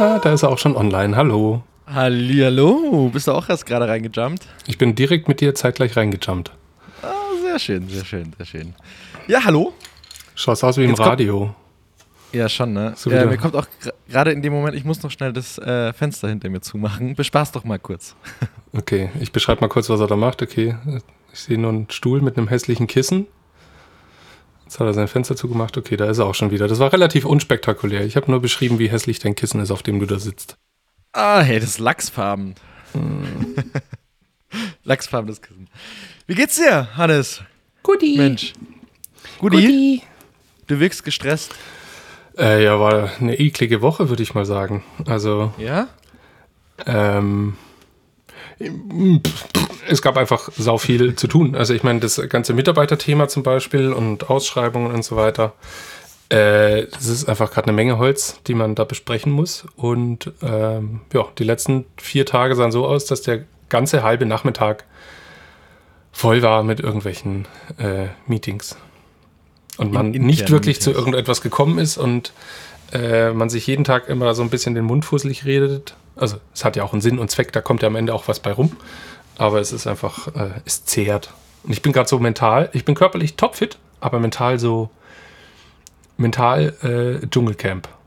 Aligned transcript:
Ah, 0.00 0.20
da 0.20 0.32
ist 0.32 0.44
er 0.44 0.50
auch 0.50 0.58
schon 0.58 0.76
online. 0.76 1.16
Hallo. 1.16 1.64
Hallihallo, 1.92 3.10
bist 3.12 3.26
du 3.26 3.32
auch 3.32 3.48
erst 3.48 3.66
gerade 3.66 3.88
reingejumpt? 3.88 4.46
Ich 4.68 4.78
bin 4.78 4.94
direkt 4.94 5.26
mit 5.26 5.40
dir 5.40 5.56
zeitgleich 5.56 5.96
reingejumpt. 5.96 6.52
Ah, 7.02 7.08
sehr 7.42 7.58
schön, 7.58 7.88
sehr 7.88 8.04
schön, 8.04 8.32
sehr 8.36 8.46
schön. 8.46 8.74
Ja, 9.26 9.44
hallo. 9.44 9.72
Schaust 10.36 10.62
aus 10.62 10.76
wie 10.76 10.84
im 10.84 10.90
Jetzt 10.90 11.00
Radio. 11.00 11.52
Ja, 12.32 12.48
schon, 12.48 12.74
ne? 12.74 12.92
So 12.94 13.10
ja, 13.10 13.16
wieder. 13.16 13.26
mir 13.26 13.38
kommt 13.38 13.56
auch 13.56 13.66
gerade 14.08 14.30
in 14.30 14.40
dem 14.40 14.52
Moment, 14.52 14.76
ich 14.76 14.84
muss 14.84 15.02
noch 15.02 15.10
schnell 15.10 15.32
das 15.32 15.58
äh, 15.58 15.92
Fenster 15.92 16.28
hinter 16.28 16.48
mir 16.48 16.60
zumachen. 16.60 17.16
Bespaß 17.16 17.50
doch 17.50 17.64
mal 17.64 17.78
kurz. 17.80 18.14
Okay, 18.76 19.08
ich 19.18 19.32
beschreibe 19.32 19.62
mal 19.62 19.68
kurz, 19.68 19.88
was 19.88 19.98
er 19.98 20.06
da 20.08 20.14
macht. 20.14 20.42
Okay, 20.42 20.76
ich 21.32 21.40
sehe 21.40 21.56
nur 21.56 21.70
einen 21.70 21.90
Stuhl 21.90 22.20
mit 22.20 22.36
einem 22.36 22.48
hässlichen 22.48 22.86
Kissen. 22.86 23.26
Jetzt 24.68 24.80
hat 24.80 24.86
er 24.86 24.92
sein 24.92 25.08
Fenster 25.08 25.34
zugemacht. 25.34 25.78
Okay, 25.78 25.96
da 25.96 26.10
ist 26.10 26.18
er 26.18 26.26
auch 26.26 26.34
schon 26.34 26.50
wieder. 26.50 26.68
Das 26.68 26.78
war 26.78 26.92
relativ 26.92 27.24
unspektakulär. 27.24 28.04
Ich 28.04 28.16
habe 28.16 28.30
nur 28.30 28.42
beschrieben, 28.42 28.78
wie 28.78 28.90
hässlich 28.90 29.18
dein 29.18 29.34
Kissen 29.34 29.62
ist, 29.62 29.70
auf 29.70 29.82
dem 29.82 29.98
du 29.98 30.04
da 30.04 30.18
sitzt. 30.18 30.58
Ah, 31.14 31.40
hey, 31.40 31.58
das 31.58 31.70
ist 31.70 31.78
Lachsfarben. 31.78 32.54
Lachsfarbenes 34.84 35.40
Kissen. 35.40 35.70
Wie 36.26 36.34
geht's 36.34 36.56
dir, 36.56 36.94
Hannes? 36.98 37.40
Guti. 37.82 38.18
Mensch. 38.18 38.52
Guti? 39.38 40.02
Du 40.66 40.78
wirkst 40.78 41.02
gestresst. 41.02 41.54
Äh, 42.36 42.62
ja, 42.62 42.78
war 42.78 43.10
eine 43.20 43.38
eklige 43.38 43.80
Woche, 43.80 44.10
würde 44.10 44.22
ich 44.22 44.34
mal 44.34 44.44
sagen. 44.44 44.84
Also, 45.06 45.54
Ja? 45.56 45.88
ähm, 46.84 47.56
es 49.88 50.02
gab 50.02 50.16
einfach 50.16 50.50
sau 50.56 50.78
viel 50.78 51.14
zu 51.16 51.26
tun. 51.28 51.54
Also 51.54 51.74
ich 51.74 51.82
meine, 51.82 52.00
das 52.00 52.20
ganze 52.28 52.52
Mitarbeiterthema 52.54 53.28
zum 53.28 53.42
Beispiel 53.42 53.92
und 53.92 54.28
Ausschreibungen 54.30 54.92
und 54.92 55.04
so 55.04 55.16
weiter. 55.16 55.52
Äh, 56.28 56.86
das 56.88 57.06
ist 57.06 57.28
einfach 57.28 57.50
gerade 57.50 57.68
eine 57.68 57.76
Menge 57.76 57.98
Holz, 57.98 58.40
die 58.46 58.54
man 58.54 58.74
da 58.74 58.84
besprechen 58.84 59.32
muss. 59.32 59.66
Und 59.76 60.32
ähm, 60.42 61.00
ja, 61.12 61.26
die 61.38 61.44
letzten 61.44 61.86
vier 61.96 62.26
Tage 62.26 62.54
sahen 62.54 62.72
so 62.72 62.86
aus, 62.86 63.06
dass 63.06 63.22
der 63.22 63.44
ganze 63.68 64.02
halbe 64.02 64.26
Nachmittag 64.26 64.84
voll 66.12 66.42
war 66.42 66.62
mit 66.64 66.80
irgendwelchen 66.80 67.46
äh, 67.78 68.08
Meetings. 68.26 68.76
Und 69.76 69.92
man 69.92 70.12
In- 70.12 70.26
nicht 70.26 70.50
wirklich 70.50 70.80
zu 70.80 70.90
Meetings. 70.90 71.06
irgendetwas 71.06 71.40
gekommen 71.40 71.78
ist 71.78 71.96
und 71.96 72.32
äh, 72.92 73.32
man 73.32 73.50
sich 73.50 73.66
jeden 73.66 73.84
Tag 73.84 74.08
immer 74.08 74.34
so 74.34 74.42
ein 74.42 74.50
bisschen 74.50 74.74
den 74.74 74.84
Mund 74.84 75.04
fusselig 75.04 75.44
redet. 75.44 75.94
Also 76.16 76.38
es 76.54 76.64
hat 76.64 76.76
ja 76.76 76.84
auch 76.84 76.92
einen 76.92 77.02
Sinn 77.02 77.18
und 77.18 77.30
Zweck, 77.30 77.52
da 77.52 77.60
kommt 77.60 77.82
ja 77.82 77.88
am 77.88 77.96
Ende 77.96 78.14
auch 78.14 78.28
was 78.28 78.40
bei 78.40 78.52
rum. 78.52 78.76
Aber 79.36 79.60
es 79.60 79.72
ist 79.72 79.86
einfach, 79.86 80.28
äh, 80.34 80.60
es 80.64 80.84
zehrt. 80.84 81.32
Und 81.62 81.72
ich 81.72 81.82
bin 81.82 81.92
gerade 81.92 82.08
so 82.08 82.18
mental, 82.18 82.70
ich 82.72 82.84
bin 82.84 82.94
körperlich 82.94 83.36
topfit, 83.36 83.78
aber 84.00 84.18
mental 84.18 84.58
so, 84.58 84.90
mental 86.16 87.20
äh, 87.22 87.26
Dschungelcamp. 87.26 87.88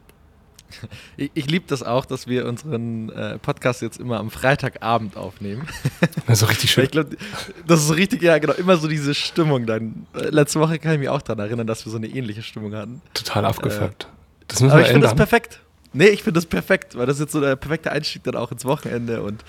Ich, 1.18 1.32
ich 1.34 1.48
liebe 1.50 1.66
das 1.68 1.84
auch, 1.84 2.06
dass 2.06 2.28
wir 2.28 2.48
unseren 2.48 3.10
äh, 3.10 3.38
Podcast 3.40 3.82
jetzt 3.82 4.00
immer 4.00 4.20
am 4.20 4.32
Freitagabend 4.32 5.18
aufnehmen. 5.18 5.68
Also 6.28 6.46
richtig 6.46 6.70
Weil 6.70 6.74
schön. 6.74 6.84
Ich 6.86 6.92
glaube, 6.92 7.18
das 7.68 7.84
ist 7.84 7.96
richtig, 7.96 8.22
ja, 8.22 8.38
genau, 8.38 8.54
immer 8.54 8.78
so 8.78 8.88
diese 8.88 9.14
Stimmung 9.14 9.66
dann. 9.66 10.08
Äh, 10.16 10.30
Letzte 10.30 10.62
Woche 10.62 10.80
kann 10.80 10.94
ich 10.94 11.00
mich 11.00 11.10
auch 11.10 11.22
daran 11.22 11.40
erinnern, 11.46 11.68
dass 11.68 11.86
wir 11.86 11.92
so 11.92 11.98
eine 11.98 12.08
ähnliche 12.08 12.42
Stimmung 12.42 12.74
hatten. 12.74 13.02
Total 13.14 13.44
abgefuckt. 13.44 14.08
Das 14.52 14.62
müssen 14.62 14.72
Aber 14.72 14.82
wir 14.82 14.86
ich 14.86 14.92
finde 14.92 15.08
das 15.08 15.16
perfekt. 15.16 15.62
Nee, 15.94 16.08
ich 16.08 16.24
finde 16.24 16.38
das 16.38 16.46
perfekt, 16.46 16.98
weil 16.98 17.06
das 17.06 17.18
ist 17.18 17.22
jetzt 17.22 17.32
so 17.34 17.42
der 17.42 17.56
perfekte 17.56 17.92
Einstieg 17.92 18.24
dann 18.24 18.36
auch 18.36 18.52
ins 18.52 18.64
Wochenende 18.66 19.22
und 19.24 19.44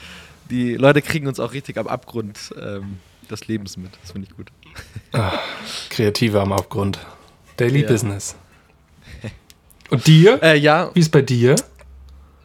die 0.50 0.74
Leute 0.74 1.02
kriegen 1.02 1.26
uns 1.26 1.38
auch 1.38 1.52
richtig 1.52 1.78
am 1.78 1.86
Abgrund 1.86 2.52
ähm, 2.60 2.98
des 3.30 3.46
Lebens 3.46 3.76
mit. 3.76 3.90
Das 4.02 4.12
finde 4.12 4.28
ich 4.28 4.36
gut. 4.36 4.50
Kreative 5.90 6.40
am 6.40 6.52
Abgrund. 6.52 6.98
Daily 7.56 7.82
Ja. 7.82 7.88
Business. 7.88 8.36
Und 9.90 10.06
dir? 10.06 10.42
Äh, 10.42 10.56
ja, 10.56 10.90
Wie 10.94 11.00
ist 11.00 11.10
bei 11.12 11.22
dir? 11.22 11.54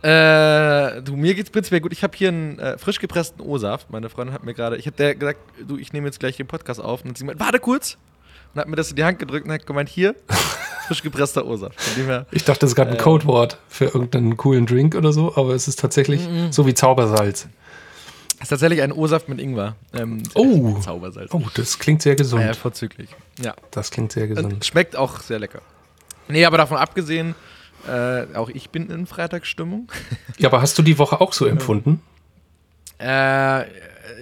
Äh, 0.04 1.02
du, 1.02 1.16
mir 1.16 1.34
geht's 1.34 1.50
prinzipiell 1.50 1.82
gut. 1.82 1.92
Ich 1.92 2.04
habe 2.04 2.16
hier 2.16 2.28
einen 2.30 2.60
äh, 2.60 2.78
frisch 2.78 3.00
gepressten 3.00 3.42
O-Saft. 3.42 3.90
Meine 3.90 4.10
Freundin 4.10 4.34
hat 4.34 4.44
mir 4.44 4.54
gerade, 4.54 4.78
ich 4.78 4.86
habe 4.86 4.96
der 4.98 5.16
gesagt, 5.16 5.40
du, 5.68 5.78
ich 5.78 5.92
nehme 5.92 6.08
jetzt 6.08 6.20
gleich 6.20 6.38
den 6.38 6.48
Podcast 6.48 6.80
auf. 6.80 7.04
Und 7.04 7.18
sie 7.18 7.24
gemeint, 7.24 7.40
warte 7.40 7.60
kurz. 7.60 7.98
Und 8.54 8.62
hat 8.62 8.68
mir 8.68 8.76
das 8.76 8.90
in 8.90 8.96
die 8.96 9.04
Hand 9.04 9.18
gedrückt 9.20 9.46
und 9.46 9.52
hat 9.54 9.66
gemeint, 9.66 9.90
hier, 9.90 10.16
frisch 10.88 11.04
gepresster 11.04 11.46
O-Saft. 11.46 11.76
Ich 12.32 12.44
dachte, 12.46 12.62
das 12.62 12.72
ist 12.72 12.76
gerade 12.76 12.92
ein 12.92 12.98
Äh. 12.98 13.00
Codewort 13.02 13.58
für 13.68 13.86
irgendeinen 13.86 14.38
coolen 14.38 14.66
Drink 14.66 14.96
oder 14.96 15.12
so, 15.14 15.36
aber 15.36 15.54
es 15.54 15.68
ist 15.68 15.80
tatsächlich 15.80 16.28
so 16.52 16.66
wie 16.66 16.74
Zaubersalz. 16.74 17.48
ist 18.42 18.48
tatsächlich 18.50 18.82
ein 18.82 18.92
O-Saft 18.92 19.30
mit 19.30 19.40
Ingwer. 19.40 19.76
Ähm, 19.94 20.24
Oh. 20.34 20.80
Zaubersalz. 20.80 21.32
Oh, 21.34 21.42
das 21.56 21.80
klingt 21.80 22.02
sehr 22.02 22.16
gesund. 22.16 22.44
Ja, 22.44 22.54
vorzüglich. 22.54 23.10
Ja. 23.42 23.54
Das 23.72 23.92
klingt 23.92 24.12
sehr 24.12 24.24
Und 24.30 24.36
gesund. 24.36 24.66
schmeckt 24.66 24.96
auch 24.96 25.20
sehr 25.22 25.40
lecker. 25.40 25.62
Nee, 26.28 26.46
aber 26.46 26.58
davon 26.58 26.78
abgesehen, 26.78 27.36
äh, 27.88 28.26
auch 28.36 28.50
ich 28.50 28.70
bin 28.70 28.90
in 28.90 29.08
Freitagsstimmung. 29.08 29.92
Ja, 30.38 30.50
aber 30.50 30.62
hast 30.62 30.78
du 30.78 30.82
die 30.84 30.98
Woche 31.00 31.22
auch 31.22 31.34
so 31.34 31.46
empfunden? 31.46 32.02
Äh, 33.00 33.62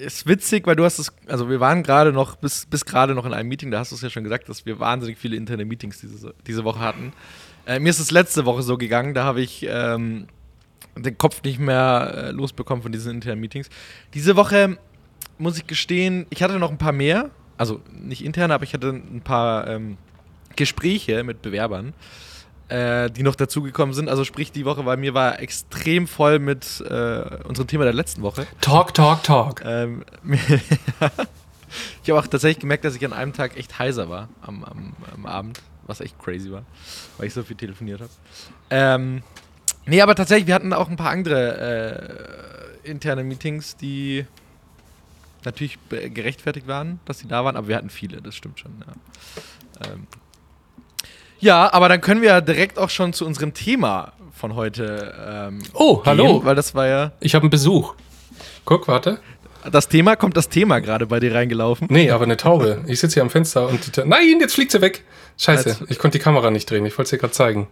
ist 0.03 0.27
witzig, 0.27 0.67
weil 0.67 0.75
du 0.75 0.83
hast 0.83 0.99
es, 0.99 1.13
also 1.27 1.49
wir 1.49 1.59
waren 1.59 1.83
gerade 1.83 2.11
noch, 2.11 2.35
bis, 2.35 2.65
bis 2.65 2.85
gerade 2.85 3.15
noch 3.15 3.25
in 3.25 3.33
einem 3.33 3.49
Meeting, 3.49 3.71
da 3.71 3.79
hast 3.79 3.91
du 3.91 3.95
es 3.95 4.01
ja 4.01 4.09
schon 4.09 4.23
gesagt, 4.23 4.49
dass 4.49 4.65
wir 4.65 4.79
wahnsinnig 4.79 5.17
viele 5.17 5.35
interne 5.35 5.65
Meetings 5.65 5.99
diese, 5.99 6.33
diese 6.47 6.63
Woche 6.63 6.79
hatten. 6.79 7.13
Äh, 7.65 7.79
mir 7.79 7.89
ist 7.89 7.99
es 7.99 8.11
letzte 8.11 8.45
Woche 8.45 8.63
so 8.63 8.77
gegangen, 8.77 9.13
da 9.13 9.23
habe 9.23 9.41
ich 9.41 9.65
ähm, 9.69 10.27
den 10.95 11.17
Kopf 11.17 11.43
nicht 11.43 11.59
mehr 11.59 12.13
äh, 12.15 12.31
losbekommen 12.31 12.83
von 12.83 12.91
diesen 12.91 13.11
internen 13.15 13.41
Meetings. 13.41 13.69
Diese 14.13 14.35
Woche 14.35 14.77
muss 15.37 15.57
ich 15.57 15.67
gestehen, 15.67 16.25
ich 16.29 16.43
hatte 16.43 16.59
noch 16.59 16.71
ein 16.71 16.77
paar 16.77 16.93
mehr, 16.93 17.29
also 17.57 17.81
nicht 17.91 18.23
interne, 18.23 18.53
aber 18.53 18.63
ich 18.63 18.73
hatte 18.73 18.89
ein 18.89 19.21
paar 19.21 19.67
ähm, 19.67 19.97
Gespräche 20.55 21.23
mit 21.23 21.41
Bewerbern, 21.41 21.93
äh, 22.69 23.09
die 23.11 23.23
noch 23.23 23.35
dazugekommen 23.35 23.93
sind. 23.93 24.09
Also 24.09 24.23
sprich, 24.23 24.51
die 24.51 24.65
Woche 24.65 24.83
bei 24.83 24.97
mir 24.97 25.13
war 25.13 25.39
extrem 25.39 26.07
voll 26.07 26.39
mit 26.39 26.81
äh, 26.81 27.43
unserem 27.43 27.67
Thema 27.67 27.83
der 27.83 27.93
letzten 27.93 28.21
Woche. 28.21 28.47
Talk, 28.61 28.93
talk, 28.93 29.23
talk. 29.23 29.61
Ähm, 29.63 30.03
ich 32.03 32.09
habe 32.09 32.19
auch 32.19 32.27
tatsächlich 32.27 32.59
gemerkt, 32.59 32.85
dass 32.85 32.95
ich 32.95 33.05
an 33.05 33.13
einem 33.13 33.33
Tag 33.33 33.57
echt 33.57 33.77
heiser 33.77 34.09
war 34.09 34.29
am, 34.41 34.63
am, 34.63 34.93
am 35.13 35.25
Abend, 35.25 35.61
was 35.85 36.01
echt 36.01 36.17
crazy 36.19 36.51
war, 36.51 36.63
weil 37.17 37.27
ich 37.27 37.33
so 37.33 37.43
viel 37.43 37.55
telefoniert 37.55 38.01
habe. 38.01 38.11
Ähm, 38.69 39.21
nee, 39.85 40.01
aber 40.01 40.15
tatsächlich, 40.15 40.47
wir 40.47 40.55
hatten 40.55 40.73
auch 40.73 40.89
ein 40.89 40.97
paar 40.97 41.11
andere 41.11 42.79
äh, 42.83 42.89
interne 42.89 43.23
Meetings, 43.23 43.75
die 43.77 44.25
natürlich 45.43 45.77
gerechtfertigt 45.89 46.67
waren, 46.67 46.99
dass 47.05 47.19
sie 47.19 47.27
da 47.27 47.45
waren, 47.45 47.55
aber 47.55 47.67
wir 47.67 47.75
hatten 47.75 47.91
viele, 47.91 48.21
das 48.21 48.35
stimmt 48.35 48.59
schon. 48.59 48.71
Ja, 48.79 49.91
ähm, 49.91 50.07
ja 51.39 51.71
aber 51.73 51.89
dann 51.89 52.01
können 52.01 52.21
wir 52.21 52.29
ja 52.29 52.41
direkt 52.41 52.77
auch 52.79 52.89
schon 52.89 53.13
zu 53.13 53.25
unserem 53.25 53.53
Thema 53.53 54.13
von 54.33 54.55
heute 54.55 55.13
ähm, 55.27 55.59
Oh, 55.73 56.01
hallo. 56.05 56.25
gehen, 56.39 56.45
weil 56.45 56.55
das 56.55 56.75
war 56.75 56.87
ja 56.87 57.11
Ich 57.19 57.35
habe 57.35 57.43
einen 57.43 57.49
Besuch. 57.51 57.93
Guck, 58.65 58.87
warte. 58.87 59.19
das 59.71 59.87
Thema, 59.87 60.15
kommt 60.15 60.35
das 60.37 60.49
Thema 60.49 60.79
gerade 60.79 61.05
bei 61.07 61.19
dir 61.19 61.33
reingelaufen? 61.35 61.87
Nee, 61.89 62.09
aber 62.11 62.23
eine 62.25 62.37
Taube. 62.37 62.83
Ich 62.87 62.99
sitze 62.99 63.15
hier 63.15 63.23
am 63.23 63.29
Fenster 63.29 63.67
und 63.67 63.85
die 63.85 63.91
Ta 63.91 64.03
Nein, 64.05 64.39
jetzt 64.39 64.55
fliegt 64.55 64.71
sie 64.71 64.81
weg. 64.81 65.03
Scheiße, 65.37 65.85
ich 65.89 65.99
konnte 65.99 66.17
die 66.17 66.23
Kamera 66.23 66.49
nicht 66.51 66.69
drehen. 66.69 66.85
Ich 66.85 66.93
wollte 66.97 67.03
es 67.03 67.09
dir 67.11 67.17
gerade 67.17 67.33
zeigen. 67.33 67.67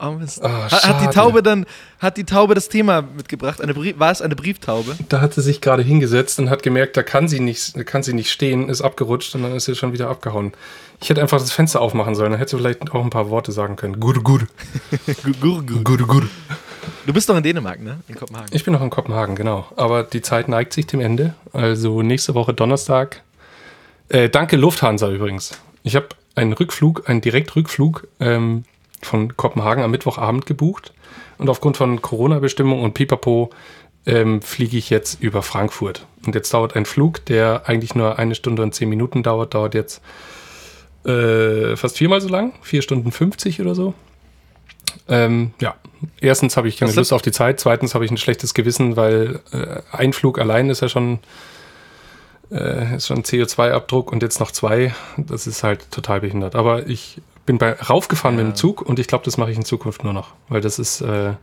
Oh 0.00 0.12
Mist. 0.12 0.42
Ah, 0.42 0.70
hat, 0.70 1.00
die 1.02 1.14
Taube 1.14 1.42
dann, 1.42 1.66
hat 1.98 2.16
die 2.16 2.24
Taube 2.24 2.54
das 2.54 2.68
Thema 2.68 3.02
mitgebracht? 3.02 3.60
Eine 3.60 3.74
Brie 3.74 3.94
war 3.96 4.10
es 4.10 4.20
eine 4.20 4.34
Brieftaube? 4.34 4.96
Da 5.08 5.20
hat 5.20 5.34
sie 5.34 5.42
sich 5.42 5.60
gerade 5.60 5.82
hingesetzt 5.82 6.38
und 6.38 6.50
hat 6.50 6.62
gemerkt, 6.62 6.96
da 6.96 7.02
kann 7.02 7.28
sie 7.28 7.40
nicht, 7.40 7.74
kann 7.86 8.02
sie 8.02 8.12
nicht 8.12 8.30
stehen, 8.30 8.68
ist 8.68 8.82
abgerutscht 8.82 9.34
und 9.34 9.42
dann 9.42 9.54
ist 9.54 9.66
sie 9.66 9.74
schon 9.74 9.92
wieder 9.92 10.08
abgehauen. 10.08 10.52
Ich 11.00 11.10
hätte 11.10 11.20
einfach 11.20 11.38
das 11.38 11.52
Fenster 11.52 11.80
aufmachen 11.80 12.14
sollen, 12.14 12.32
dann 12.32 12.38
hätte 12.38 12.52
sie 12.52 12.56
vielleicht 12.58 12.90
auch 12.92 13.04
ein 13.04 13.10
paar 13.10 13.30
Worte 13.30 13.52
sagen 13.52 13.76
können. 13.76 14.00
Gut, 14.00 14.24
gut. 14.24 14.46
Gut, 15.42 16.08
gut. 16.08 16.28
Du 17.06 17.12
bist 17.12 17.28
doch 17.28 17.36
in 17.36 17.42
Dänemark, 17.42 17.80
ne? 17.80 18.00
In 18.08 18.14
Kopenhagen. 18.14 18.48
Ich 18.52 18.64
bin 18.64 18.72
noch 18.72 18.82
in 18.82 18.90
Kopenhagen, 18.90 19.36
genau. 19.36 19.66
Aber 19.76 20.02
die 20.02 20.22
Zeit 20.22 20.48
neigt 20.48 20.72
sich 20.72 20.86
dem 20.86 21.00
Ende. 21.00 21.34
Also 21.52 22.02
nächste 22.02 22.34
Woche 22.34 22.52
Donnerstag. 22.54 23.22
Äh, 24.08 24.28
danke 24.28 24.56
Lufthansa 24.56 25.10
übrigens. 25.10 25.52
Ich 25.82 25.96
habe 25.96 26.08
einen 26.34 26.52
Rückflug, 26.52 27.08
einen 27.08 27.20
Direktrückflug 27.20 28.08
ähm, 28.20 28.64
von 29.04 29.36
Kopenhagen 29.36 29.82
am 29.82 29.90
Mittwochabend 29.90 30.46
gebucht. 30.46 30.92
Und 31.38 31.48
aufgrund 31.48 31.76
von 31.76 32.00
Corona-Bestimmungen 32.00 32.84
und 32.84 32.94
Pipapo 32.94 33.50
ähm, 34.06 34.42
fliege 34.42 34.76
ich 34.76 34.90
jetzt 34.90 35.20
über 35.22 35.42
Frankfurt. 35.42 36.06
Und 36.26 36.34
jetzt 36.34 36.52
dauert 36.52 36.76
ein 36.76 36.86
Flug, 36.86 37.24
der 37.26 37.62
eigentlich 37.66 37.94
nur 37.94 38.18
eine 38.18 38.34
Stunde 38.34 38.62
und 38.62 38.74
zehn 38.74 38.88
Minuten 38.88 39.22
dauert, 39.22 39.54
dauert 39.54 39.74
jetzt 39.74 40.00
äh, 41.04 41.76
fast 41.76 41.98
viermal 41.98 42.20
so 42.20 42.28
lang. 42.28 42.52
Vier 42.62 42.82
Stunden 42.82 43.10
50 43.12 43.60
oder 43.60 43.74
so. 43.74 43.94
Ähm, 45.08 45.52
ja, 45.60 45.74
erstens 46.20 46.56
habe 46.56 46.68
ich 46.68 46.78
keine 46.78 46.92
Lust 46.92 47.12
auf 47.12 47.22
die 47.22 47.32
Zeit, 47.32 47.60
zweitens 47.60 47.94
habe 47.94 48.04
ich 48.04 48.10
ein 48.10 48.16
schlechtes 48.16 48.54
Gewissen, 48.54 48.96
weil 48.96 49.40
äh, 49.52 49.80
ein 49.92 50.12
Flug 50.12 50.38
allein 50.38 50.70
ist 50.70 50.80
ja 50.80 50.88
schon, 50.88 51.18
äh, 52.50 52.96
ist 52.96 53.08
schon 53.08 53.22
CO2-Abdruck 53.22 54.12
und 54.12 54.22
jetzt 54.22 54.40
noch 54.40 54.50
zwei, 54.50 54.94
das 55.16 55.46
ist 55.46 55.62
halt 55.62 55.90
total 55.90 56.20
behindert. 56.20 56.54
Aber 56.54 56.86
ich 56.86 57.20
bin 57.46 57.58
bei 57.58 57.72
raufgefahren 57.74 58.38
Ja. 58.38 58.44
mit 58.44 58.54
dem 58.54 58.56
Zug 58.56 58.82
und 58.82 58.98
ich 58.98 59.06
glaube, 59.06 59.24
das 59.24 59.36
mache 59.36 59.50
ich 59.50 59.56
in 59.56 59.64
Zukunft 59.64 60.04
nur 60.04 60.12
noch, 60.12 60.32
weil 60.48 60.60
das 60.60 60.78
ist, 60.78 61.00
äh, 61.00 61.34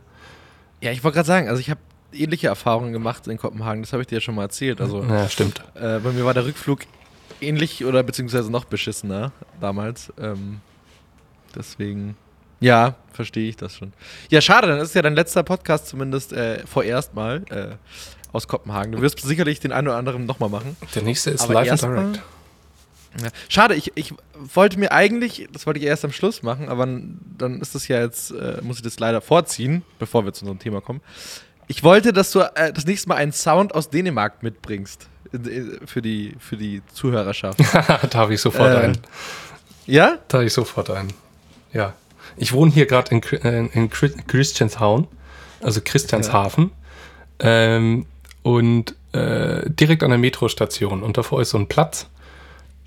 Ja, 0.80 0.90
ich 0.90 1.04
wollte 1.04 1.16
gerade 1.16 1.26
sagen, 1.26 1.48
also 1.48 1.60
ich 1.60 1.70
habe 1.70 1.80
ähnliche 2.12 2.48
Erfahrungen 2.48 2.92
gemacht 2.92 3.26
in 3.28 3.38
Kopenhagen, 3.38 3.82
das 3.82 3.92
habe 3.92 4.02
ich 4.02 4.08
dir 4.08 4.16
ja 4.16 4.20
schon 4.20 4.34
mal 4.34 4.42
erzählt. 4.42 4.80
Also 4.80 5.02
ja, 5.04 5.28
stimmt. 5.28 5.62
äh, 5.74 5.98
bei 6.00 6.10
mir 6.12 6.24
war 6.24 6.34
der 6.34 6.44
Rückflug 6.44 6.80
ähnlich 7.40 7.84
oder 7.84 8.02
beziehungsweise 8.02 8.50
noch 8.50 8.64
beschissener 8.64 9.32
damals. 9.60 10.12
Ähm, 10.20 10.60
deswegen, 11.54 12.16
Ja, 12.60 12.94
verstehe 13.12 13.48
ich 13.48 13.56
das 13.56 13.76
schon. 13.76 13.92
Ja, 14.30 14.40
schade, 14.40 14.68
dann 14.68 14.78
ist 14.78 14.94
ja 14.94 15.02
dein 15.02 15.14
letzter 15.14 15.42
Podcast 15.42 15.88
zumindest 15.88 16.32
äh, 16.32 16.64
vorerst 16.66 17.14
mal 17.14 17.42
äh, 17.50 17.74
aus 18.32 18.46
Kopenhagen. 18.48 18.92
Du 18.92 19.00
wirst 19.02 19.18
sicherlich 19.20 19.60
den 19.60 19.72
einen 19.72 19.88
oder 19.88 19.96
anderen 19.96 20.26
nochmal 20.26 20.48
machen. 20.48 20.76
Der 20.94 21.02
nächste 21.02 21.30
ist 21.30 21.42
Aber 21.42 21.54
live 21.54 21.70
and 21.72 21.82
direct. 21.82 22.22
Ja. 23.20 23.28
Schade, 23.48 23.74
ich, 23.74 23.92
ich 23.94 24.14
wollte 24.54 24.78
mir 24.78 24.92
eigentlich, 24.92 25.48
das 25.52 25.66
wollte 25.66 25.80
ich 25.80 25.86
erst 25.86 26.04
am 26.04 26.12
Schluss 26.12 26.42
machen, 26.42 26.68
aber 26.68 26.86
dann 26.86 27.60
ist 27.60 27.74
das 27.74 27.86
ja 27.88 28.00
jetzt, 28.00 28.30
äh, 28.30 28.58
muss 28.62 28.76
ich 28.78 28.82
das 28.82 28.98
leider 28.98 29.20
vorziehen, 29.20 29.82
bevor 29.98 30.24
wir 30.24 30.32
zu 30.32 30.44
unserem 30.44 30.58
Thema 30.58 30.80
kommen. 30.80 31.00
Ich 31.68 31.82
wollte, 31.84 32.12
dass 32.12 32.30
du 32.32 32.40
äh, 32.40 32.72
das 32.72 32.86
nächste 32.86 33.08
Mal 33.08 33.16
einen 33.16 33.32
Sound 33.32 33.74
aus 33.74 33.90
Dänemark 33.90 34.42
mitbringst 34.42 35.08
in, 35.32 35.44
in, 35.44 35.86
für, 35.86 36.00
die, 36.02 36.34
für 36.38 36.56
die 36.56 36.82
Zuhörerschaft. 36.92 37.58
da 37.72 38.14
habe 38.14 38.34
ich 38.34 38.40
sofort 38.40 38.72
Äh. 38.74 38.76
einen. 38.78 38.98
ja? 39.86 40.18
Da 40.28 40.38
habe 40.38 40.46
ich 40.46 40.52
sofort 40.52 40.88
einen. 40.90 41.12
Ja. 41.72 41.92
Ich 42.36 42.52
wohne 42.52 42.70
hier 42.72 42.86
gerade 42.86 43.10
in, 43.14 43.22
äh, 43.42 43.66
in 43.74 43.90
Chri- 43.90 44.16
Christianshavn, 44.26 45.06
also 45.60 45.80
Christianshafen. 45.84 46.70
Ähm, 47.40 48.06
und 48.42 48.94
äh, 49.12 49.68
direkt 49.70 50.02
an 50.02 50.10
der 50.10 50.18
Metrostation. 50.18 51.02
Und 51.02 51.16
davor 51.16 51.40
ist 51.42 51.50
so 51.50 51.58
ein 51.58 51.68
Platz. 51.68 52.06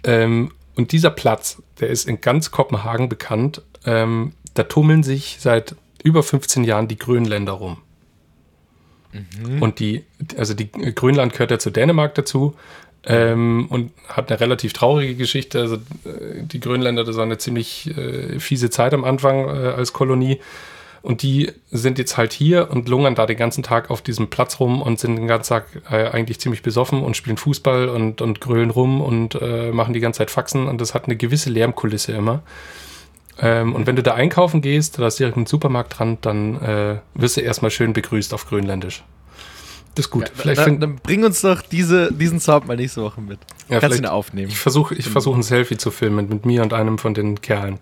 Ähm, 0.06 0.52
und 0.76 0.92
dieser 0.92 1.10
Platz, 1.10 1.62
der 1.80 1.90
ist 1.90 2.08
in 2.08 2.22
ganz 2.22 2.52
Kopenhagen 2.52 3.10
bekannt. 3.10 3.62
Ähm, 3.86 4.34
da 4.54 4.64
tummeln 4.64 5.04
sich 5.04 5.38
seit 5.40 5.76
über 6.04 6.24
15 6.24 6.64
Jahren 6.64 6.88
die 6.88 6.98
Grönländer 6.98 7.54
rum. 7.54 7.78
Und 9.62 9.80
die, 9.80 10.04
also 10.38 10.54
die 10.54 10.72
Grönland 10.72 11.34
gehört 11.34 11.52
ja 11.52 11.60
zu 11.60 11.70
Dänemark 11.70 12.16
dazu 12.16 12.56
ähm, 13.06 13.68
und 13.70 13.92
hat 14.08 14.30
eine 14.30 14.40
relativ 14.40 14.74
traurige 14.74 15.16
Geschichte. 15.16 15.60
Also 15.62 15.76
äh, 15.76 16.42
die 16.42 16.60
Grönländer, 16.60 17.04
das 17.04 17.16
war 17.16 17.24
eine 17.24 17.38
ziemlich 17.38 17.96
äh, 17.98 18.40
fiese 18.40 18.70
Zeit 18.70 18.94
am 18.94 19.04
Anfang 19.04 19.48
äh, 19.48 19.70
als 19.70 19.94
Kolonie. 19.94 20.40
Und 21.06 21.22
die 21.22 21.52
sind 21.70 22.00
jetzt 22.00 22.18
halt 22.18 22.34
hier 22.34 22.72
und 22.72 22.90
lungern 22.90 23.14
da 23.14 23.28
den 23.28 23.38
ganzen 23.38 23.62
Tag 23.62 23.92
auf 23.92 24.02
diesem 24.02 24.32
Platz 24.32 24.60
rum 24.60 24.82
und 24.82 25.00
sind 25.00 25.16
den 25.16 25.28
ganzen 25.28 25.50
Tag 25.50 25.68
äh, 25.92 26.08
eigentlich 26.08 26.40
ziemlich 26.40 26.64
besoffen 26.64 27.04
und 27.04 27.16
spielen 27.16 27.38
Fußball 27.38 27.90
und, 27.90 28.22
und 28.22 28.42
grölen 28.42 28.72
rum 28.72 29.02
und 29.02 29.36
äh, 29.40 29.72
machen 29.72 29.94
die 29.94 30.00
ganze 30.00 30.18
Zeit 30.18 30.32
Faxen. 30.32 30.68
Und 30.68 30.82
das 30.82 30.96
hat 30.96 31.06
eine 31.06 31.16
gewisse 31.16 31.52
Lärmkulisse 31.52 32.12
immer. 32.14 32.42
Ähm, 33.40 33.76
und 33.76 33.86
wenn 33.86 33.96
du 33.96 34.02
da 34.02 34.16
einkaufen 34.16 34.62
gehst, 34.62 34.98
da 34.98 35.06
ist 35.06 35.20
direkt 35.20 35.38
ein 35.38 35.46
Supermarkt 35.46 36.00
dran, 36.00 36.18
dann 36.22 36.60
äh, 36.60 36.98
wirst 37.14 37.38
du 37.38 37.42
erstmal 37.42 37.70
schön 37.70 37.94
begrüßt 37.94 38.34
auf 38.34 38.48
Grönländisch. 38.48 39.04
Das 39.94 40.08
ist 40.08 40.12
gut. 40.12 40.32
vielleicht 40.34 40.60
dann, 40.60 40.80
dann 40.80 40.96
bring 40.96 41.24
uns 41.24 41.42
doch 41.42 41.62
diese, 41.62 42.12
diesen 42.12 42.40
Sound 42.40 42.68
mal 42.68 42.78
nächste 42.78 43.04
Woche 43.04 43.22
mit. 43.22 43.38
Ja, 43.70 43.80
Kannst 43.80 44.00
ihn 44.00 44.08
aufnehmen. 44.08 44.50
ich 44.50 44.58
versuche 44.58 44.96
ich 44.96 45.08
versuch 45.08 45.36
ein 45.36 45.44
Selfie 45.44 45.78
zu 45.78 45.92
filmen 45.92 46.28
mit 46.30 46.48
mir 46.48 46.64
und 46.64 46.74
einem 46.74 46.98
von 46.98 47.14
den 47.14 47.42
Kerlen. 47.42 47.80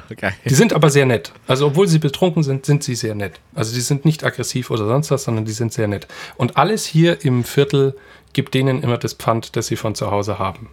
Geil. 0.16 0.34
Die 0.44 0.54
sind 0.54 0.72
aber 0.72 0.90
sehr 0.90 1.06
nett. 1.06 1.32
Also 1.46 1.66
obwohl 1.66 1.88
sie 1.88 1.98
betrunken 1.98 2.42
sind, 2.42 2.66
sind 2.66 2.82
sie 2.84 2.94
sehr 2.94 3.14
nett. 3.14 3.40
Also 3.54 3.74
die 3.74 3.80
sind 3.80 4.04
nicht 4.04 4.24
aggressiv 4.24 4.70
oder 4.70 4.86
sonst 4.86 5.10
was, 5.10 5.24
sondern 5.24 5.44
die 5.44 5.52
sind 5.52 5.72
sehr 5.72 5.88
nett. 5.88 6.06
Und 6.36 6.56
alles 6.56 6.84
hier 6.86 7.24
im 7.24 7.44
Viertel 7.44 7.96
gibt 8.32 8.54
denen 8.54 8.82
immer 8.82 8.98
das 8.98 9.14
Pfand, 9.14 9.56
das 9.56 9.66
sie 9.66 9.76
von 9.76 9.94
zu 9.94 10.10
Hause 10.10 10.38
haben, 10.38 10.68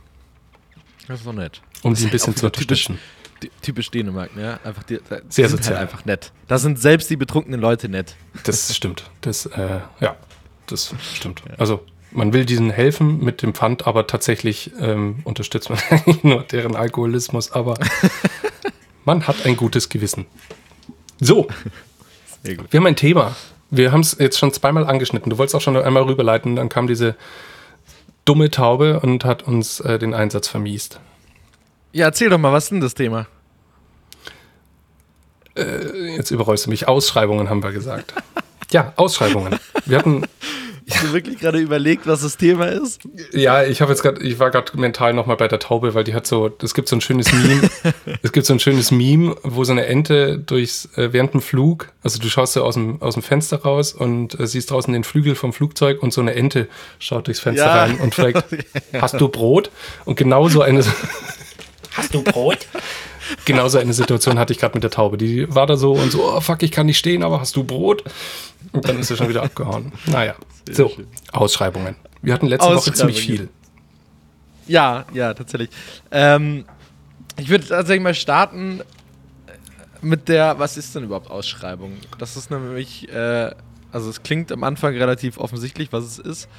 Das 1.07 1.19
ist 1.19 1.25
doch 1.27 1.33
nett. 1.33 1.62
um 1.83 1.95
sie 1.95 2.06
ein 2.06 2.12
bisschen 2.12 2.36
zu 2.36 2.50
typisch- 2.50 2.89
unterstützen. 2.89 3.00
Ty- 3.42 3.51
Typisch 3.62 3.89
Dänemark, 3.92 4.36
ne? 4.36 4.60
Einfach 4.66 4.83
die, 4.83 5.00
Sehr 5.30 5.48
sind 5.48 5.63
sozial. 5.63 5.77
Halt 5.80 5.89
einfach 5.89 6.04
nett. 6.06 6.31
Da 6.50 6.57
sind 6.57 6.77
selbst 6.80 7.10
die 7.10 7.15
betrunkenen 7.15 7.60
Leute 7.60 7.88
nett. 7.88 8.15
Das 8.44 8.75
stimmt. 8.75 9.10
Das, 9.22 9.45
äh, 9.45 9.80
ja, 10.01 10.18
das 10.68 10.94
stimmt. 11.15 11.42
Also 11.57 11.86
man 12.12 12.33
will 12.33 12.44
diesen 12.44 12.69
helfen 12.69 13.24
mit 13.24 13.42
dem 13.42 13.54
Pfand, 13.54 13.88
aber 13.88 14.07
tatsächlich 14.07 14.72
ähm, 14.80 15.19
unterstützt 15.24 15.69
man 15.69 15.80
eigentlich 15.89 16.24
nur 16.24 16.44
deren 16.44 16.75
Alkoholismus, 16.75 17.51
aber 17.54 17.75
man 19.06 19.28
hat 19.28 19.46
ein 19.46 19.56
gutes 19.57 19.90
Gewissen. 19.90 20.25
So, 21.19 21.48
Sehr 22.44 22.56
gut. 22.56 22.72
wir 22.72 22.80
haben 22.80 22.88
ein 22.88 22.96
Thema. 22.96 23.36
Wir 23.72 23.92
haben 23.92 24.01
es 24.01 24.16
jetzt 24.19 24.40
schon 24.40 24.51
zweimal 24.51 24.86
angeschnitten. 24.88 25.30
Du 25.30 25.38
wolltest 25.38 25.56
auch 25.56 25.62
schon 25.62 25.78
einmal 25.78 26.04
rüberleiten, 26.04 26.56
dann 26.56 26.69
kam 26.69 26.88
diese 26.88 27.16
dumme 28.25 28.50
Taube 28.50 29.00
und 29.00 29.25
hat 29.25 29.44
uns 29.44 29.80
äh, 29.80 30.00
den 30.00 30.13
Einsatz 30.13 30.48
vermiest. 30.48 31.00
Ja, 31.92 32.06
erzähl 32.06 32.30
doch 32.30 32.38
mal, 32.38 32.51
was 32.51 32.66
ist 32.66 32.72
denn 32.72 32.81
das 32.81 32.94
Thema? 32.94 33.28
Jetzt 36.16 36.31
überrollst 36.31 36.66
du 36.68 36.69
mich. 36.69 36.88
Ausschreibungen 36.88 37.50
haben 37.50 37.63
wir 37.63 37.72
gesagt. 37.72 38.13
Ja, 38.72 38.94
Ausschreibungen. 38.98 39.57
Wir 39.88 39.98
hatten 39.98 40.28
Hast 40.89 41.03
du 41.03 41.13
wirklich 41.13 41.39
gerade 41.39 41.59
überlegt, 41.59 42.07
was 42.07 42.21
das 42.21 42.38
Thema 42.38 42.65
ist? 42.68 43.01
Ja, 43.31 43.63
ich 43.63 43.81
habe 43.81 43.91
jetzt 43.91 44.01
gerade, 44.01 44.21
ich 44.21 44.39
war 44.39 44.50
gerade 44.51 44.77
mental 44.80 45.13
nochmal 45.13 45.38
bei 45.38 45.47
der 45.47 45.59
Taube, 45.59 45.94
weil 45.94 46.03
die 46.03 46.13
hat 46.13 46.25
so, 46.27 46.51
es 46.62 46.74
gibt 46.74 46.88
so 46.88 46.95
ein 46.95 47.01
schönes 47.01 47.31
Meme, 47.31 47.69
es 48.24 48.31
gibt 48.31 48.45
so 48.45 48.53
ein 48.53 48.59
schönes 48.59 48.91
Meme, 48.91 49.36
wo 49.44 49.63
so 49.63 49.71
eine 49.71 49.86
Ente 49.86 50.39
durchs, 50.39 50.89
äh, 50.97 51.13
während 51.13 51.33
dem 51.33 51.41
Flug, 51.41 51.91
also 52.03 52.19
du 52.19 52.27
schaust 52.30 52.53
so 52.53 52.63
aus 52.63 52.74
dem, 52.75 53.01
aus 53.01 53.13
dem 53.13 53.24
Fenster 53.24 53.62
raus 53.62 53.94
und 53.94 54.39
äh, 54.39 54.47
siehst 54.47 54.71
draußen 54.71 54.91
den 54.94 55.03
Flügel 55.03 55.36
vom 55.36 55.53
Flugzeug 55.53 56.01
und 56.01 56.13
so 56.13 56.21
eine 56.21 56.33
Ente 56.36 56.68
schaut 57.00 57.27
durchs 57.27 57.39
Fenster 57.39 57.65
Ja. 57.65 57.83
rein 57.83 57.97
und 58.00 58.15
fragt, 58.15 58.44
hast 59.01 59.19
du 59.19 59.27
Brot? 59.30 59.71
Und 60.06 60.15
genauso 60.15 60.62
eine, 60.62 60.83
Hast 61.94 62.13
du 62.13 62.21
Brot? 62.24 62.68
genauso 63.46 63.78
eine 63.78 63.94
Situation 63.94 64.40
hatte 64.40 64.54
ich 64.54 64.60
gerade 64.60 64.74
mit 64.76 64.84
der 64.84 64.92
Taube. 64.92 65.18
Die 65.18 65.54
war 65.54 65.68
da 65.68 65.78
so 65.78 65.94
und 65.94 66.12
so, 66.12 66.24
oh 66.24 66.42
fuck, 66.42 66.64
ich 66.64 66.72
kann 66.72 66.86
nicht 66.86 66.98
stehen, 66.98 67.24
aber 67.24 67.40
hast 67.40 67.56
du 67.56 67.64
Brot? 67.64 68.04
Und 68.72 68.88
dann 68.88 69.00
ist 69.00 69.08
sie 69.08 69.18
schon 69.18 69.30
wieder 69.30 69.44
abgehauen. 69.44 69.92
Naja, 70.06 70.36
so, 70.70 70.90
schön. 70.90 71.08
Ausschreibungen. 71.31 71.96
Wir 72.22 72.34
hatten 72.34 72.48
letzte 72.48 72.74
Woche 72.74 72.94
ziemlich 72.94 73.22
viel. 73.22 73.50
Ja, 74.68 75.06
ja, 75.14 75.34
tatsächlich. 75.34 75.70
Ähm, 76.12 76.66
ich 77.38 77.50
würde 77.50 77.68
tatsächlich 77.68 78.04
mal 78.04 78.14
starten 78.14 78.81
mit 80.02 80.30
der, 80.30 80.60
was 80.60 80.78
ist 80.78 80.96
denn 80.96 81.04
überhaupt 81.04 81.32
Ausschreibung? 81.32 81.94
Das 82.18 82.38
ist 82.38 82.52
nämlich, 82.52 83.10
äh, 83.10 83.52
also 83.92 84.10
es 84.10 84.24
klingt 84.24 84.52
am 84.52 84.64
Anfang 84.64 84.96
relativ 84.96 85.38
offensichtlich, 85.38 85.92
was 85.92 86.04
es 86.04 86.20
ist. 86.20 86.50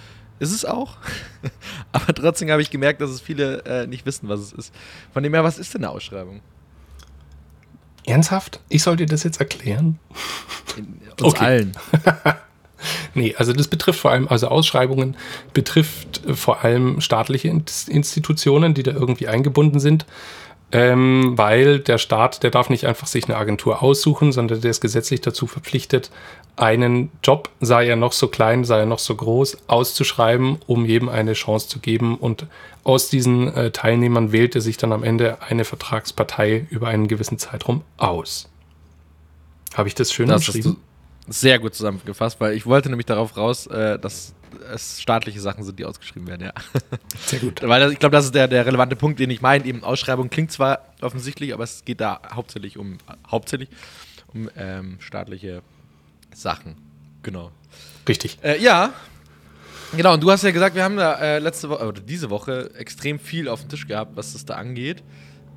Ist 0.41 0.53
es 0.53 0.65
auch. 0.65 0.97
Aber 1.93 2.15
trotzdem 2.15 2.51
habe 2.51 2.63
ich 2.63 2.71
gemerkt, 2.71 3.01
dass 3.01 3.11
es 3.11 3.21
viele 3.21 3.63
äh, 3.65 3.87
nicht 3.87 4.07
wissen, 4.07 4.29
was 4.29 4.41
es 4.41 4.53
ist. 4.53 4.75
Von 5.13 5.23
dem 5.23 5.35
her, 5.35 5.45
was 5.45 5.59
ist 5.59 5.75
denn 5.75 5.85
eine 5.85 5.93
Ausschreibung? 5.93 6.41
Ernsthaft? 8.11 8.61
Ich 8.69 8.83
soll 8.83 8.97
dir 8.97 9.07
das 9.07 9.23
jetzt 9.23 9.41
erklären? 9.41 9.99
Uns 10.77 11.35
Okay. 11.35 11.45
allen. 11.45 11.73
Nee, 13.13 13.35
also 13.37 13.53
das 13.53 13.69
betrifft 13.69 14.01
vor 14.01 14.11
allem, 14.11 14.27
also 14.29 14.49
Ausschreibungen 14.49 15.15
betrifft 15.53 16.23
vor 16.35 16.65
allem 16.65 17.03
staatliche 17.03 17.49
Inst- 17.49 17.91
Institutionen, 17.91 18.73
die 18.73 18.83
da 18.83 18.93
irgendwie 18.93 19.29
eingebunden 19.29 19.81
sind. 19.81 20.07
Ähm, 20.73 21.33
weil 21.37 21.81
der 21.81 21.99
Staat, 21.99 22.45
der 22.45 22.51
darf 22.51 22.71
nicht 22.71 22.87
einfach 22.87 23.09
sich 23.09 23.25
eine 23.25 23.37
Agentur 23.37 23.83
aussuchen, 23.83 24.31
sondern 24.31 24.61
der 24.61 24.71
ist 24.71 24.81
gesetzlich 24.81 25.21
dazu 25.21 25.49
verpflichtet, 25.49 26.11
einen 26.57 27.11
Job, 27.25 27.51
sei 27.61 27.89
er 27.89 27.97
noch 27.97 28.13
so 28.13 28.29
klein, 28.29 28.65
sei 28.65 28.81
er 28.81 28.87
noch 28.87 28.99
so 28.99 29.15
groß, 29.15 29.59
auszuschreiben, 29.67 30.59
um 30.67 30.85
jedem 30.85 31.09
eine 31.09 31.33
Chance 31.33 31.69
zu 31.69 31.81
geben. 31.81 32.17
Und 32.17 32.47
aus 32.85 33.09
diesen 33.09 33.53
äh, 33.55 33.71
Teilnehmern 33.71 34.31
wählt 34.31 34.55
er 34.55 34.61
sich 34.61 34.77
dann 34.77 34.93
am 34.93 35.03
Ende 35.03 35.43
eine 35.43 35.65
Vertragspartei 35.65 36.67
über 36.71 36.89
einen 36.89 37.09
gewissen 37.09 37.39
Zeitraum 37.39 37.83
aus. 37.97 38.49
Habe 39.75 39.89
ich 39.89 39.95
das 39.95 40.13
schön 40.13 40.29
Das 40.29 40.45
beschrieben? 40.45 40.77
Sehr 41.29 41.59
gut 41.59 41.75
zusammengefasst, 41.75 42.41
weil 42.41 42.55
ich 42.55 42.67
wollte 42.67 42.89
nämlich 42.89 43.07
darauf 43.07 43.37
raus, 43.37 43.67
äh, 43.67 43.99
dass 43.99 44.35
es 44.73 45.01
staatliche 45.01 45.41
Sachen 45.41 45.65
sind, 45.65 45.79
die 45.79 45.85
ausgeschrieben 45.85 46.29
werden, 46.29 46.47
ja. 46.47 46.53
Sehr 47.27 47.39
gut. 47.39 47.63
Weil 47.67 47.81
das, 47.81 47.93
ich 47.93 47.99
glaube, 47.99 48.15
das 48.15 48.25
ist 48.27 48.35
der, 48.35 48.49
der 48.49 48.67
relevante 48.67 48.97
Punkt, 48.97 49.21
den 49.21 49.31
ich 49.31 49.41
meine. 49.41 49.65
Eben 49.65 49.85
Ausschreibung 49.85 50.31
klingt 50.31 50.51
zwar 50.51 50.87
offensichtlich, 51.01 51.55
aber 51.55 51.65
es 51.65 51.85
geht 51.85 52.01
da 52.01 52.21
hauptsächlich 52.35 52.77
um 52.77 52.99
hauptsächlich 53.31 53.69
um 54.33 54.51
ähm, 54.57 54.97
staatliche 55.01 55.63
Sachen. 56.35 56.77
Genau. 57.23 57.51
Richtig. 58.09 58.39
Äh, 58.43 58.61
ja. 58.61 58.93
Genau, 59.97 60.15
und 60.15 60.23
du 60.23 60.31
hast 60.31 60.45
ja 60.45 60.53
gesagt, 60.53 60.77
wir 60.77 60.85
haben 60.85 60.97
da 60.97 61.15
äh, 61.15 61.39
letzte 61.41 61.69
Woche 61.69 61.87
oder 61.87 62.01
diese 62.01 62.31
Woche 62.31 62.71
extrem 62.77 63.19
viel 63.19 63.49
auf 63.49 63.61
dem 63.61 63.71
Tisch 63.71 63.89
gehabt, 63.89 64.17
was 64.17 64.35
das 64.35 64.45
da 64.45 64.55
angeht. 64.55 65.03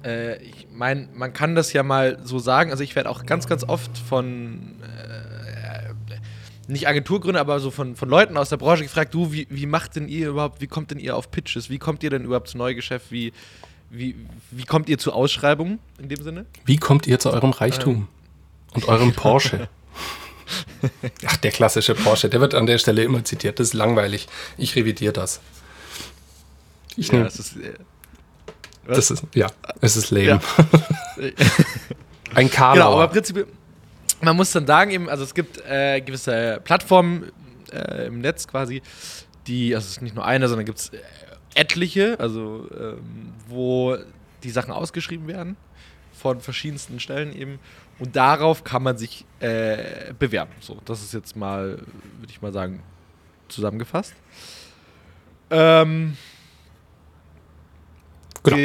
Äh, 0.04 0.42
ich 0.42 0.68
meine, 0.72 1.08
man 1.14 1.34
kann 1.34 1.54
das 1.54 1.72
ja 1.74 1.84
mal 1.84 2.20
so 2.24 2.40
sagen. 2.40 2.72
Also 2.72 2.84
ich 2.84 2.96
werde 2.96 3.10
auch 3.10 3.26
ganz, 3.26 3.48
ganz 3.48 3.64
oft 3.64 3.96
von 3.98 4.82
äh, 4.82 5.13
nicht 6.74 6.88
Agenturgründer, 6.88 7.40
aber 7.40 7.60
so 7.60 7.72
von, 7.72 7.96
von 7.96 8.10
Leuten 8.10 8.38
aus 8.38 8.50
der 8.50 8.58
Branche 8.58 8.84
gefragt, 8.84 9.14
du, 9.14 9.32
wie, 9.32 9.48
wie 9.50 9.66
macht 9.66 9.96
denn 9.96 10.08
ihr 10.08 10.30
überhaupt, 10.30 10.62
wie 10.62 10.68
kommt 10.68 10.92
denn 10.92 11.00
ihr 11.00 11.16
auf 11.16 11.32
Pitches? 11.32 11.70
Wie 11.70 11.80
kommt 11.80 12.04
ihr 12.04 12.10
denn 12.10 12.26
überhaupt 12.26 12.50
zu 12.50 12.58
Neugeschäft? 12.58 13.12
Wie, 13.12 13.34
wie, 13.90 14.16
wie 14.52 14.66
kommt 14.66 14.90
ihr 14.90 14.98
zu 14.98 15.14
Ausschreibungen 15.14 15.80
in 16.00 16.10
dem 16.10 16.22
Sinne? 16.22 16.46
Wie 16.66 16.78
kommt 16.78 17.08
ihr 17.08 17.20
zu 17.20 17.32
eurem 17.32 17.52
Reichtum 17.52 18.08
und 18.74 18.88
eurem 18.88 19.14
Porsche? 19.14 19.70
Ach, 21.26 21.38
der 21.38 21.52
klassische 21.52 21.96
Porsche, 21.96 22.30
der 22.30 22.42
wird 22.42 22.54
an 22.54 22.66
der 22.66 22.78
Stelle 22.78 23.04
immer 23.04 23.24
zitiert. 23.24 23.60
Das 23.60 23.68
ist 23.68 23.74
langweilig. 23.74 24.28
Ich 24.58 24.76
revidiere 24.76 25.14
das. 25.14 25.40
Ich 26.96 27.08
Ja, 27.08 27.14
nehme, 27.14 27.26
das 27.26 27.40
ist, 27.40 27.56
äh, 27.56 27.74
das 28.88 29.12
ist, 29.12 29.24
ja, 29.34 29.48
es 29.82 29.96
ist 29.96 30.12
lame. 30.12 30.28
Ja. 30.28 30.42
Ein 32.36 32.50
Karlauer. 32.50 32.74
Genau, 32.76 32.94
aber 32.94 33.08
prinzipiell, 33.10 33.48
man 34.24 34.36
muss 34.36 34.52
dann 34.52 34.66
sagen, 34.68 34.92
eben, 34.92 35.10
also 35.10 35.24
es 35.24 35.34
gibt 35.34 35.62
äh, 35.66 36.02
gewisse 36.02 36.60
Plattformen 36.64 37.32
äh, 37.72 38.08
im 38.08 38.20
Netz 38.20 38.48
quasi, 38.48 38.82
die, 39.48 39.76
also 39.76 39.86
es 39.86 39.92
ist 39.94 40.02
nicht 40.02 40.16
nur 40.16 40.26
eine, 40.26 40.48
sondern 40.48 40.66
gibt 40.66 40.80
es 40.80 40.90
äh, 40.90 41.00
etliche, 41.56 42.20
also 42.20 42.68
ähm, 42.78 43.34
wo 43.48 43.98
die 44.44 44.50
Sachen 44.50 44.72
ausgeschrieben 44.74 45.28
werden. 45.28 45.58
von 46.14 46.40
verschiedensten 46.40 47.00
Stellen 47.00 47.36
eben. 47.36 47.60
Und 48.00 48.16
darauf 48.16 48.64
kann 48.64 48.82
man 48.84 48.98
sich 48.98 49.26
äh, 49.40 50.14
bewerben. 50.18 50.54
So, 50.60 50.78
das 50.86 51.02
ist 51.04 51.14
jetzt 51.14 51.36
mal, 51.36 51.80
würde 52.20 52.30
ich 52.30 52.42
mal 52.42 52.54
sagen, 52.54 52.82
zusammengefasst. 53.50 54.14
Ähm, 55.50 56.18
Genau. 58.44 58.58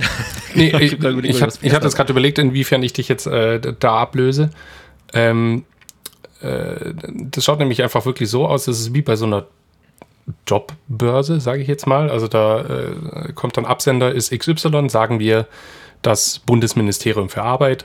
Nee, 0.54 0.74
ich, 0.80 0.94
ich, 0.94 1.34
ich 1.62 1.74
hatte 1.74 1.84
jetzt 1.84 1.96
gerade 1.96 2.10
überlegt, 2.12 2.38
inwiefern 2.38 2.82
ich 2.82 2.94
dich 2.94 3.08
jetzt 3.08 3.26
äh, 3.26 3.60
da 3.60 3.96
ablöse. 3.98 4.50
Ähm, 5.12 5.64
äh, 6.40 6.94
das 7.30 7.44
schaut 7.44 7.58
nämlich 7.58 7.82
einfach 7.82 8.06
wirklich 8.06 8.30
so 8.30 8.46
aus, 8.46 8.66
es 8.66 8.80
ist 8.80 8.94
wie 8.94 9.02
bei 9.02 9.16
so 9.16 9.26
einer 9.26 9.46
Jobbörse, 10.46 11.40
sage 11.40 11.62
ich 11.62 11.68
jetzt 11.68 11.86
mal. 11.86 12.10
Also 12.10 12.28
da 12.28 12.60
äh, 12.60 13.32
kommt 13.34 13.56
dann 13.56 13.64
Absender 13.64 14.12
ist 14.12 14.36
XY, 14.36 14.88
sagen 14.88 15.20
wir 15.20 15.46
das 16.02 16.38
Bundesministerium 16.40 17.28
für 17.28 17.42
Arbeit. 17.42 17.84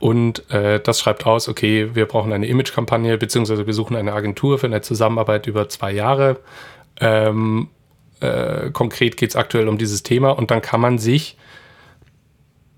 Und 0.00 0.50
äh, 0.50 0.80
das 0.80 1.00
schreibt 1.00 1.26
aus, 1.26 1.48
okay, 1.48 1.94
wir 1.94 2.06
brauchen 2.06 2.32
eine 2.32 2.46
Imagekampagne, 2.46 3.18
beziehungsweise 3.18 3.66
wir 3.66 3.74
suchen 3.74 3.96
eine 3.96 4.12
Agentur 4.12 4.58
für 4.58 4.66
eine 4.66 4.80
Zusammenarbeit 4.80 5.46
über 5.46 5.68
zwei 5.68 5.92
Jahre. 5.92 6.38
Ähm, 7.00 7.68
äh, 8.22 8.70
konkret 8.72 9.16
geht 9.16 9.30
es 9.30 9.36
aktuell 9.36 9.68
um 9.68 9.78
dieses 9.78 10.02
Thema. 10.02 10.30
Und 10.30 10.50
dann 10.50 10.62
kann 10.62 10.80
man 10.80 10.98
sich 10.98 11.36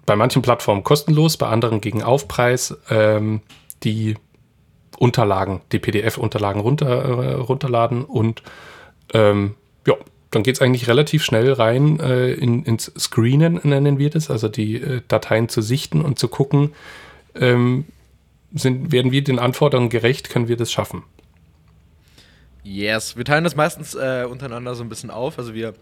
bei 0.06 0.16
manchen 0.16 0.42
Plattformen 0.42 0.84
kostenlos, 0.84 1.36
bei 1.36 1.46
anderen 1.46 1.80
gegen 1.80 2.02
Aufpreis 2.02 2.76
ähm, 2.90 3.40
die 3.82 4.16
Unterlagen, 4.98 5.60
die 5.72 5.78
PDF-Unterlagen 5.78 6.60
runter, 6.60 6.86
äh, 6.86 7.34
runterladen. 7.34 8.04
Und 8.04 8.42
ähm, 9.12 9.54
ja, 9.86 9.94
dann 10.30 10.42
geht 10.42 10.56
es 10.56 10.62
eigentlich 10.62 10.88
relativ 10.88 11.24
schnell 11.24 11.52
rein 11.52 12.00
äh, 12.00 12.32
in, 12.32 12.64
ins 12.64 12.92
Screenen, 12.98 13.60
nennen 13.62 13.98
wir 13.98 14.10
das, 14.10 14.30
also 14.30 14.48
die 14.48 14.76
äh, 14.76 15.00
Dateien 15.08 15.48
zu 15.48 15.62
sichten 15.62 16.00
und 16.00 16.18
zu 16.18 16.28
gucken, 16.28 16.72
ähm, 17.34 17.86
sind, 18.52 18.92
werden 18.92 19.10
wir 19.12 19.24
den 19.24 19.38
Anforderungen 19.38 19.90
gerecht, 19.90 20.30
können 20.30 20.48
wir 20.48 20.56
das 20.56 20.70
schaffen. 20.70 21.02
Yes, 22.64 23.16
wir 23.16 23.25
teilen 23.25 23.44
das 23.44 23.54
meistens 23.56 23.94
äh, 23.94 24.26
untereinander 24.28 24.75
so 24.75 24.83
ein 24.83 24.88
bisschen 24.88 25.11
auf. 25.11 25.38
Also 25.38 25.52
wir, 25.54 25.75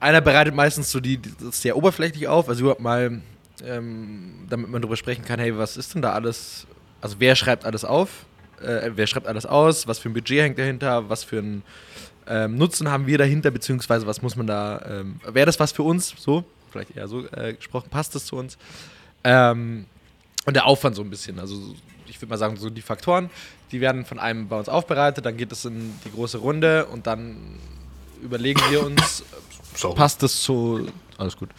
einer 0.00 0.20
bereitet 0.20 0.54
meistens 0.54 0.90
so 0.90 0.98
die, 1.00 1.20
das 1.40 1.62
sehr 1.62 1.76
oberflächlich 1.76 2.26
auf, 2.26 2.48
also 2.48 2.62
überhaupt 2.62 2.80
mal, 2.80 3.20
ähm, 3.64 4.46
damit 4.48 4.68
man 4.70 4.82
darüber 4.82 4.96
sprechen 4.96 5.24
kann, 5.24 5.38
hey, 5.38 5.56
was 5.56 5.76
ist 5.76 5.94
denn 5.94 6.02
da 6.02 6.12
alles, 6.12 6.66
also 7.00 7.16
wer 7.20 7.36
schreibt 7.36 7.64
alles 7.64 7.84
auf, 7.84 8.26
äh, 8.60 8.90
wer 8.94 9.06
schreibt 9.06 9.28
alles 9.28 9.46
aus, 9.46 9.86
was 9.86 10.00
für 10.00 10.08
ein 10.08 10.12
Budget 10.12 10.40
hängt 10.40 10.58
dahinter, 10.58 11.08
was 11.08 11.22
für 11.22 11.38
ein 11.38 11.62
ähm, 12.26 12.56
Nutzen 12.58 12.90
haben 12.90 13.06
wir 13.06 13.18
dahinter, 13.18 13.50
beziehungsweise 13.50 14.06
was 14.06 14.20
muss 14.20 14.34
man 14.36 14.46
da, 14.46 14.84
ähm, 14.88 15.20
wäre 15.26 15.46
das 15.46 15.60
was 15.60 15.72
für 15.72 15.82
uns, 15.84 16.14
so, 16.18 16.44
vielleicht 16.72 16.96
eher 16.96 17.06
so 17.06 17.24
äh, 17.28 17.54
gesprochen, 17.54 17.88
passt 17.88 18.14
das 18.14 18.26
zu 18.26 18.36
uns? 18.36 18.58
Ähm, 19.22 19.86
und 20.46 20.54
der 20.54 20.66
Aufwand 20.66 20.96
so 20.96 21.02
ein 21.02 21.10
bisschen. 21.10 21.38
Also 21.38 21.54
so- 21.56 21.74
ich 22.10 22.20
würde 22.20 22.30
mal 22.30 22.36
sagen, 22.38 22.56
so 22.56 22.70
die 22.70 22.82
Faktoren, 22.82 23.30
die 23.72 23.80
werden 23.80 24.04
von 24.04 24.18
einem 24.18 24.48
bei 24.48 24.58
uns 24.58 24.68
aufbereitet, 24.68 25.24
dann 25.24 25.36
geht 25.36 25.52
es 25.52 25.64
in 25.64 25.92
die 26.04 26.10
große 26.10 26.38
Runde 26.38 26.86
und 26.86 27.06
dann 27.06 27.36
überlegen 28.22 28.60
wir 28.70 28.84
uns, 28.84 29.24
So. 29.74 29.94
passt 29.94 30.22
es 30.22 30.42
zu, 30.42 30.88
alles 31.16 31.36
gut, 31.36 31.50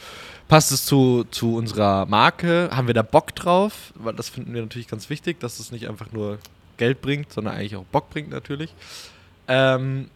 passt 0.47 0.71
es 0.71 0.85
zu, 0.85 1.25
zu 1.31 1.55
unserer 1.55 2.05
Marke, 2.05 2.69
haben 2.71 2.87
wir 2.87 2.93
da 2.93 3.01
Bock 3.03 3.33
drauf, 3.35 3.93
weil 3.95 4.13
das 4.13 4.29
finden 4.29 4.53
wir 4.53 4.61
natürlich 4.61 4.87
ganz 4.87 5.09
wichtig, 5.09 5.39
dass 5.39 5.59
es 5.59 5.71
nicht 5.71 5.87
einfach 5.87 6.11
nur 6.11 6.39
Geld 6.77 7.01
bringt, 7.01 7.31
sondern 7.31 7.55
eigentlich 7.55 7.75
auch 7.75 7.85
Bock 7.85 8.09
bringt 8.09 8.29
natürlich. 8.29 8.73
Ähm, 9.47 10.09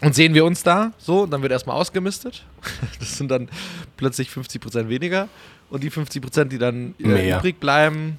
und 0.00 0.14
sehen 0.14 0.34
wir 0.34 0.44
uns 0.44 0.62
da 0.62 0.92
so, 0.98 1.26
dann 1.26 1.42
wird 1.42 1.52
erstmal 1.52 1.76
ausgemistet. 1.76 2.44
Das 2.98 3.16
sind 3.16 3.30
dann 3.30 3.48
plötzlich 3.96 4.28
50% 4.28 4.88
weniger. 4.88 5.28
Und 5.70 5.82
die 5.82 5.90
50%, 5.90 6.44
die 6.44 6.58
dann 6.58 6.94
Mehr. 6.98 7.38
übrig 7.38 7.58
bleiben, 7.58 8.18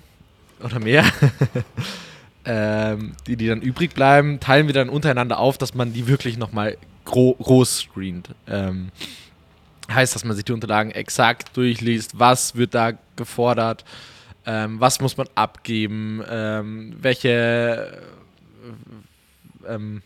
oder 0.64 0.80
mehr, 0.80 1.06
ähm, 2.46 3.14
die, 3.28 3.36
die 3.36 3.48
dann 3.48 3.62
übrig 3.62 3.94
bleiben, 3.94 4.40
teilen 4.40 4.68
wir 4.68 4.74
dann 4.74 4.90
untereinander 4.90 5.40
auf, 5.40 5.58
dass 5.58 5.74
man 5.74 5.94
die 5.94 6.08
wirklich 6.08 6.38
nochmal 6.38 6.78
gro 7.06 7.34
groß 7.34 7.80
screent. 7.80 8.30
Ähm, 8.48 8.92
heißt, 9.92 10.16
dass 10.16 10.26
man 10.26 10.36
sich 10.36 10.46
die 10.46 10.52
Unterlagen 10.52 10.92
exakt 10.92 11.56
durchliest, 11.56 12.20
was 12.20 12.56
wird 12.56 12.74
da 12.74 12.94
gefordert, 13.16 13.86
ähm, 14.46 14.80
was 14.80 15.00
muss 15.00 15.18
man 15.18 15.28
abgeben, 15.36 16.24
ähm, 16.30 16.96
welche, 17.00 18.02
äh, 19.68 19.74
ähm, 19.74 20.02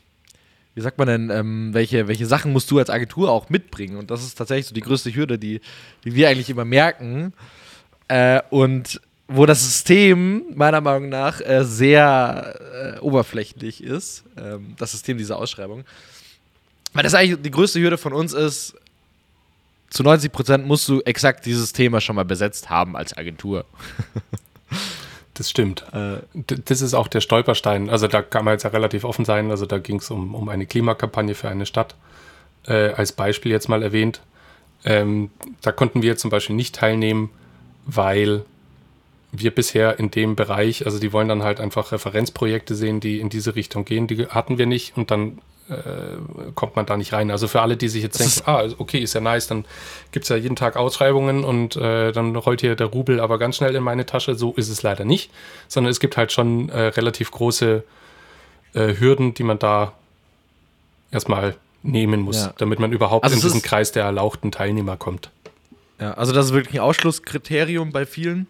wie 0.73 0.81
sagt 0.81 0.97
man 0.97 1.07
denn, 1.07 1.29
ähm, 1.29 1.73
welche, 1.73 2.07
welche 2.07 2.25
Sachen 2.25 2.53
musst 2.53 2.71
du 2.71 2.79
als 2.79 2.89
Agentur 2.89 3.29
auch 3.29 3.49
mitbringen? 3.49 3.97
Und 3.97 4.09
das 4.09 4.23
ist 4.23 4.35
tatsächlich 4.35 4.67
so 4.67 4.73
die 4.73 4.81
größte 4.81 5.13
Hürde, 5.13 5.37
die, 5.37 5.61
die 6.05 6.15
wir 6.15 6.29
eigentlich 6.29 6.49
immer 6.49 6.65
merken. 6.65 7.33
Äh, 8.07 8.41
und 8.49 9.01
wo 9.27 9.45
das 9.45 9.63
System 9.63 10.43
meiner 10.55 10.81
Meinung 10.81 11.09
nach 11.09 11.39
äh, 11.41 11.63
sehr 11.63 12.95
äh, 12.95 12.99
oberflächlich 12.99 13.83
ist, 13.83 14.23
ähm, 14.37 14.75
das 14.77 14.91
System 14.91 15.17
dieser 15.17 15.37
Ausschreibung. 15.37 15.85
Weil 16.93 17.03
das 17.03 17.13
eigentlich 17.13 17.41
die 17.41 17.51
größte 17.51 17.79
Hürde 17.79 17.97
von 17.97 18.13
uns 18.13 18.33
ist, 18.33 18.75
zu 19.89 20.03
90% 20.03 20.59
musst 20.59 20.87
du 20.87 21.01
exakt 21.01 21.45
dieses 21.45 21.73
Thema 21.73 22.01
schon 22.01 22.15
mal 22.15 22.25
besetzt 22.25 22.69
haben 22.69 22.95
als 22.95 23.15
Agentur. 23.15 23.65
Das 25.33 25.49
stimmt. 25.49 25.85
Äh, 25.93 26.17
Das 26.65 26.81
ist 26.81 26.93
auch 26.93 27.07
der 27.07 27.21
Stolperstein. 27.21 27.89
Also 27.89 28.07
da 28.07 28.21
kann 28.21 28.45
man 28.45 28.53
jetzt 28.53 28.63
ja 28.63 28.69
relativ 28.69 29.05
offen 29.05 29.25
sein. 29.25 29.49
Also 29.49 29.65
da 29.65 29.79
ging 29.79 29.97
es 29.97 30.11
um, 30.11 30.35
um 30.35 30.49
eine 30.49 30.65
Klimakampagne 30.65 31.35
für 31.35 31.49
eine 31.49 31.65
Stadt. 31.65 31.95
Äh, 32.67 32.89
als 32.91 33.11
Beispiel 33.13 33.51
jetzt 33.51 33.69
mal 33.69 33.81
erwähnt. 33.81 34.21
Ähm, 34.83 35.31
da 35.61 35.71
konnten 35.71 36.01
wir 36.01 36.17
zum 36.17 36.29
Beispiel 36.29 36.55
nicht 36.55 36.75
teilnehmen, 36.75 37.31
weil 37.85 38.43
wir 39.31 39.51
bisher 39.51 39.97
in 39.99 40.11
dem 40.11 40.35
Bereich, 40.35 40.85
also 40.85 40.99
die 40.99 41.13
wollen 41.13 41.27
dann 41.29 41.43
halt 41.43 41.59
einfach 41.59 41.91
Referenzprojekte 41.91 42.75
sehen, 42.75 42.99
die 42.99 43.19
in 43.19 43.29
diese 43.29 43.55
Richtung 43.55 43.85
gehen. 43.85 44.07
Die 44.07 44.25
hatten 44.27 44.57
wir 44.57 44.65
nicht 44.65 44.97
und 44.97 45.09
dann 45.09 45.39
äh, 45.69 45.73
kommt 46.53 46.75
man 46.75 46.85
da 46.85 46.97
nicht 46.97 47.13
rein. 47.13 47.31
Also 47.31 47.47
für 47.47 47.61
alle, 47.61 47.77
die 47.77 47.87
sich 47.87 48.03
jetzt 48.03 48.19
denken, 48.19 48.41
ah, 48.45 48.67
okay, 48.77 48.97
ist 48.99 49.13
ja 49.13 49.21
nice, 49.21 49.47
dann 49.47 49.63
gibt 50.11 50.23
es 50.23 50.29
ja 50.29 50.35
jeden 50.35 50.57
Tag 50.57 50.75
Ausschreibungen 50.75 51.45
und 51.45 51.77
äh, 51.77 52.11
dann 52.11 52.35
rollt 52.35 52.59
hier 52.61 52.75
der 52.75 52.87
Rubel 52.87 53.21
aber 53.21 53.37
ganz 53.39 53.55
schnell 53.57 53.73
in 53.75 53.83
meine 53.83 54.05
Tasche. 54.05 54.35
So 54.35 54.53
ist 54.53 54.67
es 54.69 54.83
leider 54.83 55.05
nicht, 55.05 55.31
sondern 55.69 55.91
es 55.91 56.01
gibt 56.01 56.17
halt 56.17 56.33
schon 56.33 56.67
äh, 56.69 56.87
relativ 56.87 57.31
große 57.31 57.83
äh, 58.73 58.93
Hürden, 58.99 59.33
die 59.33 59.43
man 59.43 59.59
da 59.59 59.93
erstmal 61.11 61.55
nehmen 61.83 62.21
muss, 62.21 62.37
Ja. 62.37 62.53
damit 62.57 62.79
man 62.79 62.91
überhaupt 62.91 63.23
Also 63.23 63.33
in 63.35 63.39
es 63.39 63.43
diesen 63.45 63.61
Kreis 63.61 63.91
der 63.91 64.03
erlauchten 64.03 64.51
Teilnehmer 64.51 64.97
kommt. 64.97 65.29
Ja, 65.99 66.13
also 66.15 66.33
das 66.33 66.47
ist 66.47 66.53
wirklich 66.53 66.75
ein 66.75 66.81
Ausschlusskriterium 66.85 67.91
bei 67.91 68.05
vielen. 68.05 68.47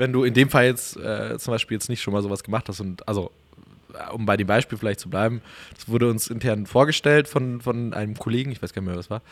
Wenn 0.00 0.12
du 0.12 0.24
in 0.24 0.34
dem 0.34 0.48
Fall 0.48 0.64
jetzt 0.64 0.96
äh, 0.96 1.38
zum 1.38 1.52
Beispiel 1.52 1.76
jetzt 1.76 1.88
nicht 1.88 2.00
schon 2.02 2.14
mal 2.14 2.22
sowas 2.22 2.42
gemacht 2.42 2.68
hast 2.68 2.80
und 2.80 3.06
also 3.06 3.30
äh, 3.92 4.12
um 4.12 4.24
bei 4.24 4.36
dem 4.36 4.46
Beispiel 4.46 4.78
vielleicht 4.78 5.00
zu 5.00 5.10
bleiben, 5.10 5.42
das 5.74 5.88
wurde 5.88 6.08
uns 6.08 6.28
intern 6.28 6.66
vorgestellt 6.66 7.28
von, 7.28 7.60
von 7.60 7.92
einem 7.92 8.16
Kollegen, 8.16 8.50
ich 8.50 8.62
weiß 8.62 8.72
gar 8.72 8.80
nicht 8.80 8.86
mehr, 8.86 8.94
wer 8.94 9.02
das 9.02 9.10
war, 9.10 9.22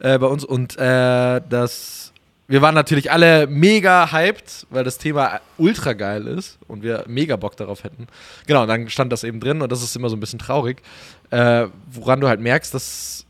äh, 0.00 0.18
bei 0.18 0.26
uns 0.26 0.44
und 0.44 0.76
äh, 0.76 1.40
das 1.48 2.12
wir 2.50 2.62
waren 2.62 2.74
natürlich 2.74 3.12
alle 3.12 3.46
mega 3.46 4.10
hyped, 4.10 4.66
weil 4.70 4.82
das 4.82 4.96
Thema 4.96 5.40
ultra 5.58 5.92
geil 5.92 6.26
ist 6.26 6.58
und 6.66 6.82
wir 6.82 7.04
mega 7.06 7.36
Bock 7.36 7.58
darauf 7.58 7.84
hätten. 7.84 8.06
Genau, 8.46 8.62
und 8.62 8.68
dann 8.68 8.88
stand 8.88 9.12
das 9.12 9.22
eben 9.22 9.38
drin 9.38 9.60
und 9.60 9.70
das 9.70 9.82
ist 9.82 9.94
immer 9.94 10.08
so 10.08 10.16
ein 10.16 10.20
bisschen 10.20 10.38
traurig, 10.38 10.80
äh, 11.28 11.66
woran 11.92 12.20
du 12.20 12.26
halt 12.26 12.40
merkst, 12.40 12.72
dass 12.72 13.26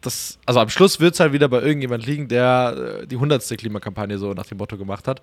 das, 0.00 0.38
also 0.46 0.60
am 0.60 0.70
Schluss 0.70 1.00
wird 1.00 1.14
es 1.14 1.20
halt 1.20 1.32
wieder 1.32 1.48
bei 1.48 1.60
irgendjemand 1.60 2.06
liegen, 2.06 2.28
der 2.28 3.02
äh, 3.02 3.06
die 3.06 3.16
hundertste 3.16 3.56
Klimakampagne 3.56 4.16
so 4.18 4.32
nach 4.32 4.46
dem 4.46 4.58
Motto 4.58 4.78
gemacht 4.78 5.06
hat. 5.06 5.20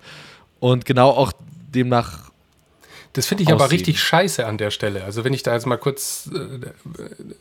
Und 0.64 0.86
genau 0.86 1.10
auch 1.10 1.30
demnach. 1.74 2.30
Das 3.12 3.26
finde 3.26 3.42
ich 3.42 3.50
aber 3.50 3.64
aussehen. 3.64 3.76
richtig 3.76 4.00
scheiße 4.00 4.46
an 4.46 4.56
der 4.56 4.70
Stelle. 4.70 5.04
Also 5.04 5.22
wenn 5.22 5.34
ich 5.34 5.42
da 5.42 5.52
jetzt 5.52 5.66
mal 5.66 5.76
kurz, 5.76 6.30
äh, 6.34 6.68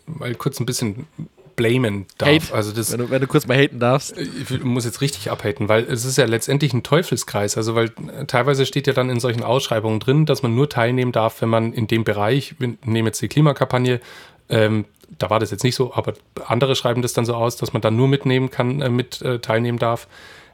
mal 0.07 0.35
kurz 0.35 0.59
ein 0.59 0.65
bisschen 0.65 1.07
blamen 1.55 2.05
darf. 2.17 2.27
Hate. 2.27 2.53
Also 2.53 2.73
das 2.73 2.91
Wenn 2.91 2.99
du, 2.99 3.09
wenn 3.11 3.21
du 3.21 3.27
kurz 3.27 3.47
mal 3.47 3.57
haten 3.57 3.79
darfst. 3.79 4.17
ich 4.17 4.61
muss 4.65 4.83
jetzt 4.83 4.99
richtig 4.99 5.31
abhaten, 5.31 5.69
weil 5.69 5.85
es 5.85 6.03
ist 6.03 6.17
ja 6.17 6.25
letztendlich 6.25 6.73
ein 6.73 6.83
Teufelskreis. 6.83 7.55
Also 7.55 7.75
weil 7.75 7.93
äh, 8.13 8.25
teilweise 8.25 8.65
steht 8.65 8.87
ja 8.87 8.93
dann 8.93 9.09
in 9.09 9.21
solchen 9.21 9.43
Ausschreibungen 9.43 10.01
drin, 10.01 10.25
dass 10.25 10.43
man 10.43 10.53
nur 10.53 10.67
teilnehmen 10.67 11.13
darf, 11.13 11.41
wenn 11.41 11.49
man 11.49 11.71
in 11.71 11.87
dem 11.87 12.03
Bereich, 12.03 12.55
wir 12.59 12.75
nehmen 12.83 13.07
jetzt 13.07 13.21
die 13.21 13.29
Klimakampagne, 13.29 14.01
ähm, 14.49 14.83
da 15.17 15.29
war 15.29 15.39
das 15.39 15.49
jetzt 15.49 15.63
nicht 15.63 15.75
so, 15.75 15.93
aber 15.93 16.15
andere 16.45 16.75
schreiben 16.75 17.01
das 17.01 17.13
dann 17.13 17.23
so 17.23 17.35
aus, 17.35 17.55
dass 17.55 17.71
man 17.71 17.81
dann 17.81 17.95
nur 17.95 18.09
mitnehmen 18.09 18.49
kann, 18.49 18.81
äh, 18.81 18.89
mit 18.89 19.21
äh, 19.21 19.39
teilnehmen 19.39 19.79
darf, 19.79 20.09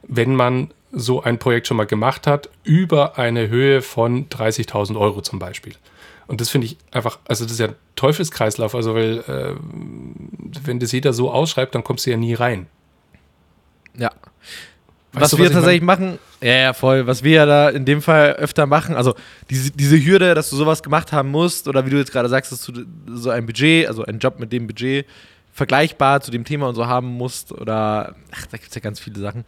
wenn 0.06 0.36
man 0.36 0.70
so 0.92 1.22
ein 1.22 1.38
Projekt 1.38 1.66
schon 1.66 1.76
mal 1.76 1.86
gemacht 1.86 2.26
hat, 2.26 2.48
über 2.64 3.18
eine 3.18 3.48
Höhe 3.48 3.82
von 3.82 4.28
30.000 4.28 4.98
Euro 4.98 5.20
zum 5.22 5.38
Beispiel. 5.38 5.74
Und 6.26 6.40
das 6.40 6.48
finde 6.48 6.68
ich 6.68 6.76
einfach, 6.92 7.18
also 7.26 7.44
das 7.44 7.54
ist 7.54 7.58
ja 7.58 7.68
ein 7.68 7.74
Teufelskreislauf, 7.96 8.74
also 8.74 8.94
weil 8.94 9.18
äh, 9.26 9.54
wenn 10.64 10.78
das 10.78 10.92
jeder 10.92 11.12
so 11.12 11.30
ausschreibt, 11.30 11.74
dann 11.74 11.82
kommst 11.82 12.06
du 12.06 12.10
ja 12.10 12.16
nie 12.16 12.34
rein. 12.34 12.66
Ja. 13.96 14.10
Weißt 15.12 15.22
was 15.22 15.30
du, 15.32 15.38
wir 15.38 15.46
was 15.46 15.50
ich 15.50 15.54
tatsächlich 15.56 15.82
machen, 15.82 16.18
ja, 16.40 16.54
ja, 16.54 16.72
voll, 16.72 17.06
was 17.08 17.24
wir 17.24 17.32
ja 17.32 17.46
da 17.46 17.68
in 17.68 17.84
dem 17.84 18.00
Fall 18.00 18.34
öfter 18.34 18.66
machen, 18.66 18.94
also 18.94 19.14
diese, 19.50 19.72
diese 19.72 20.02
Hürde, 20.02 20.34
dass 20.34 20.50
du 20.50 20.56
sowas 20.56 20.84
gemacht 20.84 21.10
haben 21.12 21.30
musst, 21.30 21.66
oder 21.66 21.84
wie 21.84 21.90
du 21.90 21.98
jetzt 21.98 22.12
gerade 22.12 22.28
sagst, 22.28 22.52
dass 22.52 22.62
du 22.62 22.84
so 23.12 23.30
ein 23.30 23.44
Budget, 23.44 23.88
also 23.88 24.04
einen 24.04 24.20
Job 24.20 24.38
mit 24.38 24.52
dem 24.52 24.68
Budget 24.68 25.06
vergleichbar 25.52 26.20
zu 26.20 26.30
dem 26.30 26.44
Thema 26.44 26.68
und 26.68 26.76
so 26.76 26.86
haben 26.86 27.08
musst, 27.08 27.50
oder 27.50 28.14
ach, 28.30 28.46
da 28.46 28.56
gibt 28.56 28.68
es 28.68 28.74
ja 28.76 28.80
ganz 28.80 29.00
viele 29.00 29.18
Sachen. 29.18 29.44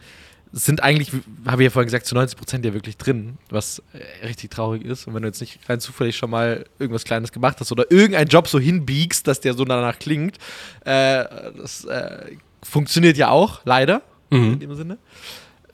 Sind 0.55 0.83
eigentlich, 0.83 1.11
habe 1.47 1.63
ich 1.63 1.65
ja 1.65 1.69
vorhin 1.71 1.87
gesagt, 1.87 2.05
zu 2.05 2.13
90 2.15 2.37
Prozent 2.37 2.63
ja 2.65 2.73
wirklich 2.73 2.95
drin, 2.97 3.37
was 3.49 3.81
äh, 3.93 4.25
richtig 4.27 4.51
traurig 4.51 4.85
ist. 4.85 5.07
Und 5.07 5.15
wenn 5.15 5.23
du 5.23 5.27
jetzt 5.27 5.41
nicht 5.41 5.59
rein 5.67 5.79
zufällig 5.79 6.15
schon 6.15 6.29
mal 6.29 6.65
irgendwas 6.77 7.03
Kleines 7.03 7.31
gemacht 7.31 7.57
hast 7.59 7.71
oder 7.71 7.89
irgendeinen 7.91 8.27
Job 8.29 8.47
so 8.47 8.59
hinbiegst, 8.59 9.27
dass 9.27 9.39
der 9.39 9.55
so 9.55 9.65
danach 9.65 9.97
klingt, 9.97 10.37
äh, 10.85 11.25
das 11.57 11.85
äh, 11.85 12.35
funktioniert 12.61 13.17
ja 13.17 13.29
auch, 13.29 13.61
leider, 13.65 14.01
Mhm. 14.29 14.53
in 14.53 14.59
dem 14.59 14.75
Sinne. 14.75 14.97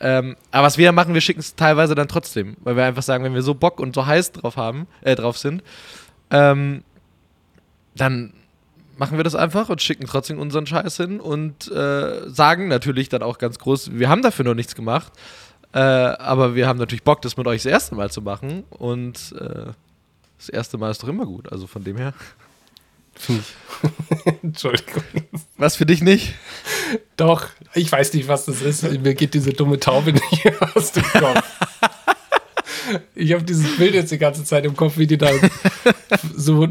Ähm, 0.01 0.35
aber 0.51 0.67
was 0.67 0.77
wir 0.77 0.91
machen, 0.93 1.13
wir 1.13 1.21
schicken 1.21 1.41
es 1.41 1.55
teilweise 1.55 1.93
dann 1.93 2.07
trotzdem, 2.07 2.55
weil 2.61 2.75
wir 2.77 2.85
einfach 2.85 3.03
sagen, 3.03 3.23
wenn 3.25 3.33
wir 3.33 3.41
so 3.41 3.53
Bock 3.53 3.79
und 3.81 3.93
so 3.93 4.05
heiß 4.05 4.31
drauf 4.31 4.55
haben, 4.57 4.87
äh, 5.01 5.15
drauf 5.15 5.37
sind, 5.37 5.61
ähm, 6.31 6.83
dann 7.95 8.33
machen 8.99 9.17
wir 9.17 9.23
das 9.23 9.33
einfach 9.33 9.69
und 9.69 9.81
schicken 9.81 10.05
trotzdem 10.05 10.39
unseren 10.39 10.67
Scheiß 10.67 10.97
hin 10.97 11.19
und 11.19 11.71
äh, 11.71 12.29
sagen 12.29 12.67
natürlich 12.67 13.09
dann 13.09 13.23
auch 13.23 13.37
ganz 13.37 13.57
groß, 13.57 13.91
wir 13.93 14.09
haben 14.09 14.21
dafür 14.21 14.45
noch 14.45 14.53
nichts 14.53 14.75
gemacht, 14.75 15.13
äh, 15.73 15.79
aber 15.79 16.53
wir 16.53 16.67
haben 16.67 16.77
natürlich 16.77 17.03
Bock, 17.03 17.21
das 17.21 17.37
mit 17.37 17.47
euch 17.47 17.63
das 17.63 17.71
erste 17.71 17.95
Mal 17.95 18.11
zu 18.11 18.21
machen 18.21 18.63
und 18.69 19.33
äh, 19.39 19.71
das 20.37 20.49
erste 20.49 20.77
Mal 20.77 20.91
ist 20.91 21.01
doch 21.01 21.07
immer 21.07 21.25
gut, 21.25 21.51
also 21.51 21.65
von 21.65 21.83
dem 21.83 21.97
her. 21.97 22.13
Entschuldigung. 24.43 25.03
Was 25.57 25.75
für 25.75 25.85
dich 25.85 26.01
nicht? 26.01 26.35
Doch, 27.17 27.47
ich 27.73 27.91
weiß 27.91 28.13
nicht, 28.13 28.27
was 28.27 28.45
das 28.45 28.61
ist. 28.61 28.83
Mir 28.83 29.13
geht 29.13 29.33
diese 29.33 29.51
dumme 29.51 29.79
Taube 29.79 30.13
nicht 30.13 30.61
aus 30.75 30.93
dem 30.93 31.03
Kopf. 31.03 31.43
Ich 33.15 33.33
habe 33.33 33.43
dieses 33.43 33.77
Bild 33.77 33.93
jetzt 33.93 34.11
die 34.11 34.17
ganze 34.17 34.43
Zeit 34.43 34.65
im 34.65 34.75
Kopf, 34.75 34.97
wie 34.97 35.07
die 35.07 35.17
da 35.17 35.29
so 36.35 36.67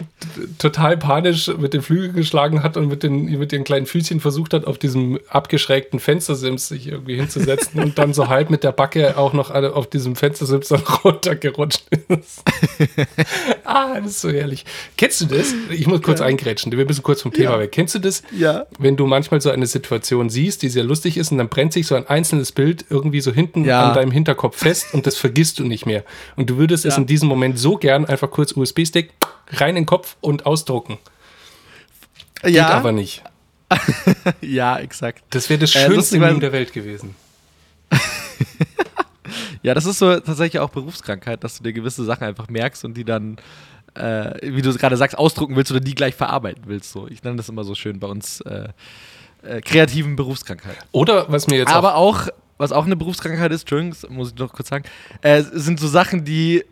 total 0.58 0.96
panisch 0.96 1.48
mit 1.58 1.74
den 1.74 1.82
Flügeln 1.82 2.14
geschlagen 2.14 2.62
hat 2.62 2.76
und 2.76 2.88
mit 2.88 3.02
den, 3.02 3.38
mit 3.38 3.52
den 3.52 3.64
kleinen 3.64 3.86
Füßchen 3.86 4.20
versucht 4.20 4.52
hat, 4.54 4.64
auf 4.66 4.78
diesem 4.78 5.18
abgeschrägten 5.28 6.00
Fenstersims 6.00 6.68
sich 6.68 6.86
irgendwie 6.88 7.16
hinzusetzen 7.16 7.80
und 7.82 7.98
dann 7.98 8.14
so 8.14 8.28
halb 8.28 8.50
mit 8.50 8.64
der 8.64 8.72
Backe 8.72 9.16
auch 9.16 9.32
noch 9.32 9.50
auf 9.50 9.88
diesem 9.88 10.16
Fenstersims 10.16 10.68
dann 10.68 10.80
runtergerutscht 11.04 11.82
ist. 12.08 12.42
ah, 13.64 14.00
das 14.00 14.10
ist 14.12 14.20
so 14.20 14.30
herrlich. 14.30 14.64
Kennst 14.96 15.20
du 15.20 15.26
das? 15.26 15.54
Ich 15.70 15.86
muss 15.86 16.02
kurz 16.02 16.20
eingrätschen, 16.20 16.72
wir 16.72 16.84
müssen 16.84 17.02
kurz 17.02 17.22
vom 17.22 17.32
Thema 17.32 17.52
Ja. 17.52 17.58
weg. 17.60 17.72
Kennst 17.72 17.94
du 17.94 17.98
das? 17.98 18.22
Ja. 18.36 18.66
wenn 18.78 18.96
du 18.96 19.06
manchmal 19.06 19.40
so 19.40 19.50
eine 19.50 19.66
Situation 19.66 20.30
siehst, 20.30 20.62
die 20.62 20.68
sehr 20.68 20.84
lustig 20.84 21.16
ist 21.16 21.32
und 21.32 21.38
dann 21.38 21.48
brennt 21.48 21.72
sich 21.72 21.86
so 21.86 21.94
ein 21.94 22.06
einzelnes 22.06 22.52
Bild 22.52 22.84
irgendwie 22.90 23.20
so 23.20 23.32
hinten 23.32 23.64
Ja. 23.64 23.88
an 23.88 23.94
deinem 23.94 24.10
Hinterkopf 24.10 24.56
fest 24.58 24.86
und 24.92 25.06
das 25.06 25.16
vergisst 25.16 25.58
du 25.58 25.64
nicht 25.64 25.86
mehr. 25.86 26.04
Und 26.36 26.50
du 26.50 26.56
würdest 26.56 26.84
es 26.84 26.94
Ja. 26.94 27.00
in 27.00 27.06
diesem 27.06 27.28
Moment 27.28 27.58
so 27.58 27.76
gern 27.76 28.04
einfach 28.06 28.30
kurz 28.30 28.52
USB-Stick 28.52 29.10
rein 29.52 29.70
in 29.70 29.74
den 29.82 29.86
Kopf 29.86 30.16
und 30.20 30.46
ausdrucken. 30.46 30.98
Geht 32.42 32.54
Ja, 32.54 32.68
aber 32.70 32.92
nicht. 32.92 33.22
ja, 34.40 34.78
exakt. 34.78 35.22
Das 35.30 35.48
wäre 35.50 35.60
das 35.60 35.70
Äh, 35.74 35.80
schönste 35.80 35.94
lustigerweise- 35.96 36.28
Meme 36.32 36.40
der 36.40 36.52
Welt 36.52 36.72
gewesen. 36.72 37.14
Ja, 39.62 39.74
das 39.74 39.86
ist 39.86 39.98
so 39.98 40.18
tatsächlich 40.20 40.60
auch 40.60 40.70
Berufskrankheit, 40.70 41.42
dass 41.42 41.58
du 41.58 41.64
dir 41.64 41.72
gewisse 41.72 42.04
Sachen 42.04 42.24
einfach 42.24 42.48
merkst 42.48 42.84
und 42.84 42.94
die 42.96 43.04
dann, 43.04 43.36
äh, 43.94 44.34
wie 44.54 44.62
du 44.62 44.70
es 44.70 44.78
gerade 44.78 44.96
sagst, 44.96 45.18
ausdrucken 45.18 45.56
willst 45.56 45.70
oder 45.72 45.80
die 45.80 45.94
gleich 45.96 46.14
verarbeiten 46.14 46.62
willst. 46.66 46.92
So. 46.92 47.08
Ich 47.08 47.22
nenne 47.24 47.36
das 47.36 47.48
immer 47.48 47.64
so 47.64 47.74
schön 47.74 47.98
bei 47.98 48.06
uns 48.06 48.40
äh, 48.42 48.68
äh, 49.42 49.60
kreativen 49.60 50.14
Berufskrankheit. 50.16 50.76
Oder 50.92 51.30
was 51.30 51.48
mir 51.48 51.56
jetzt 51.58 51.72
Aber 51.72 51.96
auch, 51.96 52.28
was 52.58 52.72
auch 52.72 52.84
eine 52.86 52.96
Berufskrankheit 52.96 53.52
ist, 53.52 53.62
Entschuldigung, 53.62 53.96
muss 54.16 54.32
ich 54.32 54.38
noch 54.38 54.52
kurz 54.52 54.68
sagen, 54.68 54.84
äh, 55.22 55.42
sind 55.52 55.80
so 55.80 55.88
Sachen, 55.88 56.24
die, 56.24 56.58
äh, 56.58 56.64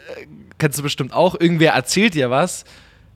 kennst 0.58 0.78
du 0.78 0.82
bestimmt 0.82 1.12
auch, 1.12 1.38
irgendwer 1.40 1.72
erzählt 1.72 2.14
dir 2.14 2.28
was, 2.30 2.64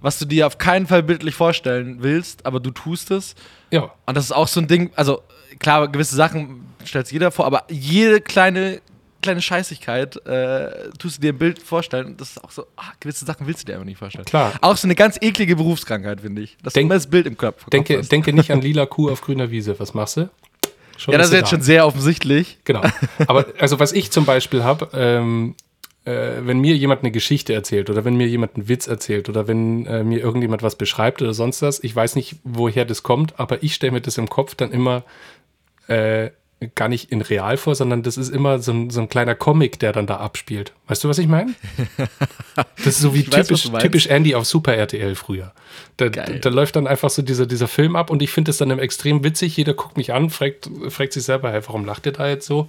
was 0.00 0.18
du 0.18 0.24
dir 0.24 0.46
auf 0.46 0.56
keinen 0.58 0.86
Fall 0.86 1.02
bildlich 1.02 1.34
vorstellen 1.34 1.98
willst, 2.00 2.46
aber 2.46 2.58
du 2.60 2.70
tust 2.70 3.10
es. 3.10 3.34
ja, 3.70 3.92
Und 4.06 4.16
das 4.16 4.24
ist 4.24 4.32
auch 4.32 4.48
so 4.48 4.60
ein 4.60 4.66
Ding, 4.66 4.90
also 4.96 5.22
klar, 5.58 5.88
gewisse 5.88 6.16
Sachen 6.16 6.64
stellt 6.84 7.06
sich 7.06 7.12
jeder 7.14 7.30
vor, 7.30 7.44
aber 7.44 7.64
jede 7.68 8.20
kleine, 8.22 8.80
kleine 9.20 9.42
Scheißigkeit 9.42 10.16
äh, 10.26 10.88
tust 10.98 11.18
du 11.18 11.20
dir 11.20 11.32
ein 11.34 11.38
Bild 11.38 11.60
vorstellen 11.60 12.06
und 12.06 12.20
das 12.20 12.30
ist 12.30 12.42
auch 12.44 12.50
so, 12.50 12.66
ah, 12.76 12.92
gewisse 13.00 13.26
Sachen 13.26 13.46
willst 13.46 13.60
du 13.62 13.66
dir 13.66 13.74
einfach 13.74 13.84
nicht 13.84 13.98
vorstellen. 13.98 14.24
Klar. 14.24 14.52
Auch 14.62 14.76
so 14.78 14.86
eine 14.86 14.94
ganz 14.94 15.18
eklige 15.20 15.56
Berufskrankheit, 15.56 16.22
finde 16.22 16.40
ich. 16.40 16.56
Dass 16.62 16.72
Denk- 16.72 16.84
du 16.88 16.92
immer 16.92 16.94
das 16.94 17.10
Bild 17.10 17.26
im 17.26 17.36
Kopf, 17.36 17.64
Kopf 17.64 17.70
denke, 17.70 17.98
hast. 17.98 18.10
denke 18.10 18.32
nicht 18.32 18.50
an 18.50 18.60
lila 18.62 18.86
Kuh 18.86 19.10
auf 19.10 19.20
grüner 19.20 19.50
Wiese. 19.50 19.78
Was 19.78 19.92
machst 19.92 20.16
du? 20.16 20.30
Schon 21.00 21.12
Ja, 21.12 21.18
das 21.18 21.28
ist 21.28 21.34
jetzt 21.34 21.48
schon 21.48 21.62
sehr 21.62 21.86
offensichtlich. 21.86 22.58
Genau. 22.64 22.82
Aber 23.26 23.46
also 23.58 23.80
was 23.80 23.92
ich 23.92 24.10
zum 24.10 24.26
Beispiel 24.26 24.62
habe, 24.62 24.90
ähm, 24.92 25.54
äh, 26.04 26.42
wenn 26.42 26.60
mir 26.60 26.76
jemand 26.76 27.02
eine 27.02 27.10
Geschichte 27.10 27.54
erzählt 27.54 27.88
oder 27.88 28.04
wenn 28.04 28.16
mir 28.16 28.28
jemand 28.28 28.56
einen 28.56 28.68
Witz 28.68 28.86
erzählt 28.86 29.28
oder 29.30 29.48
wenn 29.48 29.86
äh, 29.86 30.04
mir 30.04 30.20
irgendjemand 30.20 30.62
was 30.62 30.76
beschreibt 30.76 31.22
oder 31.22 31.32
sonst 31.32 31.62
was, 31.62 31.82
ich 31.82 31.96
weiß 31.96 32.16
nicht, 32.16 32.36
woher 32.44 32.84
das 32.84 33.02
kommt, 33.02 33.40
aber 33.40 33.62
ich 33.62 33.74
stelle 33.74 33.92
mir 33.92 34.00
das 34.02 34.18
im 34.18 34.28
Kopf 34.28 34.54
dann 34.54 34.72
immer 34.72 35.04
äh, 35.88 36.30
gar 36.74 36.88
nicht 36.88 37.10
in 37.10 37.22
real 37.22 37.56
vor, 37.56 37.74
sondern 37.74 38.02
das 38.02 38.18
ist 38.18 38.28
immer 38.28 38.58
so 38.58 38.72
ein, 38.72 38.90
so 38.90 39.00
ein 39.00 39.08
kleiner 39.08 39.34
Comic, 39.34 39.78
der 39.78 39.92
dann 39.92 40.06
da 40.06 40.18
abspielt. 40.18 40.72
Weißt 40.88 41.02
du, 41.02 41.08
was 41.08 41.18
ich 41.18 41.28
meine? 41.28 41.54
Das 42.76 42.86
ist 42.86 43.00
so 43.00 43.14
wie 43.14 43.20
Ich 43.20 43.32
weiß, 43.32 43.46
typisch, 43.46 43.70
typisch 43.80 44.06
Andy 44.06 44.34
auf 44.34 44.44
Super 44.44 44.74
RTL 44.74 45.14
früher. 45.14 45.52
Da, 45.96 46.08
Geil. 46.08 46.40
da 46.40 46.48
läuft 46.50 46.76
dann 46.76 46.86
einfach 46.86 47.10
so 47.10 47.22
dieser, 47.22 47.46
dieser 47.46 47.68
Film 47.68 47.96
ab 47.96 48.10
und 48.10 48.22
ich 48.22 48.30
finde 48.30 48.50
es 48.50 48.58
dann 48.58 48.70
extrem 48.78 49.22
witzig. 49.24 49.56
Jeder 49.56 49.74
guckt 49.74 49.96
mich 49.96 50.12
an, 50.12 50.30
fragt, 50.30 50.70
fragt 50.88 51.12
sich 51.12 51.22
selber, 51.22 51.52
hey, 51.52 51.60
warum 51.66 51.84
lacht 51.84 52.06
ihr 52.06 52.12
da 52.12 52.28
jetzt 52.28 52.46
so? 52.46 52.68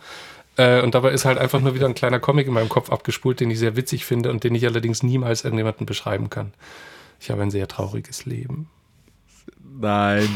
Äh, 0.58 0.82
und 0.82 0.96
dabei 0.96 1.12
ist 1.12 1.26
halt 1.26 1.38
einfach 1.38 1.60
nur 1.62 1.76
wieder 1.76 1.88
ein 1.88 1.96
kleiner 1.96 2.20
Comic 2.20 2.48
in 2.48 2.54
meinem 2.54 2.70
Kopf 2.70 2.90
abgespult, 2.90 3.40
den 3.40 3.52
ich 3.52 3.60
sehr 3.60 3.76
witzig 3.76 4.06
finde 4.06 4.30
und 4.30 4.44
den 4.44 4.56
ich 4.56 4.66
allerdings 4.66 5.04
niemals 5.04 5.44
irgendjemandem 5.44 5.86
beschreiben 5.86 6.30
kann. 6.30 6.54
Ich 7.20 7.32
habe 7.32 7.42
ein 7.42 7.52
sehr 7.52 7.68
trauriges 7.68 8.26
Leben. 8.26 8.70
Nein, 9.80 10.28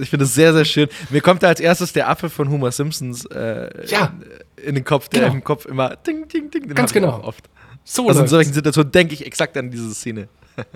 ich 0.00 0.08
finde 0.10 0.24
es 0.24 0.34
sehr, 0.34 0.52
sehr 0.52 0.64
schön. 0.64 0.88
Mir 1.10 1.20
kommt 1.20 1.42
da 1.42 1.48
als 1.48 1.60
erstes 1.60 1.92
der 1.92 2.08
Affe 2.08 2.30
von 2.30 2.48
Homer 2.48 2.70
Simpsons 2.72 3.24
äh, 3.26 3.86
Ja. 3.88 4.12
in, 4.56 4.68
in 4.68 4.74
den 4.76 4.84
Kopf, 4.84 5.08
der 5.08 5.22
Genau. 5.22 5.32
im 5.34 5.44
Kopf 5.44 5.66
immer 5.66 5.96
ding, 5.96 6.28
ding, 6.28 6.50
ding. 6.50 6.62
Den 6.68 6.74
Ganz 6.74 6.92
genau. 6.92 7.20
Oft. 7.22 7.44
So, 7.84 8.08
Also 8.08 8.20
in 8.22 8.28
solchen 8.28 8.52
Situationen 8.52 8.92
denke 8.92 9.14
ich 9.14 9.26
exakt 9.26 9.56
an 9.56 9.70
diese 9.70 9.92
Szene. 9.94 10.28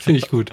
finde 0.00 0.18
ich 0.18 0.28
gut. 0.28 0.50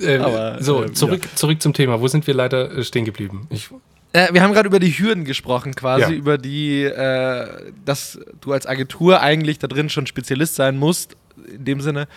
Äh, 0.00 0.18
Aber, 0.18 0.62
so, 0.62 0.84
ähm, 0.84 0.94
zurück, 0.94 1.22
zurück 1.34 1.60
zum 1.62 1.72
Thema. 1.72 2.00
Wo 2.00 2.08
sind 2.08 2.26
wir 2.26 2.34
leider 2.34 2.76
äh, 2.76 2.84
stehen 2.84 3.04
geblieben? 3.04 3.46
Ich, 3.50 3.68
Äh, 4.12 4.32
wir 4.32 4.42
haben 4.42 4.52
gerade 4.54 4.68
über 4.68 4.80
die 4.80 4.90
Hürden 4.92 5.24
gesprochen, 5.24 5.74
quasi, 5.74 6.12
Ja. 6.12 6.18
über 6.18 6.38
die, 6.38 6.82
äh, 6.84 7.46
dass 7.84 8.18
du 8.40 8.52
als 8.52 8.66
Agentur 8.66 9.20
eigentlich 9.20 9.58
da 9.58 9.66
drin 9.66 9.90
schon 9.90 10.06
Spezialist 10.06 10.54
sein 10.54 10.76
musst, 10.78 11.14
in 11.52 11.64
dem 11.64 11.80
Sinne, 11.82 12.08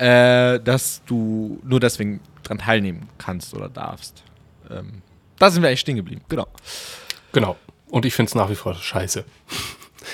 äh, 0.00 0.58
dass 0.60 1.02
du 1.04 1.60
nur 1.62 1.78
deswegen 1.78 2.20
dran 2.42 2.58
teilnehmen 2.58 3.06
kannst 3.18 3.54
oder 3.54 3.68
darfst. 3.68 4.22
Ähm, 4.70 5.02
da 5.38 5.50
sind 5.50 5.62
wir 5.62 5.68
eigentlich 5.68 5.80
stehen 5.80 5.96
geblieben, 5.96 6.22
genau. 6.28 6.46
Genau. 7.32 7.56
Und 7.90 8.06
ich 8.06 8.14
finde 8.14 8.30
es 8.30 8.34
nach 8.34 8.48
wie 8.50 8.54
vor 8.56 8.74
scheiße. 8.74 9.24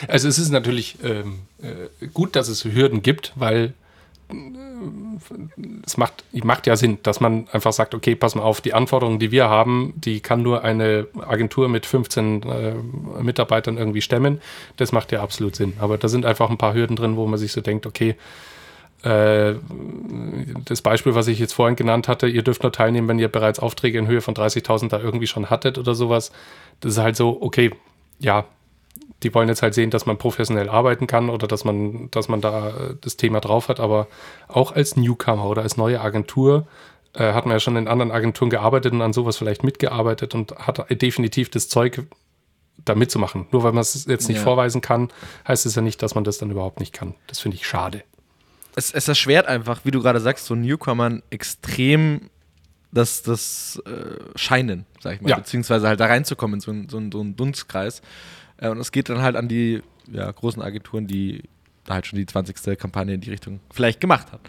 Also 0.09 0.29
es 0.29 0.37
ist 0.37 0.51
natürlich 0.51 0.99
ähm, 1.05 1.43
äh, 1.63 2.09
gut, 2.09 2.35
dass 2.35 2.49
es 2.49 2.65
Hürden 2.65 3.03
gibt, 3.03 3.33
weil 3.37 3.73
äh, 4.29 4.35
es 5.87 5.97
macht, 5.97 6.25
macht 6.33 6.67
ja 6.67 6.77
Sinn, 6.77 6.99
dass 7.05 7.21
man 7.21 7.49
einfach 7.53 7.73
sagt, 7.73 7.95
okay, 7.95 8.17
pass 8.17 8.35
mal 8.35 8.43
auf, 8.43 8.61
die 8.61 8.75
Anforderungen, 8.75 9.21
die 9.21 9.31
wir 9.31 9.49
haben, 9.49 9.95
die 9.97 10.21
kann 10.21 10.43
nur 10.43 10.65
eine 10.65 11.07
Agentur 11.21 11.69
mit 11.69 11.87
15 11.87 12.43
äh, 12.43 12.75
Mitarbeitern 13.23 13.79
irgendwie 13.79 14.03
stemmen. 14.03 14.43
Das 14.77 14.91
macht 14.91 15.13
ja 15.13 15.23
absolut 15.23 15.55
Sinn. 15.55 15.75
Aber 15.79 15.97
da 15.97 16.09
sind 16.09 16.27
einfach 16.27 16.51
ein 16.51 16.59
paar 16.59 16.75
Hürden 16.75 16.97
drin, 16.97 17.17
wo 17.17 17.27
man 17.27 17.39
sich 17.39 17.53
so 17.53 17.61
denkt, 17.61 17.87
okay, 17.87 18.17
das 19.03 20.83
Beispiel, 20.83 21.15
was 21.15 21.29
ich 21.29 21.39
jetzt 21.39 21.53
vorhin 21.53 21.77
genannt 21.77 22.09
hatte, 22.09 22.27
ihr 22.27 22.43
dürft 22.43 22.63
nur 22.63 22.73
teilnehmen, 22.73 23.09
wenn 23.09 23.19
ihr 23.19 23.29
bereits 23.29 23.59
Aufträge 23.59 23.99
in 23.99 24.07
Höhe 24.07 24.21
von 24.21 24.35
30.000 24.35 24.89
da 24.89 24.99
irgendwie 24.99 25.27
schon 25.27 25.51
hattet 25.51 25.79
oder 25.79 25.95
sowas. 25.95 26.33
Das 26.81 26.93
ist 26.93 26.99
halt 26.99 27.17
so, 27.17 27.39
okay, 27.41 27.71
ja, 28.19 28.45
die 29.23 29.33
wollen 29.35 29.49
jetzt 29.49 29.63
halt 29.63 29.75
sehen, 29.75 29.91
dass 29.91 30.07
man 30.07 30.19
professionell 30.19 30.69
arbeiten 30.69 31.07
kann 31.07 31.31
oder 31.31 31.47
dass 31.47 31.65
man, 31.65 32.11
dass 32.11 32.29
man 32.29 32.41
da 32.41 32.69
äh, 32.71 32.73
das 33.01 33.17
Thema 33.17 33.41
drauf 33.41 33.69
hat, 33.69 33.81
aber 33.81 34.09
auch 34.49 34.73
als 34.73 34.97
Newcomer 34.97 35.47
oder 35.47 35.63
als 35.63 35.77
neue 35.77 36.01
Agentur 36.01 36.67
äh, 37.15 37.33
hat 37.33 37.47
man 37.47 37.55
ja 37.55 37.61
schon 37.61 37.77
in 37.77 37.89
anderen 37.89 38.11
Agenturen 38.13 38.51
gearbeitet 38.51 38.93
und 38.93 39.03
an 39.03 39.13
sowas 39.13 39.37
vielleicht 39.37 39.65
mitgearbeitet 39.65 40.35
und 40.35 40.53
hat 40.59 40.85
definitiv 41.03 41.51
das 41.51 41.69
Zeug, 41.69 42.03
da 42.85 42.95
mitzumachen. 42.95 43.47
Nur 43.53 43.63
weil 43.63 43.73
man 43.73 43.81
es 43.81 44.05
jetzt 44.07 44.29
nicht 44.29 44.37
Ja. 44.39 44.43
vorweisen 44.45 44.81
kann, 44.83 45.09
heißt 45.49 45.65
es 45.65 45.75
ja 45.75 45.83
nicht, 45.83 46.03
dass 46.03 46.15
man 46.15 46.25
das 46.25 46.37
dann 46.39 46.51
überhaupt 46.51 46.79
nicht 46.79 46.93
kann. 46.93 47.15
Das 47.27 47.39
finde 47.41 47.57
ich 47.57 47.67
schade. 47.67 48.03
Es, 48.77 48.93
es 48.93 49.09
erschwert 49.09 49.47
einfach, 49.47 49.81
wie 49.85 49.91
du 49.91 50.01
gerade 50.01 50.21
sagst, 50.21 50.47
so 50.47 50.55
Newcomern 50.55 51.23
extrem 51.31 52.31
das, 52.93 53.23
das 53.23 53.83
äh, 53.87 54.39
Scheinen, 54.39 54.87
sag 55.01 55.15
ich 55.17 55.21
mal, 55.21 55.31
Ja. 55.31 55.37
beziehungsweise 55.37 55.89
halt 55.89 55.99
da 55.99 56.07
reinzukommen 56.07 56.55
in 56.55 56.61
so, 56.61 56.71
einen- 56.71 56.89
so, 56.89 57.01
so 57.11 57.21
einen 57.21 57.35
Dunstkreis. 57.37 58.01
Äh, 58.59 58.69
und 58.69 58.79
es 58.79 58.93
geht 58.93 59.09
dann 59.09 59.21
halt 59.23 59.35
an 59.37 59.49
die 59.49 59.83
ja, 60.11 60.31
großen 60.31 60.63
Agenturen, 60.63 61.07
die 61.07 61.43
da 61.85 61.95
halt 61.95 62.07
schon 62.07 62.19
die 62.19 62.27
20. 62.27 62.79
Kampagne 62.79 63.15
in 63.15 63.21
die 63.21 63.31
Richtung 63.31 63.61
vielleicht 63.73 64.01
gemacht 64.01 64.29
haben. 64.33 64.43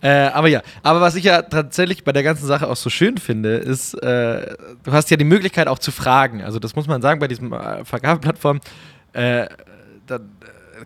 Äh, 0.00 0.28
aber 0.32 0.48
ja, 0.48 0.62
aber 0.82 1.00
was 1.00 1.14
ich 1.16 1.24
ja 1.24 1.42
tatsächlich 1.42 2.04
bei 2.04 2.12
der 2.12 2.22
ganzen 2.22 2.46
Sache 2.46 2.68
auch 2.68 2.76
so 2.76 2.88
schön 2.88 3.18
finde, 3.18 3.56
ist, 3.56 3.94
äh, 3.94 4.56
du 4.84 4.92
hast 4.92 5.10
ja 5.10 5.16
die 5.16 5.24
Möglichkeit 5.24 5.66
auch 5.66 5.78
zu 5.80 5.90
fragen. 5.90 6.42
Also 6.42 6.58
das 6.60 6.76
muss 6.76 6.86
man 6.86 7.02
sagen 7.02 7.18
bei 7.20 7.26
diesem 7.28 7.52
äh, 7.52 7.84
Vergabeplattform. 7.84 8.60
Äh, 9.12 9.46
da 10.06 10.16
äh, 10.16 10.20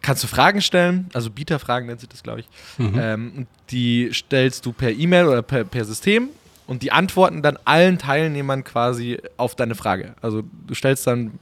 kannst 0.00 0.22
du 0.22 0.28
Fragen 0.28 0.60
stellen, 0.60 1.08
also 1.12 1.30
Bieterfragen 1.30 1.86
nennt 1.86 2.00
sich 2.00 2.08
das, 2.08 2.22
glaube 2.22 2.40
ich. 2.40 2.48
Mhm. 2.78 2.98
Ähm, 2.98 3.46
die 3.70 4.10
stellst 4.12 4.64
du 4.66 4.72
per 4.72 4.90
E-Mail 4.90 5.26
oder 5.26 5.42
per, 5.42 5.64
per 5.64 5.84
System 5.84 6.28
und 6.66 6.82
die 6.82 6.92
antworten 6.92 7.42
dann 7.42 7.58
allen 7.64 7.98
Teilnehmern 7.98 8.64
quasi 8.64 9.18
auf 9.36 9.54
deine 9.54 9.74
Frage. 9.74 10.14
Also 10.22 10.42
du 10.66 10.74
stellst 10.74 11.06
dann, 11.06 11.32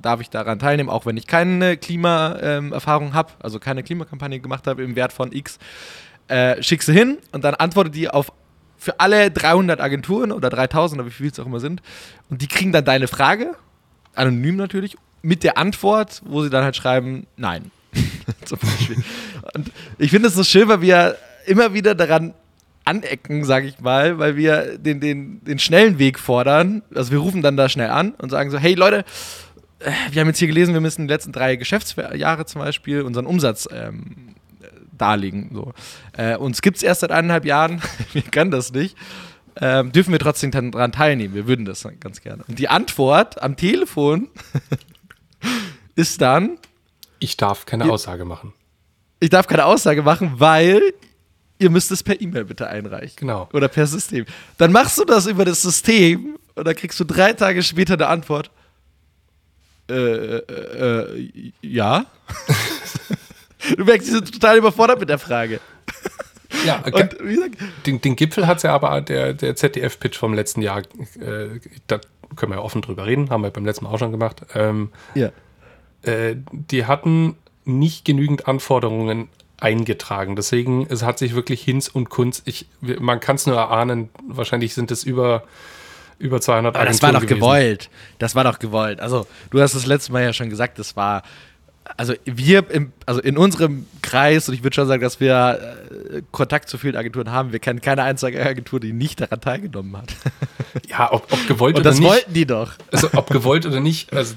darf 0.00 0.20
ich 0.20 0.30
daran 0.30 0.58
teilnehmen, 0.58 0.88
auch 0.88 1.04
wenn 1.04 1.16
ich 1.16 1.26
keine 1.26 1.76
Klimaerfahrung 1.76 3.08
ähm, 3.08 3.14
habe, 3.14 3.32
also 3.40 3.58
keine 3.58 3.82
Klimakampagne 3.82 4.40
gemacht 4.40 4.66
habe 4.66 4.82
im 4.82 4.96
Wert 4.96 5.12
von 5.12 5.32
X, 5.32 5.58
äh, 6.28 6.62
schickst 6.62 6.88
du 6.88 6.92
hin 6.92 7.18
und 7.32 7.44
dann 7.44 7.54
antwortet 7.54 7.94
die 7.94 8.08
auf 8.08 8.32
für 8.80 9.00
alle 9.00 9.30
300 9.30 9.80
Agenturen 9.80 10.30
oder 10.30 10.50
3000 10.50 11.00
oder 11.00 11.08
wie 11.08 11.12
viel 11.12 11.26
es 11.26 11.40
auch 11.40 11.46
immer 11.46 11.58
sind 11.58 11.82
und 12.30 12.40
die 12.42 12.46
kriegen 12.46 12.70
dann 12.70 12.84
deine 12.84 13.08
Frage, 13.08 13.56
anonym 14.14 14.56
natürlich, 14.56 14.96
mit 15.20 15.42
der 15.42 15.58
Antwort, 15.58 16.22
wo 16.24 16.42
sie 16.42 16.50
dann 16.50 16.64
halt 16.64 16.76
schreiben, 16.76 17.26
nein. 17.36 17.70
Zum 18.44 18.58
Beispiel. 18.58 19.02
Und 19.54 19.70
ich 19.98 20.10
finde 20.10 20.28
es 20.28 20.34
so 20.34 20.44
schön, 20.44 20.68
weil 20.68 20.80
wir 20.80 21.16
immer 21.46 21.72
wieder 21.74 21.94
daran 21.94 22.34
anecken, 22.84 23.44
sage 23.44 23.66
ich 23.66 23.80
mal, 23.80 24.18
weil 24.18 24.36
wir 24.36 24.78
den, 24.78 25.00
den, 25.00 25.44
den 25.44 25.58
schnellen 25.58 25.98
Weg 25.98 26.18
fordern. 26.18 26.82
Also 26.94 27.12
wir 27.12 27.18
rufen 27.18 27.42
dann 27.42 27.56
da 27.56 27.68
schnell 27.68 27.90
an 27.90 28.12
und 28.12 28.30
sagen 28.30 28.50
so, 28.50 28.58
hey 28.58 28.74
Leute, 28.74 29.04
äh, 29.80 29.90
wir 30.10 30.20
haben 30.20 30.28
jetzt 30.28 30.38
hier 30.38 30.48
gelesen, 30.48 30.74
wir 30.74 30.80
müssen 30.80 31.06
die 31.06 31.12
letzten 31.12 31.32
drei 31.32 31.56
Geschäftsjahre 31.56 32.46
zum 32.46 32.62
Beispiel 32.62 33.02
unseren 33.02 33.26
Umsatz 33.26 33.68
ähm, 33.70 34.34
darlegen. 34.96 35.50
So. 35.52 35.72
Äh, 36.16 36.36
uns 36.36 36.62
gibt 36.62 36.78
es 36.78 36.82
erst 36.82 37.00
seit 37.00 37.12
eineinhalb 37.12 37.44
Jahren, 37.44 37.82
wir 38.12 38.22
können 38.22 38.50
das 38.50 38.72
nicht. 38.72 38.96
Ähm, 39.60 39.90
dürfen 39.92 40.12
wir 40.12 40.20
trotzdem 40.20 40.50
daran 40.50 40.92
teilnehmen? 40.92 41.34
Wir 41.34 41.48
würden 41.48 41.64
das 41.64 41.86
ganz 41.98 42.20
gerne. 42.20 42.44
Und 42.46 42.58
die 42.58 42.68
Antwort 42.68 43.42
am 43.42 43.56
Telefon 43.56 44.28
ist 45.96 46.20
dann: 46.20 46.58
Ich 47.18 47.36
darf 47.36 47.66
keine 47.66 47.90
Aussage 47.90 48.24
machen. 48.24 48.52
Ich 49.20 49.30
darf 49.30 49.46
keine 49.46 49.64
Aussage 49.64 50.02
machen, 50.02 50.34
weil 50.36 50.80
ihr 51.58 51.70
müsst 51.70 51.90
es 51.90 52.02
per 52.02 52.20
E-Mail 52.20 52.44
bitte 52.44 52.68
einreichen. 52.68 53.16
Genau. 53.16 53.48
Oder 53.52 53.68
per 53.68 53.86
System. 53.86 54.26
Dann 54.58 54.72
machst 54.72 54.98
du 54.98 55.04
das 55.04 55.26
über 55.26 55.44
das 55.44 55.62
System 55.62 56.38
und 56.54 56.66
dann 56.66 56.74
kriegst 56.76 56.98
du 57.00 57.04
drei 57.04 57.32
Tage 57.32 57.62
später 57.62 57.94
eine 57.94 58.06
Antwort. 58.06 58.50
Äh, 59.90 59.94
äh, 59.94 61.12
äh 61.16 61.52
ja. 61.62 62.06
du 63.76 63.84
merkst, 63.84 64.08
die 64.08 64.12
sind 64.12 64.32
total 64.32 64.58
überfordert 64.58 65.00
mit 65.00 65.08
der 65.08 65.18
Frage. 65.18 65.60
Ja, 66.64 66.82
und, 66.84 67.16
wie 67.22 67.34
gesagt, 67.34 67.56
den, 67.86 68.00
den 68.00 68.16
Gipfel 68.16 68.46
hat 68.46 68.58
es 68.58 68.62
ja 68.62 68.74
aber 68.74 69.00
der, 69.00 69.34
der 69.34 69.54
ZDF-Pitch 69.54 70.16
vom 70.16 70.34
letzten 70.34 70.62
Jahr, 70.62 70.78
äh, 71.20 71.60
da 71.86 72.00
können 72.36 72.52
wir 72.52 72.56
ja 72.56 72.62
offen 72.62 72.82
drüber 72.82 73.06
reden, 73.06 73.30
haben 73.30 73.42
wir 73.42 73.50
beim 73.50 73.64
letzten 73.64 73.84
Mal 73.84 73.90
auch 73.90 73.98
schon 73.98 74.12
gemacht. 74.12 74.42
Ähm, 74.54 74.90
ja. 75.14 75.30
Äh, 76.02 76.36
die 76.50 76.86
hatten 76.86 77.36
nicht 77.64 78.04
genügend 78.04 78.48
Anforderungen 78.48 79.28
eingetragen. 79.60 80.36
Deswegen, 80.36 80.86
es 80.88 81.02
hat 81.02 81.18
sich 81.18 81.34
wirklich 81.34 81.62
Hinz 81.62 81.88
und 81.88 82.08
Kunz, 82.08 82.42
ich, 82.44 82.66
man 82.80 83.20
kann 83.20 83.36
es 83.36 83.46
nur 83.46 83.56
erahnen, 83.56 84.08
wahrscheinlich 84.26 84.74
sind 84.74 84.90
es 84.90 85.04
über, 85.04 85.44
über 86.18 86.40
200 86.40 86.76
Aber 86.76 86.84
das 86.84 87.02
war 87.02 87.12
doch 87.12 87.20
gewesen. 87.22 87.40
gewollt. 87.40 87.90
Das 88.18 88.34
war 88.34 88.44
doch 88.44 88.58
gewollt. 88.58 89.00
Also, 89.00 89.26
du 89.50 89.60
hast 89.60 89.74
das 89.74 89.86
letzte 89.86 90.12
Mal 90.12 90.22
ja 90.22 90.32
schon 90.32 90.48
gesagt, 90.48 90.78
das 90.78 90.96
war 90.96 91.22
also 91.96 92.14
wir, 92.24 92.70
im, 92.70 92.92
also 93.06 93.20
in 93.20 93.38
unserem 93.38 93.86
Kreis, 94.02 94.48
und 94.48 94.54
ich 94.54 94.62
würde 94.62 94.74
schon 94.74 94.86
sagen, 94.86 95.02
dass 95.02 95.20
wir 95.20 95.58
äh, 96.10 96.22
Kontakt 96.30 96.68
zu 96.68 96.78
vielen 96.78 96.96
Agenturen 96.96 97.32
haben, 97.32 97.52
wir 97.52 97.58
kennen 97.58 97.80
keine 97.80 98.02
einzige 98.02 98.44
Agentur, 98.44 98.80
die 98.80 98.92
nicht 98.92 99.20
daran 99.20 99.40
teilgenommen 99.40 99.96
hat. 99.96 100.14
Ja, 100.86 101.12
ob, 101.12 101.32
ob 101.32 101.46
gewollt 101.48 101.76
und 101.76 101.80
oder 101.80 101.90
nicht. 101.90 102.02
das 102.02 102.10
wollten 102.10 102.34
die 102.34 102.46
doch. 102.46 102.72
Also 102.92 103.08
ob 103.14 103.30
gewollt 103.30 103.66
oder 103.66 103.80
nicht, 103.80 104.12
also 104.12 104.34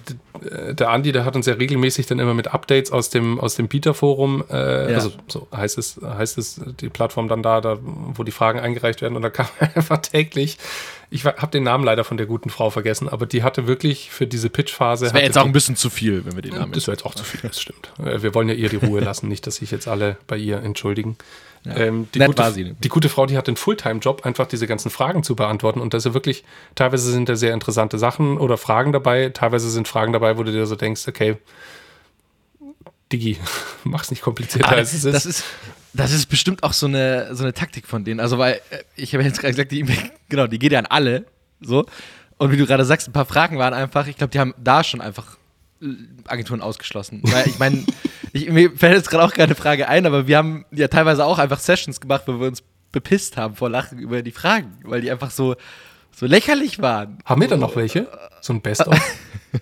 äh, 0.49 0.73
der 0.73 0.89
Andi, 0.89 1.11
der 1.11 1.23
hat 1.23 1.35
uns 1.35 1.45
ja 1.45 1.53
regelmäßig 1.53 2.07
dann 2.07 2.19
immer 2.19 2.33
mit 2.33 2.53
Updates 2.53 2.91
aus 2.91 3.09
dem, 3.09 3.39
aus 3.39 3.55
dem 3.55 3.67
Bieterforum, 3.67 4.43
äh, 4.49 4.91
ja. 4.91 4.95
also 4.95 5.11
so 5.27 5.47
heißt 5.55 5.77
es, 5.77 5.99
heißt 6.01 6.37
es, 6.37 6.61
die 6.79 6.89
Plattform 6.89 7.27
dann 7.27 7.43
da, 7.43 7.61
da, 7.61 7.77
wo 7.81 8.23
die 8.23 8.31
Fragen 8.31 8.59
eingereicht 8.59 9.01
werden, 9.01 9.15
und 9.15 9.21
da 9.21 9.29
kam 9.29 9.47
einfach 9.75 9.97
täglich 9.99 10.57
ich 11.13 11.25
habe 11.25 11.47
den 11.47 11.63
Namen 11.63 11.83
leider 11.83 12.05
von 12.05 12.15
der 12.15 12.25
guten 12.25 12.49
Frau 12.49 12.69
vergessen, 12.69 13.09
aber 13.09 13.25
die 13.25 13.43
hatte 13.43 13.67
wirklich 13.67 14.09
für 14.09 14.25
diese 14.25 14.49
Pitch-Phase. 14.49 15.05
Das 15.05 15.13
wäre 15.13 15.25
jetzt 15.25 15.37
auch 15.37 15.45
ein 15.45 15.51
bisschen 15.51 15.75
zu 15.75 15.89
viel, 15.89 16.25
wenn 16.25 16.35
wir 16.35 16.41
den 16.41 16.55
Namen 16.55 16.71
Das 16.71 16.87
wäre 16.87 16.95
jetzt 16.95 17.05
auch 17.05 17.13
zu 17.13 17.25
viel, 17.25 17.41
das 17.41 17.59
stimmt. 17.59 17.91
Äh, 17.99 18.23
wir 18.23 18.33
wollen 18.33 18.47
ja 18.47 18.55
ihr 18.55 18.69
die 18.69 18.77
Ruhe 18.77 18.99
lassen, 19.03 19.27
nicht, 19.27 19.45
dass 19.45 19.57
sich 19.57 19.71
jetzt 19.71 19.89
alle 19.89 20.15
bei 20.25 20.37
ihr 20.37 20.63
entschuldigen. 20.63 21.17
Ja. 21.65 21.75
Ähm, 21.75 22.07
die, 22.15 22.19
gute, 22.19 22.75
die, 22.79 22.89
gute, 22.89 23.09
Frau, 23.09 23.25
die 23.25 23.37
hat 23.37 23.47
den 23.47 23.57
Fulltime-Job, 23.57 24.25
einfach 24.25 24.47
diese 24.47 24.67
ganzen 24.67 24.89
Fragen 24.89 25.21
zu 25.21 25.35
beantworten. 25.35 25.81
Und 25.81 25.93
das 25.93 26.05
ist 26.05 26.13
wirklich, 26.13 26.45
teilweise 26.75 27.11
sind 27.11 27.27
da 27.27 27.35
sehr 27.35 27.53
interessante 27.53 27.99
Sachen 27.99 28.37
oder 28.37 28.57
Fragen 28.57 28.93
dabei, 28.93 29.29
teilweise 29.29 29.69
sind 29.69 29.89
Fragen 29.89 30.13
dabei, 30.13 30.37
wo 30.37 30.43
du 30.43 30.51
dir 30.53 30.65
so 30.65 30.77
denkst, 30.77 31.07
okay, 31.09 31.35
Digi, 33.11 33.37
mach's 33.83 34.11
nicht 34.11 34.21
komplizierter 34.21 34.69
als 34.69 34.93
es 34.93 35.03
ist. 35.03 35.13
Das 35.13 35.25
ist, 35.25 35.43
das 35.93 36.11
ist 36.11 36.27
bestimmt 36.27 36.63
auch 36.63 36.73
so 36.73 36.87
eine, 36.87 37.35
so 37.35 37.43
eine 37.43 37.53
Taktik 37.53 37.87
von 37.87 38.03
denen. 38.03 38.19
Also, 38.19 38.37
weil 38.37 38.61
äh, 38.69 38.83
ich 38.95 39.13
habe 39.13 39.23
jetzt 39.23 39.39
gerade 39.39 39.53
gesagt, 39.53 39.71
die 39.71 39.79
E-Mail, 39.79 39.97
genau, 40.29 40.47
die 40.47 40.59
geht 40.59 40.71
ja 40.71 40.79
an 40.79 40.85
alle. 40.85 41.25
So. 41.59 41.85
Und 42.37 42.51
wie 42.51 42.57
du 42.57 42.65
gerade 42.65 42.85
sagst, 42.85 43.07
ein 43.07 43.13
paar 43.13 43.25
Fragen 43.25 43.57
waren 43.57 43.73
einfach, 43.73 44.07
ich 44.07 44.17
glaube, 44.17 44.31
die 44.31 44.39
haben 44.39 44.53
da 44.57 44.83
schon 44.83 45.01
einfach 45.01 45.37
äh, 45.81 45.87
Agenturen 46.27 46.61
ausgeschlossen. 46.61 47.21
Weil 47.23 47.47
ich 47.47 47.59
meine, 47.59 47.83
mir 48.33 48.71
fällt 48.71 48.95
jetzt 48.95 49.09
gerade 49.09 49.23
auch 49.23 49.33
keine 49.33 49.55
Frage 49.55 49.87
ein, 49.87 50.05
aber 50.05 50.27
wir 50.27 50.37
haben 50.37 50.65
ja 50.71 50.87
teilweise 50.87 51.25
auch 51.25 51.39
einfach 51.39 51.59
Sessions 51.59 51.99
gemacht, 51.99 52.23
wo 52.25 52.39
wir 52.39 52.47
uns 52.47 52.63
bepisst 52.91 53.37
haben 53.37 53.55
vor 53.55 53.69
Lachen 53.69 53.99
über 53.99 54.21
die 54.21 54.31
Fragen, 54.31 54.77
weil 54.83 55.01
die 55.01 55.11
einfach 55.11 55.31
so, 55.31 55.55
so 56.15 56.25
lächerlich 56.25 56.81
waren. 56.81 57.19
Haben 57.25 57.41
wir 57.41 57.47
da 57.47 57.57
noch 57.57 57.75
welche? 57.75 58.07
So 58.41 58.53
ein 58.53 58.61
Best-of? 58.61 58.97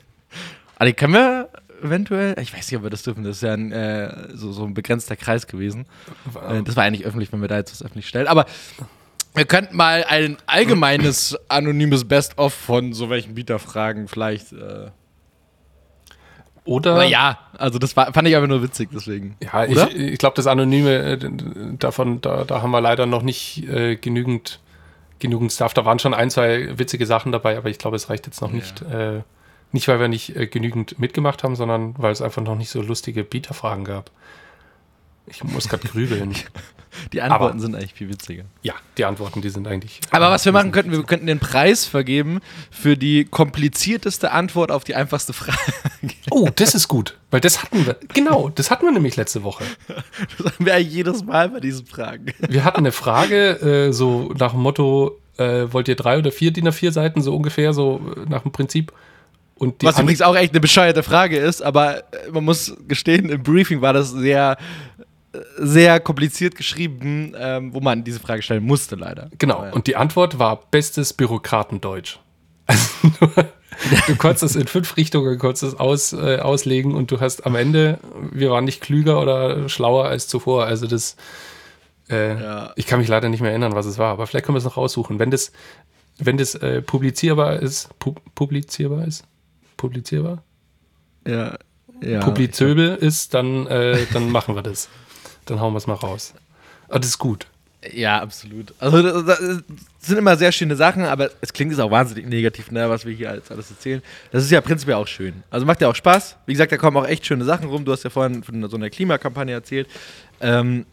die 0.81 0.93
können 0.93 1.13
wir 1.13 1.49
eventuell. 1.83 2.35
Ich 2.41 2.53
weiß 2.53 2.69
nicht, 2.69 2.77
ob 2.77 2.83
wir 2.83 2.89
das 2.89 3.03
dürfen. 3.03 3.23
Das 3.23 3.37
ist 3.37 3.43
ja 3.43 3.53
ein, 3.53 3.71
äh, 3.71 4.29
so, 4.33 4.51
so 4.51 4.65
ein 4.65 4.73
begrenzter 4.73 5.15
Kreis 5.15 5.47
gewesen. 5.47 5.85
Äh, 6.49 6.63
das 6.63 6.75
war 6.75 6.83
eigentlich 6.83 7.05
öffentlich, 7.05 7.31
wenn 7.31 7.41
wir 7.41 7.47
da 7.47 7.57
jetzt 7.57 7.71
was 7.71 7.83
öffentlich 7.83 8.07
stellen. 8.07 8.27
Aber 8.27 8.45
wir 9.35 9.45
könnten 9.45 9.75
mal 9.75 10.05
ein 10.07 10.37
allgemeines 10.45 11.37
anonymes 11.47 12.05
Best-of 12.05 12.53
von 12.53 12.93
so 12.93 13.09
welchen 13.09 13.35
Bieterfragen 13.35 14.07
vielleicht. 14.07 14.53
Äh 14.53 14.91
oder? 16.69 16.91
Aber 16.91 17.05
ja, 17.05 17.39
also 17.57 17.79
das 17.79 17.97
war, 17.97 18.13
fand 18.13 18.27
ich 18.27 18.35
aber 18.35 18.47
nur 18.47 18.61
witzig, 18.61 18.89
deswegen. 18.93 19.35
Ja, 19.41 19.65
Oder? 19.65 19.89
ich, 19.89 19.95
ich 19.95 20.17
glaube, 20.19 20.35
das 20.35 20.45
Anonyme, 20.45 20.91
äh, 20.91 21.17
davon, 21.79 22.21
da, 22.21 22.43
da 22.43 22.61
haben 22.61 22.69
wir 22.69 22.79
leider 22.79 23.07
noch 23.07 23.23
nicht 23.23 23.67
äh, 23.67 23.95
genügend, 23.95 24.59
genügend 25.17 25.51
Stuff. 25.51 25.73
Da 25.73 25.85
waren 25.85 25.97
schon 25.97 26.13
ein, 26.13 26.29
zwei 26.29 26.77
witzige 26.77 27.07
Sachen 27.07 27.31
dabei, 27.31 27.57
aber 27.57 27.69
ich 27.69 27.79
glaube, 27.79 27.95
es 27.95 28.11
reicht 28.11 28.27
jetzt 28.27 28.41
noch 28.41 28.49
ja. 28.49 28.55
nicht. 28.55 28.81
Äh, 28.83 29.21
nicht, 29.71 29.87
weil 29.87 29.99
wir 29.99 30.07
nicht 30.07 30.35
äh, 30.35 30.47
genügend 30.47 30.99
mitgemacht 30.99 31.43
haben, 31.43 31.55
sondern 31.55 31.95
weil 31.97 32.11
es 32.11 32.21
einfach 32.21 32.41
noch 32.41 32.55
nicht 32.55 32.69
so 32.69 32.81
lustige 32.81 33.23
Bieterfragen 33.23 33.85
gab. 33.85 34.11
Ich 35.27 35.43
muss 35.43 35.69
gerade 35.69 35.87
grübeln. 35.87 36.35
Die 37.13 37.21
Antworten 37.21 37.43
aber, 37.43 37.59
sind 37.59 37.75
eigentlich 37.75 37.93
viel 37.93 38.09
witziger. 38.09 38.45
Ja, 38.63 38.73
die 38.97 39.05
Antworten, 39.05 39.41
die 39.41 39.49
sind 39.49 39.67
eigentlich. 39.67 40.01
Aber 40.09 40.31
was 40.31 40.43
wir 40.45 40.51
machen 40.51 40.71
könnten, 40.71 40.91
wir 40.91 41.03
könnten 41.03 41.27
den 41.27 41.39
Preis 41.39 41.85
vergeben 41.85 42.39
für 42.71 42.97
die 42.97 43.25
komplizierteste 43.25 44.31
Antwort 44.31 44.71
auf 44.71 44.83
die 44.83 44.95
einfachste 44.95 45.33
Frage. 45.33 45.59
Oh, 46.31 46.49
das 46.55 46.73
ist 46.73 46.87
gut, 46.87 47.17
weil 47.29 47.41
das 47.41 47.61
hatten 47.61 47.85
wir. 47.85 47.97
Genau, 48.13 48.49
das 48.49 48.71
hatten 48.71 48.85
wir 48.85 48.91
nämlich 48.91 49.15
letzte 49.17 49.43
Woche. 49.43 49.63
Das 50.37 50.53
haben 50.53 50.65
wir 50.65 50.73
eigentlich 50.73 50.93
jedes 50.93 51.23
Mal 51.23 51.49
bei 51.49 51.59
diesen 51.59 51.85
Fragen. 51.85 52.33
Wir 52.39 52.63
hatten 52.63 52.79
eine 52.79 52.91
Frage, 52.91 53.87
äh, 53.89 53.93
so 53.93 54.33
nach 54.37 54.51
dem 54.51 54.61
Motto: 54.61 55.19
äh, 55.37 55.71
Wollt 55.71 55.87
ihr 55.87 55.95
drei 55.95 56.17
oder 56.17 56.31
vier 56.31 56.51
DIN 56.51 56.67
A4 56.67 56.91
Seiten, 56.91 57.21
so 57.21 57.35
ungefähr, 57.35 57.73
so 57.73 58.01
äh, 58.15 58.29
nach 58.29 58.43
dem 58.43 58.51
Prinzip? 58.51 58.93
Was 59.59 59.99
übrigens 59.99 60.21
auch 60.21 60.35
echt 60.35 60.53
eine 60.53 60.61
bescheuerte 60.61 61.03
Frage 61.03 61.37
ist, 61.37 61.61
aber 61.61 61.99
äh, 61.99 62.31
man 62.31 62.45
muss 62.45 62.75
gestehen, 62.87 63.29
im 63.29 63.43
Briefing 63.43 63.81
war 63.81 63.93
das 63.93 64.11
sehr, 64.11 64.57
sehr 65.57 65.99
kompliziert 65.99 66.55
geschrieben, 66.55 67.33
ähm, 67.37 67.73
wo 67.73 67.81
man 67.81 68.03
diese 68.03 68.19
Frage 68.19 68.41
stellen 68.41 68.63
musste, 68.63 68.95
leider. 68.95 69.29
Genau, 69.37 69.65
und 69.71 69.87
die 69.87 69.95
Antwort 69.95 70.39
war 70.39 70.61
bestes 70.71 71.13
Bürokratendeutsch. 71.13 72.19
Also, 73.81 74.03
du 74.07 74.15
konntest 74.17 74.43
es 74.43 74.55
in 74.55 74.67
fünf 74.67 74.97
Richtungen 74.97 75.37
konntest 75.39 75.79
aus, 75.79 76.13
äh, 76.13 76.39
auslegen 76.39 76.95
und 76.95 77.11
du 77.11 77.19
hast 77.19 77.45
am 77.45 77.55
Ende, 77.55 77.99
wir 78.31 78.51
waren 78.51 78.65
nicht 78.65 78.81
klüger 78.81 79.21
oder 79.21 79.69
schlauer 79.69 80.05
als 80.05 80.27
zuvor. 80.27 80.65
Also 80.65 80.85
das, 80.87 81.15
äh, 82.09 82.41
ja. 82.41 82.73
ich 82.75 82.87
kann 82.87 82.99
mich 82.99 83.07
leider 83.07 83.29
nicht 83.29 83.41
mehr 83.41 83.51
erinnern, 83.51 83.75
was 83.75 83.85
es 83.85 83.97
war, 83.97 84.11
aber 84.11 84.27
vielleicht 84.27 84.45
können 84.45 84.55
wir 84.55 84.59
es 84.59 84.65
noch 84.65 84.77
raussuchen. 84.77 85.19
Wenn 85.19 85.31
das, 85.31 85.51
wenn 86.17 86.37
das 86.37 86.55
äh, 86.55 86.81
publizierbar 86.81 87.59
ist, 87.59 87.97
pu 87.99 88.15
publizierbar 88.35 89.05
ist, 89.05 89.23
publizierbar? 89.79 90.43
Ja. 91.25 91.57
ja 92.01 92.19
Publizöbel 92.19 92.95
ist, 92.95 93.33
dann, 93.33 93.65
äh, 93.67 94.05
dann 94.13 94.29
machen 94.29 94.53
wir 94.53 94.61
das. 94.61 94.89
Dann 95.45 95.59
hauen 95.59 95.73
wir 95.73 95.77
es 95.77 95.87
mal 95.87 95.95
raus. 95.95 96.35
Aber 96.87 96.99
das 96.99 97.09
ist 97.09 97.17
gut. 97.17 97.47
Ja, 97.93 98.21
absolut. 98.21 98.73
Also 98.79 99.01
das, 99.01 99.39
das, 99.39 99.63
sind 100.01 100.17
immer 100.17 100.35
sehr 100.35 100.51
schöne 100.51 100.75
Sachen, 100.75 101.05
aber 101.05 101.29
es 101.39 101.53
klingt 101.53 101.71
jetzt 101.71 101.79
auch 101.79 101.91
wahnsinnig 101.91 102.27
negativ, 102.27 102.71
ne, 102.71 102.89
was 102.89 103.05
wir 103.05 103.13
hier 103.13 103.29
alles, 103.29 103.49
alles 103.49 103.71
erzählen. 103.71 104.01
Das 104.31 104.43
ist 104.43 104.51
ja 104.51 104.59
prinzipiell 104.59 104.97
auch 104.97 105.07
schön. 105.07 105.43
Also 105.49 105.65
macht 105.65 105.79
ja 105.81 105.87
auch 105.87 105.95
Spaß. 105.95 106.35
Wie 106.45 106.53
gesagt, 106.53 106.73
da 106.73 106.77
kommen 106.77 106.97
auch 106.97 107.07
echt 107.07 107.25
schöne 107.25 107.45
Sachen 107.45 107.69
rum. 107.69 107.85
Du 107.85 107.93
hast 107.93 108.03
ja 108.03 108.09
vorhin 108.09 108.43
von 108.43 108.69
so 108.69 108.75
einer 108.75 108.89
Klimakampagne 108.89 109.53
erzählt. 109.53 109.87
Ähm, 110.41 110.85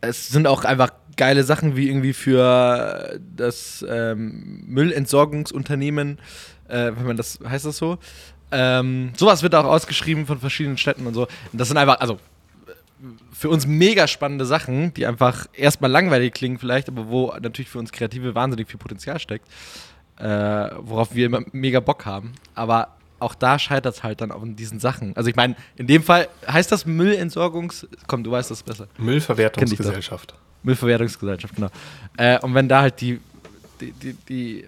es 0.00 0.28
sind 0.28 0.46
auch 0.46 0.64
einfach 0.64 0.90
geile 1.16 1.44
Sachen 1.44 1.76
wie 1.76 1.88
irgendwie 1.88 2.14
für 2.14 3.18
das 3.36 3.84
ähm, 3.88 4.64
Müllentsorgungsunternehmen 4.66 6.18
äh, 6.68 6.92
wenn 6.96 7.06
man 7.06 7.16
das, 7.16 7.38
heißt 7.46 7.66
das 7.66 7.76
so? 7.76 7.98
Ähm, 8.50 9.12
sowas 9.16 9.42
wird 9.42 9.54
auch 9.54 9.64
ausgeschrieben 9.64 10.26
von 10.26 10.38
verschiedenen 10.38 10.78
Städten 10.78 11.06
und 11.06 11.14
so. 11.14 11.22
Und 11.22 11.60
das 11.60 11.68
sind 11.68 11.76
einfach, 11.76 12.00
also 12.00 12.18
für 13.32 13.50
uns 13.50 13.66
mega 13.66 14.06
spannende 14.06 14.46
Sachen, 14.46 14.94
die 14.94 15.06
einfach 15.06 15.46
erstmal 15.52 15.90
langweilig 15.90 16.34
klingen 16.34 16.58
vielleicht, 16.58 16.88
aber 16.88 17.08
wo 17.08 17.32
natürlich 17.40 17.68
für 17.68 17.78
uns 17.78 17.92
Kreative 17.92 18.34
wahnsinnig 18.34 18.68
viel 18.68 18.78
Potenzial 18.78 19.18
steckt, 19.18 19.46
äh, 20.18 20.24
worauf 20.78 21.14
wir 21.14 21.26
immer 21.26 21.42
mega 21.52 21.80
Bock 21.80 22.06
haben. 22.06 22.32
Aber 22.54 22.88
auch 23.18 23.34
da 23.34 23.58
scheitert 23.58 23.94
es 23.94 24.02
halt 24.02 24.20
dann 24.20 24.30
auf 24.30 24.42
diesen 24.44 24.78
Sachen. 24.80 25.16
Also 25.16 25.28
ich 25.28 25.36
meine, 25.36 25.56
in 25.76 25.86
dem 25.86 26.02
Fall 26.02 26.28
heißt 26.46 26.70
das 26.70 26.86
Müllentsorgungs... 26.86 27.86
Komm, 28.06 28.24
du 28.24 28.30
weißt 28.30 28.50
das 28.50 28.62
besser. 28.62 28.88
Müllverwertungsgesellschaft. 28.98 30.34
Müllverwertungsgesellschaft, 30.62 31.54
genau. 31.54 31.68
Äh, 32.16 32.38
und 32.40 32.54
wenn 32.54 32.68
da 32.68 32.82
halt 32.82 33.00
die, 33.00 33.20
die, 33.80 33.92
die, 33.92 34.12
die 34.28 34.64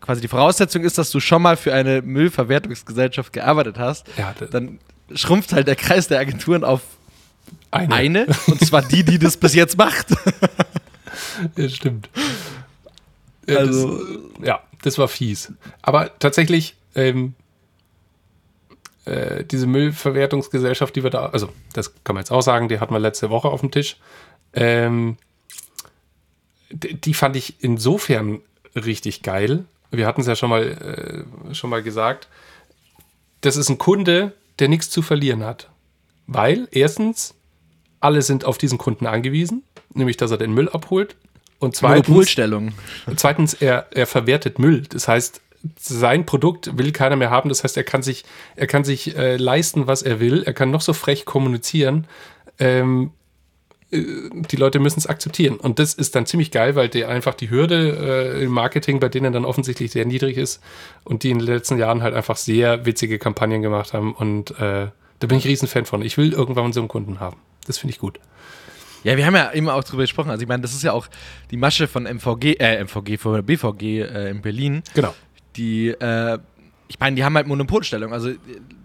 quasi 0.00 0.20
die 0.20 0.28
Voraussetzung 0.28 0.82
ist, 0.82 0.98
dass 0.98 1.10
du 1.10 1.20
schon 1.20 1.42
mal 1.42 1.56
für 1.56 1.72
eine 1.74 2.02
Müllverwertungsgesellschaft 2.02 3.32
gearbeitet 3.32 3.78
hast, 3.78 4.06
Ja, 4.16 4.34
dann 4.50 4.78
schrumpft 5.14 5.52
halt 5.52 5.66
der 5.68 5.76
Kreis 5.76 6.08
der 6.08 6.18
Agenturen 6.20 6.64
auf 6.64 6.80
Eine. 7.70 7.94
eine, 7.94 8.26
und 8.46 8.64
zwar 8.64 8.82
die, 8.82 9.04
die 9.04 9.18
das 9.18 9.36
bis 9.36 9.54
jetzt 9.54 9.76
macht. 9.78 10.08
Ja, 11.56 11.68
stimmt. 11.68 12.08
Ja, 13.46 13.58
Also- 13.58 13.98
das, 14.38 14.46
ja, 14.46 14.60
das 14.82 14.98
war 14.98 15.08
fies. 15.08 15.52
Aber 15.82 16.18
tatsächlich, 16.18 16.74
ähm, 16.94 17.34
äh, 19.04 19.44
diese 19.44 19.66
Müllverwertungsgesellschaft, 19.66 20.94
die 20.96 21.02
wir 21.02 21.10
da, 21.10 21.26
also 21.26 21.50
das 21.74 21.92
kann 22.04 22.14
man 22.14 22.22
jetzt 22.22 22.30
auch 22.30 22.40
sagen, 22.40 22.68
die 22.68 22.80
hatten 22.80 22.94
wir 22.94 22.98
letzte 22.98 23.30
Woche 23.30 23.48
auf 23.48 23.60
dem 23.60 23.70
Tisch. 23.70 23.96
Ähm, 24.54 25.16
die 26.70 27.14
fand 27.14 27.36
ich 27.36 27.56
insofern 27.62 28.40
richtig 28.74 29.22
geil. 29.22 29.64
Wir 29.92 30.06
hatten 30.06 30.22
es 30.22 30.26
ja 30.26 30.34
schon 30.34 30.50
mal, 30.50 31.26
äh, 31.50 31.54
schon 31.54 31.70
mal 31.70 31.82
gesagt. 31.82 32.28
Das 33.42 33.56
ist 33.56 33.68
ein 33.68 33.78
Kunde, 33.78 34.32
der 34.58 34.68
nichts 34.68 34.90
zu 34.90 35.02
verlieren 35.02 35.44
hat. 35.44 35.70
Weil 36.26 36.68
erstens, 36.72 37.34
alle 38.00 38.22
sind 38.22 38.44
auf 38.44 38.58
diesen 38.58 38.78
Kunden 38.78 39.06
angewiesen, 39.06 39.64
nämlich 39.92 40.16
dass 40.16 40.30
er 40.30 40.38
den 40.38 40.52
Müll 40.52 40.68
abholt. 40.68 41.16
Und 41.58 41.76
zweitens. 41.76 42.08
Zweitens, 43.16 43.54
er, 43.54 43.86
er 43.92 44.08
verwertet 44.08 44.58
Müll. 44.58 44.82
Das 44.82 45.06
heißt, 45.06 45.40
sein 45.78 46.26
Produkt 46.26 46.76
will 46.76 46.90
keiner 46.90 47.14
mehr 47.14 47.30
haben. 47.30 47.48
Das 47.48 47.62
heißt, 47.62 47.76
er 47.76 47.84
kann 47.84 48.02
sich, 48.02 48.24
er 48.56 48.66
kann 48.66 48.82
sich 48.82 49.16
äh, 49.16 49.36
leisten, 49.36 49.86
was 49.86 50.02
er 50.02 50.18
will. 50.18 50.42
Er 50.42 50.54
kann 50.54 50.72
noch 50.72 50.80
so 50.80 50.92
frech 50.92 51.24
kommunizieren. 51.24 52.08
Ähm, 52.58 53.12
äh, 53.14 53.21
die 53.92 54.56
Leute 54.56 54.78
müssen 54.78 54.98
es 54.98 55.06
akzeptieren. 55.06 55.56
Und 55.56 55.78
das 55.78 55.92
ist 55.92 56.14
dann 56.16 56.24
ziemlich 56.24 56.50
geil, 56.50 56.74
weil 56.74 56.88
der 56.88 57.10
einfach 57.10 57.34
die 57.34 57.50
Hürde 57.50 58.34
äh, 58.38 58.44
im 58.44 58.50
Marketing 58.50 59.00
bei 59.00 59.10
denen 59.10 59.32
dann 59.32 59.44
offensichtlich 59.44 59.92
sehr 59.92 60.06
niedrig 60.06 60.38
ist 60.38 60.62
und 61.04 61.22
die 61.22 61.30
in 61.30 61.38
den 61.38 61.46
letzten 61.46 61.78
Jahren 61.78 62.02
halt 62.02 62.14
einfach 62.14 62.36
sehr 62.36 62.86
witzige 62.86 63.18
Kampagnen 63.18 63.60
gemacht 63.60 63.92
haben. 63.92 64.14
Und 64.14 64.52
äh, 64.52 64.88
da 65.18 65.26
bin 65.26 65.36
ich 65.36 65.46
riesen 65.46 65.68
Fan 65.68 65.84
von. 65.84 66.00
Ich 66.02 66.16
will 66.16 66.32
irgendwann 66.32 66.72
so 66.72 66.80
einen 66.80 66.88
Kunden 66.88 67.20
haben. 67.20 67.36
Das 67.66 67.78
finde 67.78 67.92
ich 67.92 67.98
gut. 67.98 68.18
Ja, 69.04 69.16
wir 69.16 69.26
haben 69.26 69.34
ja 69.34 69.48
immer 69.48 69.74
auch 69.74 69.84
drüber 69.84 70.04
gesprochen. 70.04 70.30
Also 70.30 70.42
ich 70.42 70.48
meine, 70.48 70.62
das 70.62 70.72
ist 70.72 70.82
ja 70.82 70.92
auch 70.92 71.08
die 71.50 71.56
Masche 71.56 71.86
von 71.86 72.04
MVG, 72.04 72.56
äh, 72.58 72.82
MVG, 72.82 73.18
von 73.18 73.44
BVG 73.44 73.82
äh, 73.82 74.30
in 74.30 74.40
Berlin. 74.40 74.82
Genau. 74.94 75.14
Die, 75.56 75.88
äh, 75.88 76.38
ich 76.88 76.98
meine, 76.98 77.16
die 77.16 77.24
haben 77.24 77.36
halt 77.36 77.46
Monopolstellung. 77.46 78.12
Also 78.12 78.30
äh, 78.30 78.36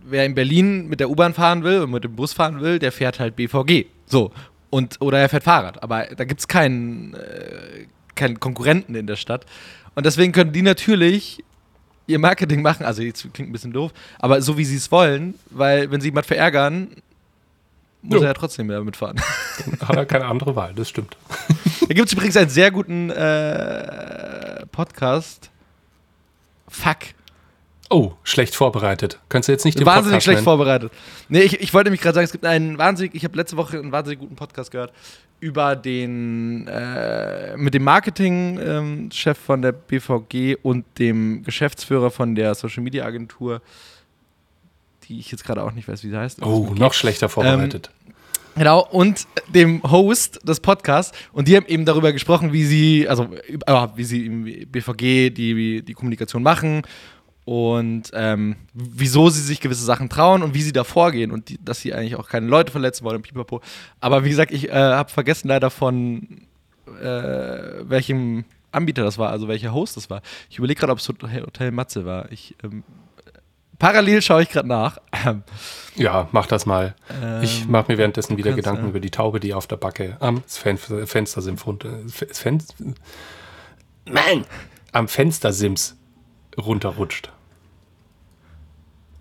wer 0.05 0.25
in 0.25 0.35
Berlin 0.35 0.87
mit 0.87 0.99
der 0.99 1.09
U-Bahn 1.09 1.33
fahren 1.33 1.63
will 1.63 1.81
und 1.81 1.91
mit 1.91 2.03
dem 2.03 2.15
Bus 2.15 2.33
fahren 2.33 2.59
will, 2.59 2.79
der 2.79 2.91
fährt 2.91 3.19
halt 3.19 3.35
BVG. 3.35 3.85
So. 4.05 4.31
Und, 4.69 4.99
oder 5.01 5.19
er 5.19 5.29
fährt 5.29 5.43
Fahrrad. 5.43 5.81
Aber 5.81 6.05
da 6.15 6.25
gibt 6.25 6.41
es 6.41 6.47
keinen, 6.47 7.13
äh, 7.13 7.85
keinen 8.15 8.39
Konkurrenten 8.39 8.95
in 8.95 9.07
der 9.07 9.15
Stadt. 9.15 9.45
Und 9.95 10.05
deswegen 10.05 10.31
können 10.33 10.51
die 10.51 10.61
natürlich 10.61 11.43
ihr 12.05 12.19
Marketing 12.19 12.61
machen. 12.61 12.85
Also 12.85 13.01
jetzt 13.01 13.21
klingt 13.33 13.49
ein 13.49 13.53
bisschen 13.53 13.73
doof, 13.73 13.91
aber 14.19 14.41
so 14.41 14.57
wie 14.57 14.65
sie 14.65 14.77
es 14.77 14.91
wollen, 14.91 15.35
weil 15.49 15.91
wenn 15.91 16.01
sie 16.01 16.07
jemand 16.07 16.25
verärgern, 16.25 16.89
muss 18.01 18.17
Jo. 18.17 18.21
er 18.21 18.27
ja 18.27 18.33
trotzdem 18.33 18.67
wieder 18.67 18.83
mitfahren. 18.83 19.19
Hat 19.81 19.95
er 19.95 20.05
keine 20.05 20.25
andere 20.25 20.55
Wahl. 20.55 20.73
Das 20.73 20.87
stimmt. 20.89 21.17
Da 21.81 21.93
gibt 21.93 22.07
es 22.07 22.13
übrigens 22.13 22.37
einen 22.37 22.49
sehr 22.49 22.71
guten 22.71 23.09
äh, 23.09 24.65
Podcast. 24.71 25.49
Fuck. 26.67 26.97
Oh, 27.89 28.13
schlecht 28.23 28.55
vorbereitet. 28.55 29.19
Kannst 29.29 29.47
du 29.47 29.53
jetzt 29.53 29.63
nicht 29.63 29.79
den 29.79 29.85
Wahnsinnig 29.85 30.05
Podcast 30.05 30.23
schlecht 30.25 30.37
nennen? 30.37 30.45
vorbereitet. 30.45 30.91
Nee, 31.29 31.41
ich, 31.41 31.61
ich 31.61 31.73
wollte 31.73 31.89
nämlich 31.89 32.01
gerade 32.01 32.15
sagen, 32.15 32.25
es 32.25 32.31
gibt 32.31 32.45
einen 32.45 32.77
wahnsinnig, 32.77 33.15
ich 33.15 33.23
habe 33.23 33.37
letzte 33.37 33.55
Woche 33.55 33.79
einen 33.79 33.91
wahnsinnig 33.91 34.19
guten 34.19 34.35
Podcast 34.35 34.71
gehört 34.71 34.91
über 35.39 35.75
den, 35.75 36.67
äh, 36.67 37.55
mit 37.55 37.73
dem 37.73 37.83
Marketing-Chef 37.83 39.37
von 39.37 39.61
der 39.61 39.71
BVG 39.71 40.57
und 40.63 40.85
dem 40.97 41.43
Geschäftsführer 41.43 42.11
von 42.11 42.35
der 42.35 42.55
Social 42.55 42.83
Media 42.83 43.05
Agentur, 43.05 43.61
die 45.03 45.19
ich 45.19 45.31
jetzt 45.31 45.45
gerade 45.45 45.63
auch 45.63 45.71
nicht 45.71 45.87
weiß, 45.87 46.03
wie 46.03 46.09
sie 46.09 46.17
heißt. 46.17 46.41
Oh, 46.41 46.73
noch 46.75 46.93
schlechter 46.93 47.29
vorbereitet. 47.29 47.91
Genau, 48.55 48.87
und 48.89 49.27
dem 49.49 49.83
Host 49.83 50.39
des 50.43 50.59
Podcasts. 50.59 51.15
Und 51.31 51.47
die 51.47 51.55
haben 51.55 51.67
eben 51.67 51.85
darüber 51.85 52.11
gesprochen, 52.11 52.53
wie 52.53 52.65
sie, 52.65 53.07
also 53.07 53.29
äh, 53.47 53.87
wie 53.95 54.03
sie 54.03 54.25
im 54.25 54.43
BVG 54.43 55.29
die, 55.29 55.83
die 55.83 55.93
Kommunikation 55.93 56.41
machen 56.41 56.81
und 57.47 58.11
ähm, 58.11 58.57
wieso 58.73 59.29
sie 59.29 59.39
sich 59.39 59.61
gewisse 59.61 59.85
Sachen 59.85 60.09
trauen 60.09 60.43
und 60.43 60.53
wie 60.53 60.61
sie 60.61 60.73
da 60.73 60.83
vorgehen 60.83 61.31
und 61.31 61.47
die, 61.47 61.57
dass 61.63 61.79
sie 61.79 61.93
eigentlich 61.93 62.17
auch 62.17 62.27
keine 62.27 62.47
Leute 62.47 62.73
verletzen 62.73 63.05
wollen 63.05 63.15
und 63.15 63.21
pipapo. 63.21 63.61
Aber 64.01 64.25
wie 64.25 64.29
gesagt, 64.29 64.51
ich 64.51 64.67
äh, 64.67 64.73
habe 64.73 65.09
vergessen 65.09 65.47
leider 65.47 65.69
von 65.69 66.41
äh, 67.01 67.07
welchem 67.83 68.43
Anbieter 68.73 69.05
das 69.05 69.17
war, 69.17 69.29
also 69.29 69.47
welcher 69.47 69.73
Host 69.73 69.95
das 69.95 70.09
war. 70.09 70.23
Ich 70.49 70.57
überlege 70.57 70.77
gerade, 70.77 70.91
ob 70.91 70.99
es 70.99 71.07
Hotel, 71.07 71.71
Matze 71.71 72.05
war. 72.05 72.29
Ich, 72.33 72.53
ähm, 72.65 72.83
parallel 73.79 74.21
schaue 74.21 74.43
ich 74.43 74.49
gerade 74.49 74.67
nach. 74.67 74.97
ja, 75.95 76.27
mach 76.33 76.47
das 76.47 76.65
mal. 76.65 76.95
ich 77.41 77.65
mache 77.65 77.89
mir 77.89 77.97
währenddessen 77.97 78.35
wieder 78.35 78.49
kannst, 78.51 78.65
Gedanken 78.65 78.83
ja. 78.83 78.89
über 78.89 78.99
die 78.99 79.09
Taube, 79.11 79.39
die 79.39 79.53
auf 79.53 79.67
der 79.67 79.77
Backe 79.77 80.17
am 80.19 80.43
Fen 80.47 80.77
Fenstersims 80.77 81.65
runter. 81.65 81.99
F- 82.07 82.27
Fen 82.33 82.61
Mann, 84.03 84.43
am 84.91 85.07
Fenstersims 85.07 85.95
runterrutscht. 86.57 87.31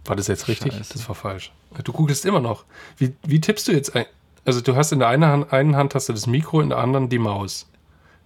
War 0.06 0.16
das 0.16 0.26
jetzt 0.28 0.48
richtig? 0.48 0.72
Scheiße. 0.74 0.92
Das 0.94 1.08
war 1.08 1.14
falsch. 1.14 1.52
Du 1.84 1.92
googelst 1.92 2.24
immer 2.24 2.40
noch. 2.40 2.64
Wie, 2.98 3.14
wie 3.26 3.40
tippst 3.40 3.68
du 3.68 3.72
jetzt 3.72 3.94
ein? 3.96 4.06
Also 4.44 4.60
du 4.60 4.76
hast 4.76 4.92
in 4.92 5.00
der 5.00 5.08
einen 5.08 5.24
Hand, 5.24 5.52
einen 5.52 5.76
Hand 5.76 5.94
hast 5.94 6.08
du 6.08 6.12
das 6.12 6.26
Mikro, 6.26 6.60
in 6.60 6.68
der 6.68 6.78
anderen 6.78 7.08
die 7.08 7.18
Maus. 7.18 7.68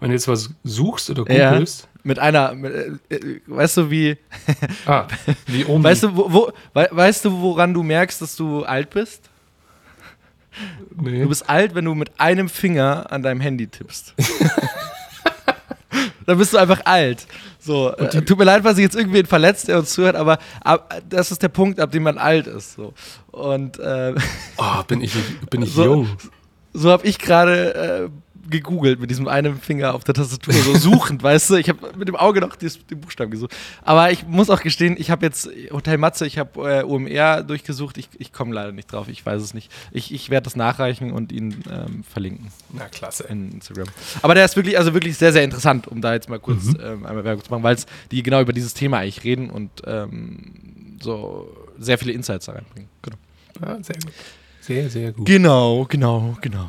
Wenn 0.01 0.11
du 0.11 0.15
jetzt 0.15 0.29
was 0.29 0.51
suchst 0.65 1.11
oder 1.11 1.31
Ja, 1.33 1.53
googelst, 1.53 1.89
mit 2.03 2.19
einer, 2.19 2.55
mit, 2.55 2.73
äh, 3.11 3.15
äh, 3.15 3.41
weißt 3.47 3.77
du, 3.79 3.91
wie, 3.91 4.17
ah, 4.87 5.07
wie 5.47 5.65
oben. 5.67 5.85
weißt 5.85 6.05
du, 6.05 6.17
wo, 6.17 6.33
wo, 6.33 6.53
wei- 6.73 6.89
weißt 6.91 7.25
du, 7.27 7.41
woran 7.41 7.75
du 7.75 7.83
merkst, 7.83 8.21
dass 8.23 8.37
du 8.37 8.65
alt 8.65 8.91
bist? 8.91 9.29
nee. 10.97 11.23
Du 11.23 11.29
bist 11.29 11.49
alt, 11.49 11.75
wenn 11.75 11.85
du 11.85 11.95
mit 11.95 12.19
einem 12.19 12.49
Finger 12.49 13.11
an 13.13 13.23
deinem 13.23 13.41
Handy 13.41 13.67
tippst. 13.69 14.15
Dann 16.31 16.39
bist 16.39 16.53
du 16.53 16.59
einfach 16.59 16.81
alt. 16.85 17.27
So, 17.59 17.93
äh, 17.97 18.23
tut 18.25 18.39
mir 18.39 18.45
leid, 18.45 18.63
was 18.63 18.79
ich 18.79 18.83
jetzt 18.85 18.95
irgendwen 18.95 19.27
verletzt, 19.27 19.67
der 19.67 19.79
uns 19.81 19.91
zuhört, 19.91 20.15
aber 20.15 20.39
ab, 20.63 21.03
das 21.09 21.33
ist 21.33 21.43
der 21.43 21.49
Punkt, 21.49 21.81
ab 21.81 21.91
dem 21.91 22.05
man 22.05 22.19
alt 22.19 22.47
ist. 22.47 22.75
So. 22.75 22.95
Und 23.33 23.81
äh, 23.81 24.15
oh, 24.57 24.83
bin 24.87 25.01
ich, 25.03 25.13
bin 25.51 25.63
ich 25.63 25.73
So- 25.75 25.85
jung. 25.85 26.09
so 26.73 26.93
habe 26.93 27.05
ich 27.05 27.19
gerade 27.19 27.75
äh, 28.05 28.30
gegoogelt 28.51 29.01
mit 29.01 29.11
diesem 29.11 29.29
einen 29.29 29.59
Finger 29.61 29.95
auf 29.95 30.05
der 30.05 30.15
Tastatur, 30.15 30.53
so 30.55 30.75
suchend, 30.77 31.23
weißt 31.23 31.51
du? 31.51 31.55
Ich 31.57 31.69
habe 31.69 31.97
mit 31.97 32.09
dem 32.09 32.17
Auge 32.17 32.41
noch 32.41 32.57
den 32.57 32.71
Buchstaben 33.01 33.31
gesucht. 33.31 33.57
Aber 33.83 34.11
ich 34.11 34.27
muss 34.27 34.51
auch 34.51 34.61
gestehen, 34.63 34.97
ich 34.99 35.11
habe 35.11 35.25
jetzt 35.25 35.49
Hotel 35.73 35.99
Matze, 35.99 36.27
ich 36.27 36.39
habe 36.39 36.81
äh, 36.81 36.83
OMR 36.85 37.43
durchgesucht. 37.43 37.97
Ich, 37.99 38.09
ich 38.19 38.33
komme 38.33 38.55
leider 38.55 38.73
nicht 38.73 38.93
drauf, 38.93 39.09
ich 39.09 39.25
weiß 39.25 39.41
es 39.43 39.55
nicht. 39.55 39.71
Ich, 39.93 40.13
ich 40.13 40.29
werde 40.31 40.45
das 40.45 40.57
nachreichen 40.57 41.13
und 41.13 41.33
ihn 41.33 41.63
ähm, 41.71 42.03
verlinken 42.05 42.49
Na 42.73 42.87
klasse. 42.89 43.25
in 43.25 43.53
Instagram. 43.53 43.87
Aber 44.23 44.35
der 44.35 44.45
ist 44.45 44.57
wirklich, 44.57 44.77
also 44.79 44.93
wirklich 44.95 45.17
sehr, 45.17 45.33
sehr 45.33 45.45
interessant, 45.45 45.87
um 45.89 46.01
da 46.01 46.13
jetzt 46.15 46.29
mal 46.29 46.39
kurz 46.41 46.65
Mhm. 46.65 46.77
ähm, 46.83 47.07
einmal 47.07 47.25
Werbung 47.25 47.45
zu 47.45 47.51
machen, 47.51 47.63
weil 47.63 47.77
die 48.11 48.23
genau 48.23 48.41
über 48.41 48.53
dieses 48.53 48.75
Thema 48.75 48.99
eigentlich 48.99 49.25
reden 49.25 49.51
und 49.51 49.71
ähm, 49.87 50.99
so 51.03 51.49
sehr 51.79 51.97
viele 51.99 52.13
Insights 52.13 52.47
da 52.47 52.53
reinbringen. 52.53 52.89
Genau. 53.03 53.17
Ja, 53.63 53.83
sehr 53.83 53.95
gut. 53.97 54.13
Sehr, 54.61 54.91
sehr 54.91 55.13
gut. 55.13 55.27
Genau, 55.27 55.87
genau, 55.89 56.37
genau. 56.41 56.69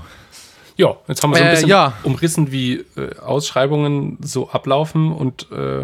Ja, 0.78 0.96
jetzt 1.08 1.22
haben 1.24 1.32
wir 1.32 1.38
so 1.38 1.44
ein 1.44 1.50
Äh, 1.50 1.52
bisschen 1.54 1.70
ja. 1.70 1.94
umrissen, 2.04 2.52
wie 2.52 2.86
äh, 2.98 3.16
Ausschreibungen 3.20 4.18
so 4.22 4.50
ablaufen 4.50 5.12
und 5.12 5.48
äh, 5.52 5.84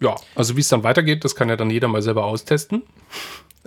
ja, 0.00 0.14
also 0.36 0.56
wie 0.56 0.60
es 0.60 0.68
dann 0.68 0.84
weitergeht, 0.84 1.24
das 1.24 1.34
kann 1.34 1.48
ja 1.48 1.56
dann 1.56 1.70
jeder 1.70 1.88
mal 1.88 2.02
selber 2.02 2.24
austesten. 2.24 2.82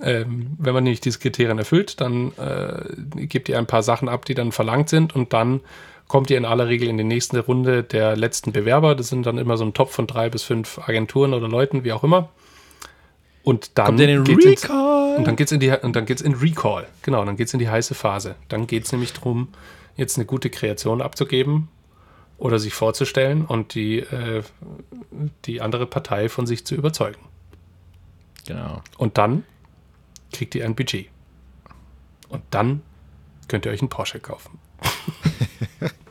Ähm, 0.01 0.55
wenn 0.57 0.73
man 0.73 0.83
nicht 0.85 1.03
diese 1.05 1.19
Kriterien 1.19 1.57
erfüllt, 1.59 1.99
dann 1.99 2.31
äh, 2.37 3.25
gebt 3.27 3.49
ihr 3.49 3.57
ein 3.57 3.67
paar 3.67 3.83
Sachen 3.83 4.07
ab, 4.09 4.25
die 4.25 4.33
dann 4.33 4.51
verlangt 4.51 4.89
sind 4.89 5.13
und 5.15 5.33
dann 5.33 5.59
kommt 6.07 6.29
ihr 6.29 6.37
in 6.37 6.45
aller 6.45 6.67
Regel 6.67 6.87
in 6.87 6.97
die 6.97 7.03
nächste 7.03 7.39
Runde 7.41 7.83
der 7.83 8.15
letzten 8.15 8.51
Bewerber. 8.51 8.95
Das 8.95 9.09
sind 9.09 9.25
dann 9.25 9.37
immer 9.37 9.57
so 9.57 9.65
ein 9.65 9.73
Top 9.73 9.91
von 9.91 10.07
drei 10.07 10.29
bis 10.29 10.43
fünf 10.43 10.79
Agenturen 10.87 11.33
oder 11.33 11.47
Leuten, 11.47 11.83
wie 11.83 11.91
auch 11.93 12.03
immer. 12.03 12.29
Und 13.43 13.77
dann 13.77 13.97
ins- 13.99 14.29
Recall? 14.45 15.15
und 15.17 15.25
dann 15.27 15.35
geht's 15.35 15.51
in 15.51 15.59
die 15.59 15.69
und 15.71 15.95
dann 15.95 16.05
geht's 16.05 16.21
in 16.21 16.35
Recall. 16.35 16.87
Genau, 17.01 17.23
dann 17.25 17.35
geht's 17.37 17.53
in 17.53 17.59
die 17.59 17.69
heiße 17.69 17.93
Phase. 17.95 18.35
Dann 18.49 18.67
geht's 18.67 18.91
nämlich 18.91 19.13
darum, 19.13 19.49
jetzt 19.95 20.17
eine 20.17 20.25
gute 20.25 20.49
Kreation 20.49 21.01
abzugeben 21.01 21.69
oder 22.37 22.59
sich 22.59 22.73
vorzustellen 22.73 23.45
und 23.45 23.75
die, 23.75 23.99
äh, 23.99 24.43
die 25.45 25.61
andere 25.61 25.85
Partei 25.85 26.29
von 26.29 26.47
sich 26.47 26.65
zu 26.65 26.75
überzeugen. 26.75 27.19
Genau. 28.45 28.81
Und 28.97 29.17
dann 29.17 29.43
kriegt 30.33 30.55
ihr 30.55 30.65
ein 30.65 30.75
Budget. 30.75 31.09
Und 32.29 32.43
dann 32.49 32.81
könnt 33.47 33.65
ihr 33.65 33.71
euch 33.71 33.81
einen 33.81 33.89
Porsche 33.89 34.19
kaufen. 34.19 34.59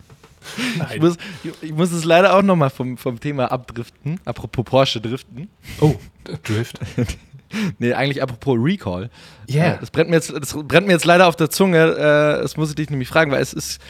Ich 0.95 1.01
muss, 1.01 1.17
ich 1.63 1.73
muss 1.73 1.93
es 1.93 2.05
leider 2.05 2.35
auch 2.37 2.43
nochmal 2.43 2.71
vom, 2.71 2.97
vom 2.97 3.21
Thema 3.21 3.51
abdriften. 3.51 4.21
Apropos 4.25 4.65
Porsche 4.65 5.01
driften. 5.01 5.49
Oh, 5.81 5.95
Drift. 6.43 6.81
Nee, 7.79 7.93
eigentlich 7.95 8.23
apropos 8.23 8.57
Recall. 8.61 9.11
Yeah. 9.49 9.75
Äh, 9.75 9.79
Das 9.81 9.91
brennt 9.91 10.11
mir 10.11 10.17
jetzt, 10.17 10.33
das 10.33 10.53
brennt 10.55 10.87
mir 10.87 10.93
jetzt 10.95 11.05
leider 11.05 11.27
auf 11.29 11.37
der 11.37 11.51
Zunge. 11.51 11.79
Äh, 11.79 12.43
das 12.43 12.57
muss 12.57 12.71
ich 12.71 12.75
dich 12.77 12.91
nämlich 12.91 13.09
fragen, 13.09 13.31
weil 13.31 13.43
es 13.43 13.53
ist 13.53 13.81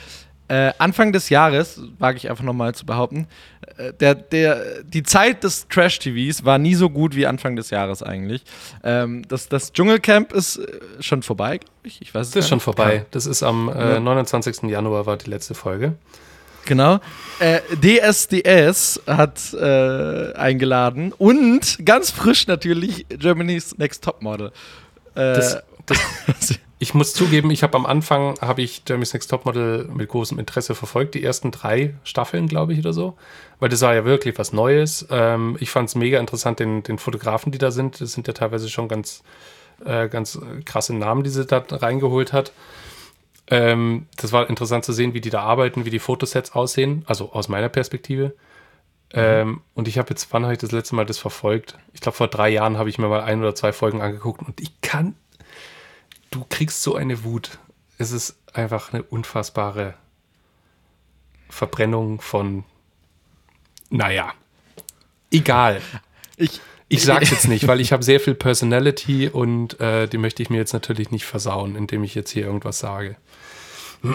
äh, 0.49 0.73
Anfang 0.79 1.13
des 1.13 1.29
Jahres, 1.29 1.81
wage 1.99 2.17
ich 2.17 2.29
einfach 2.29 2.43
nochmal 2.43 2.75
zu 2.75 2.85
behaupten, 2.85 3.29
der, 4.01 4.15
der, 4.17 4.83
die 4.83 5.03
Zeit 5.05 5.45
des 5.45 5.69
Trash-TVs 5.69 6.45
war 6.45 6.59
nie 6.59 6.75
so 6.75 6.91
gut 6.91 7.15
wie 7.15 7.27
Anfang 7.27 7.57
des 7.57 7.71
Jahres 7.71 8.03
eigentlich. 8.03 8.43
Ähm, 8.83 9.23
das, 9.29 9.49
das 9.49 9.73
Dschungelcamp 9.73 10.33
ist 10.33 10.61
schon 10.99 11.23
vorbei, 11.23 11.59
glaub 11.59 11.71
ich. 11.85 12.03
ich 12.03 12.13
weiß 12.15 12.27
es 12.27 12.33
Das 12.33 12.45
ist 12.45 12.49
schon 12.51 12.61
vorbei. 12.61 13.07
Das 13.13 13.27
ist 13.27 13.43
am 13.43 13.69
äh, 13.69 13.93
Ja. 13.95 14.01
29. 14.01 14.65
Januar 14.65 15.07
war 15.07 15.17
die 15.17 15.31
letzte 15.31 15.55
Folge. 15.55 15.95
Genau. 16.67 17.01
Äh, 17.39 17.61
DSDS 17.75 19.01
hat 19.07 19.55
äh, 19.55 20.33
eingeladen 20.35 21.13
und 21.17 21.79
ganz 21.85 22.11
frisch 22.11 22.47
natürlich 22.47 23.07
Germany's 23.09 23.77
Next 23.79 24.05
Topmodel. 24.05 24.49
Äh, 25.15 25.35
Das, 25.35 25.63
das, 25.87 25.99
ich 26.79 26.95
muss 26.95 27.13
zugeben, 27.13 27.51
ich 27.51 27.63
habe 27.63 27.77
am 27.77 27.87
Anfang 27.87 28.35
habe 28.41 28.63
ich 28.63 28.83
Jeremy's 28.87 29.13
Next 29.13 29.31
Topmodel 29.31 29.89
mit 29.93 30.09
großem 30.09 30.39
Interesse 30.39 30.75
verfolgt, 30.75 31.15
die 31.15 31.25
ersten 31.25 31.51
drei 31.51 31.95
Staffeln, 32.05 32.47
glaube 32.47 32.73
ich, 32.73 32.79
oder 32.81 32.93
so. 32.93 33.17
Weil 33.59 33.69
das 33.69 33.81
war 33.83 33.95
ja 33.95 34.05
wirklich 34.05 34.39
was 34.39 34.53
Neues. 34.53 35.07
Ähm, 35.11 35.57
ich 35.61 35.71
fand 35.71 35.89
es 35.89 35.95
mega 35.95 36.19
interessant, 36.19 36.61
den, 36.61 36.83
den 36.83 36.99
Fotografen, 36.99 37.53
die 37.53 37.59
da 37.59 37.71
sind. 37.71 38.01
Das 38.01 38.13
sind 38.13 38.27
ja 38.27 38.33
teilweise 38.33 38.69
schon 38.71 38.89
ganz, 38.89 39.23
äh, 39.85 40.09
ganz 40.09 40.39
krasse 40.65 40.95
Namen, 40.95 41.23
die 41.25 41.31
sie 41.31 41.45
da 41.45 41.63
reingeholt 41.71 42.33
hat. 42.33 42.53
Ähm, 43.51 44.07
das 44.17 44.33
war 44.33 44.49
interessant 44.49 44.85
zu 44.85 44.93
sehen, 44.93 45.13
wie 45.13 45.21
die 45.21 45.31
da 45.31 45.43
arbeiten, 45.43 45.85
wie 45.85 45.91
die 45.91 45.99
Fotosets 45.99 46.53
aussehen, 46.53 47.05
also 47.07 47.33
aus 47.33 47.49
meiner 47.49 47.69
Perspektive. 47.69 48.35
Ähm, 49.13 49.63
und 49.75 49.89
ich 49.89 49.99
habe 49.99 50.11
jetzt, 50.11 50.33
wann 50.33 50.45
habe 50.45 50.53
ich 50.53 50.61
das 50.61 50.71
letzte 50.71 50.95
Mal 50.95 51.05
das 51.05 51.19
verfolgt? 51.19 51.77
Ich 51.93 52.01
glaube, 52.01 52.17
vor 52.17 52.29
drei 52.29 52.49
Jahren 52.49 52.79
habe 52.79 52.89
ich 52.89 52.99
mir 52.99 53.09
mal 53.09 53.23
ein 53.23 53.41
oder 53.41 53.57
zwei 53.57 53.73
Folgen 53.73 54.01
angeguckt 54.01 54.43
und 54.43 54.61
ich 54.61 54.81
kann, 54.83 55.17
du 56.31 56.45
kriegst 56.49 56.83
so 56.83 56.95
eine 56.95 57.25
Wut. 57.25 57.59
Es 57.99 58.13
ist 58.13 58.39
einfach 58.53 58.93
eine 58.93 59.03
unfassbare 59.03 59.95
Verbrennung 61.49 62.21
von, 62.21 62.63
naja, 63.91 64.33
egal. 65.33 65.83
ich, 66.37 66.61
Ich 66.91 67.05
sag's 67.05 67.31
jetzt 67.31 67.49
nicht, 67.49 67.67
weil 67.67 67.81
ich 67.81 67.93
habe 67.93 68.03
sehr 68.03 68.21
viel 68.21 68.35
Personality 68.35 69.29
und 69.29 69.81
äh, 69.81 70.07
die 70.09 70.19
möchte 70.19 70.43
ich 70.43 70.51
mir 70.51 70.59
jetzt 70.59 70.73
natürlich 70.73 71.11
nicht 71.11 71.25
versauen, 71.25 71.77
indem 71.77 72.05
ich 72.05 72.15
jetzt 72.15 72.31
hier 72.31 72.45
irgendwas 72.45 72.81
sage. 72.81 73.17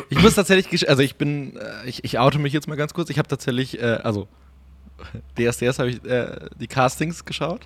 ich 0.09 0.21
muss 0.21 0.35
tatsächlich, 0.35 0.87
also 0.89 1.01
ich 1.01 1.15
bin, 1.15 1.55
äh, 1.55 1.87
ich, 1.87 2.03
ich 2.03 2.19
oute 2.19 2.37
mich 2.37 2.53
jetzt 2.53 2.67
mal 2.67 2.75
ganz 2.75 2.93
kurz. 2.93 3.09
Ich 3.09 3.17
habe 3.17 3.29
tatsächlich, 3.29 3.81
äh, 3.81 3.99
also 4.03 4.27
DSDS 5.39 5.79
habe 5.79 5.89
ich 5.89 6.03
äh, 6.05 6.49
die 6.59 6.67
Castings 6.67 7.23
geschaut. 7.23 7.61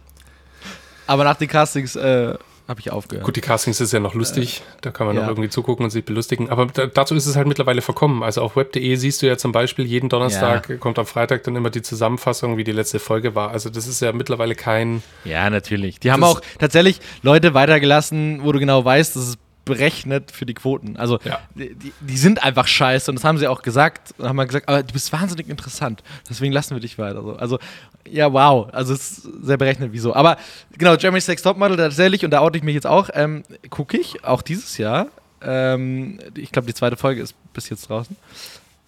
Aber 1.08 1.24
nach 1.24 1.38
den 1.38 1.48
Castings 1.48 1.96
äh, 1.96 2.36
habe 2.70 2.80
ich 2.80 2.92
aufgehört. 2.92 3.26
Gut, 3.26 3.36
die 3.36 3.42
Castings 3.42 3.82
ist 3.82 3.92
ja 3.92 4.00
noch 4.00 4.14
lustig, 4.14 4.62
da 4.82 4.92
kann 4.92 5.08
man 5.08 5.16
ja. 5.16 5.24
noch 5.24 5.30
irgendwie 5.30 5.50
zugucken 5.50 5.84
und 5.84 5.90
sich 5.90 6.06
belustigen. 6.06 6.50
Aber 6.50 6.68
da, 6.68 6.86
dazu 6.86 7.16
ist 7.16 7.26
es 7.26 7.36
halt 7.36 7.48
mittlerweile 7.48 7.82
verkommen. 7.82 8.22
Also 8.22 8.44
auf 8.44 8.56
web.de 8.56 8.96
siehst 8.96 9.24
du 9.24 9.26
ja 9.26 9.38
zum 9.38 9.52
Beispiel 9.52 9.86
jeden 9.86 10.08
Donnerstag, 10.08 10.80
kommt 10.80 11.00
am 11.00 11.08
Freitag 11.08 11.44
dann 11.44 11.56
immer 11.56 11.72
die 11.72 11.82
Zusammenfassung, 11.82 12.58
wie 12.58 12.64
die 12.64 12.72
letzte 12.72 13.00
Folge 13.00 13.34
war. 13.34 13.50
Also 13.50 13.72
das 13.72 13.88
ist 13.88 14.02
ja 14.02 14.12
mittlerweile 14.12 14.54
kein. 14.54 15.02
Ja, 15.26 15.50
natürlich. 15.50 16.00
Die 16.00 16.12
haben 16.12 16.24
auch 16.24 16.42
tatsächlich 16.60 17.00
Leute 17.24 17.56
weitergelassen, 17.56 18.44
wo 18.44 18.52
du 18.52 18.60
genau 18.60 18.86
weißt, 18.86 19.16
das 19.16 19.30
ist 19.30 19.38
berechnet 19.70 20.32
für 20.32 20.46
die 20.46 20.54
Quoten. 20.54 20.98
Also 20.98 21.20
Ja. 21.24 21.40
die, 21.56 21.74
die- 22.02 22.18
sind 22.18 22.44
einfach 22.44 22.68
scheiße 22.68 23.10
und 23.10 23.16
das 23.16 23.24
haben 23.24 23.38
sie 23.38 23.48
auch 23.48 23.62
gesagt. 23.62 24.14
Und 24.18 24.28
haben 24.28 24.36
mal 24.36 24.44
gesagt, 24.46 24.68
aber 24.68 24.84
du 24.84 24.92
bist 24.92 25.14
wahnsinnig 25.14 25.48
interessant. 25.48 26.04
Deswegen 26.30 26.52
lassen 26.52 26.76
wir 26.76 26.82
dich 26.82 26.98
weiter. 26.98 27.22
So. 27.24 27.38
Also, 27.38 27.60
ja, 28.06 28.34
wow. 28.34 28.68
Also 28.74 28.94
es 28.94 29.12
ist 29.20 29.30
sehr 29.44 29.56
berechnet, 29.58 29.90
wieso. 29.94 30.14
Aber 30.14 30.38
genau, 30.78 30.96
Jeremy's 30.96 31.26
Sex 31.26 31.42
Topmodel 31.42 31.78
tatsächlich, 31.78 32.26
und 32.26 32.32
da 32.32 32.40
oute 32.42 32.58
ich 32.58 32.64
mich 32.66 32.76
jetzt 32.76 32.88
auch, 32.88 33.10
ähm, 33.14 33.44
gucke 33.70 33.98
ich, 33.98 34.24
auch 34.26 34.42
dieses 34.42 34.78
Jahr. 34.78 35.08
Ähm, 35.42 36.20
ich 36.36 36.52
glaube, 36.52 36.68
die 36.68 36.74
zweite 36.74 36.98
Folge 36.98 37.22
ist 37.22 37.34
bis 37.54 37.70
jetzt 37.70 37.88
draußen. 37.88 38.16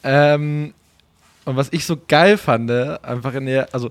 Ähm, 0.04 0.74
und 1.46 1.56
was 1.56 1.70
ich 1.72 1.86
so 1.86 1.98
geil 2.08 2.38
fand, 2.38 2.70
einfach 2.72 3.34
in 3.36 3.46
der, 3.46 3.70
also 3.74 3.90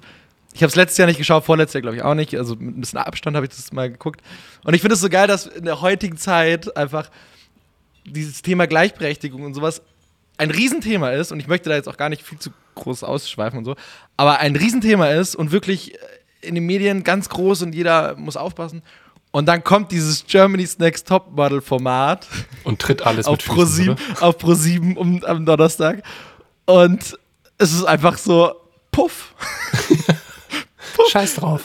ich 0.53 0.63
habe 0.63 0.69
es 0.69 0.77
letztes 0.77 0.99
Jahr 0.99 1.07
nicht 1.07 1.19
geschaut, 1.19 1.45
vorletztes 1.45 1.75
Jahr 1.75 1.83
glaube 1.83 1.97
ich 1.97 2.03
auch 2.03 2.15
nicht. 2.15 2.37
Also 2.37 2.57
mit 2.57 2.77
ein 2.77 2.81
bisschen 2.81 2.99
Abstand 2.99 3.37
habe 3.37 3.47
ich 3.47 3.51
das 3.55 3.73
mal 3.73 3.91
geguckt. 3.91 4.21
Und 4.65 4.75
ich 4.75 4.81
finde 4.81 4.95
es 4.95 5.01
so 5.01 5.09
geil, 5.09 5.27
dass 5.27 5.47
in 5.47 5.65
der 5.65 5.81
heutigen 5.81 6.17
Zeit 6.17 6.77
einfach 6.77 7.11
dieses 8.05 8.43
Thema 8.43 8.67
Gleichberechtigung 8.67 9.43
und 9.43 9.55
sowas 9.55 9.83
ein 10.39 10.51
Riesenthema 10.51 11.11
ist. 11.11 11.33
Und 11.33 11.41
ich 11.41 11.47
möchte 11.47 11.69
da 11.69 11.77
jetzt 11.77 11.89
auch 11.89 11.97
gar 11.97 12.09
nicht 12.09 12.23
viel 12.23 12.39
zu 12.39 12.51
groß 12.75 13.05
ausschweifen 13.05 13.59
und 13.59 13.65
so. 13.65 13.77
Aber 14.17 14.41
ein 14.41 14.57
Riesenthema 14.57 15.09
ist 15.09 15.37
und 15.37 15.53
wirklich 15.53 15.95
äh, 15.95 15.99
in 16.41 16.55
den 16.55 16.67
Medien 16.67 17.05
ganz 17.05 17.29
groß 17.29 17.63
und 17.63 17.75
jeder 17.75 18.17
muss 18.17 18.37
aufpassen. 18.37 18.83
Und 19.33 19.47
dann 19.47 19.63
kommt 19.63 19.93
dieses 19.93 20.27
Germany's 20.27 20.79
Next 20.79 21.07
Top 21.07 21.31
Model 21.37 21.61
Format 21.61 22.27
Und 22.65 22.81
tritt 22.81 23.03
alles 23.03 23.27
auf 23.27 23.37
mit 23.37 23.47
Pro 23.47 23.61
Füßen, 23.61 23.75
7, 23.75 23.91
oder? 23.91 24.23
auf 24.23 24.39
Pro 24.39 24.55
7 24.55 24.97
um, 24.97 25.23
am 25.25 25.47
Donnerstag. 25.47 26.03
Und 26.67 27.17
es 27.59 27.73
ist 27.73 27.85
einfach 27.85 28.19
so, 28.19 28.55
puff. 28.91 29.35
Scheiß 31.11 31.37
drauf. 31.37 31.65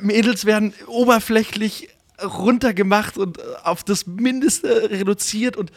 Mädels 0.00 0.44
werden 0.44 0.74
oberflächlich 0.86 1.88
runtergemacht 2.22 3.18
und 3.18 3.38
äh, 3.38 3.42
auf 3.64 3.84
das 3.84 4.06
Mindeste 4.06 4.90
reduziert 4.90 5.56
und 5.56 5.70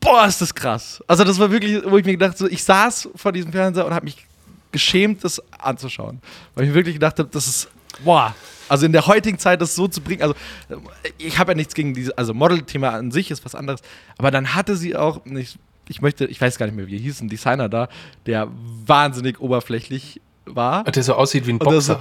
boah, 0.00 0.26
ist 0.26 0.40
das 0.40 0.54
krass. 0.54 1.02
Also 1.06 1.24
das 1.24 1.38
war 1.38 1.50
wirklich, 1.50 1.82
wo 1.84 1.98
ich 1.98 2.04
mir 2.04 2.12
gedacht 2.12 2.38
so, 2.38 2.48
ich 2.48 2.64
saß 2.64 3.10
vor 3.14 3.32
diesem 3.32 3.52
Fernseher 3.52 3.86
und 3.86 3.94
habe 3.94 4.04
mich 4.04 4.26
geschämt, 4.72 5.24
das 5.24 5.42
anzuschauen. 5.58 6.20
Weil 6.54 6.64
ich 6.64 6.70
mir 6.70 6.74
wirklich 6.74 6.94
gedacht 6.96 7.18
habe, 7.18 7.28
das 7.30 7.46
ist, 7.46 7.68
boah, 8.04 8.34
also 8.68 8.86
in 8.86 8.92
der 8.92 9.06
heutigen 9.06 9.38
Zeit 9.38 9.60
das 9.60 9.74
so 9.74 9.88
zu 9.88 10.00
bringen, 10.00 10.22
also 10.22 10.34
äh, 10.68 10.76
ich 11.18 11.38
habe 11.38 11.52
ja 11.52 11.56
nichts 11.56 11.74
gegen 11.74 11.94
diese, 11.94 12.16
also 12.16 12.34
Model-Thema 12.34 12.90
an 12.90 13.10
sich 13.10 13.30
ist 13.30 13.44
was 13.44 13.54
anderes, 13.54 13.80
aber 14.16 14.30
dann 14.30 14.54
hatte 14.54 14.76
sie 14.76 14.96
auch, 14.96 15.20
ich, 15.26 15.58
ich 15.88 16.00
möchte, 16.00 16.26
ich 16.26 16.40
weiß 16.40 16.56
gar 16.56 16.66
nicht 16.66 16.76
mehr, 16.76 16.86
wie 16.86 16.96
er 16.96 17.00
hieß, 17.00 17.20
ein 17.20 17.28
Designer 17.28 17.68
da, 17.68 17.88
der 18.26 18.48
wahnsinnig 18.86 19.40
oberflächlich 19.40 20.20
war. 20.56 20.84
Der 20.84 21.02
so 21.02 21.14
aussieht 21.14 21.46
wie 21.46 21.52
ein 21.52 21.58
der 21.58 21.64
Boxer, 21.66 22.00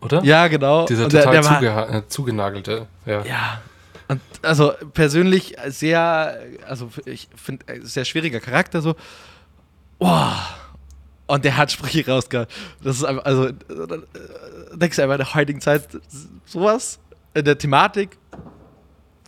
oder? 0.00 0.22
Ja, 0.24 0.48
genau. 0.48 0.86
Dieser 0.86 1.08
der- 1.08 1.22
total 1.24 1.32
der 1.34 1.44
war- 1.44 1.60
zugeha- 1.60 1.98
äh, 1.98 2.08
zugenagelte. 2.08 2.86
Ja. 3.04 3.22
Ja. 3.24 3.60
Und 4.08 4.20
also 4.42 4.72
persönlich 4.94 5.56
sehr, 5.66 6.38
also 6.68 6.90
ich 7.06 7.28
finde, 7.34 7.64
sehr 7.82 8.04
schwieriger 8.04 8.38
Charakter 8.40 8.80
so. 8.80 8.94
Boah. 9.98 10.36
Und 11.26 11.44
der 11.44 11.56
hat 11.56 11.72
Sprüche 11.72 12.06
rausgehauen. 12.08 12.46
Das 12.84 12.96
ist 12.98 13.04
einfach, 13.04 13.24
also, 13.24 13.46
äh, 13.48 13.52
denkst 14.74 14.96
du 14.96 15.02
einfach 15.02 15.14
in 15.16 15.24
der 15.24 15.34
heutigen 15.34 15.60
Zeit 15.60 15.88
sowas 16.44 17.00
in 17.34 17.44
der 17.44 17.58
Thematik 17.58 18.16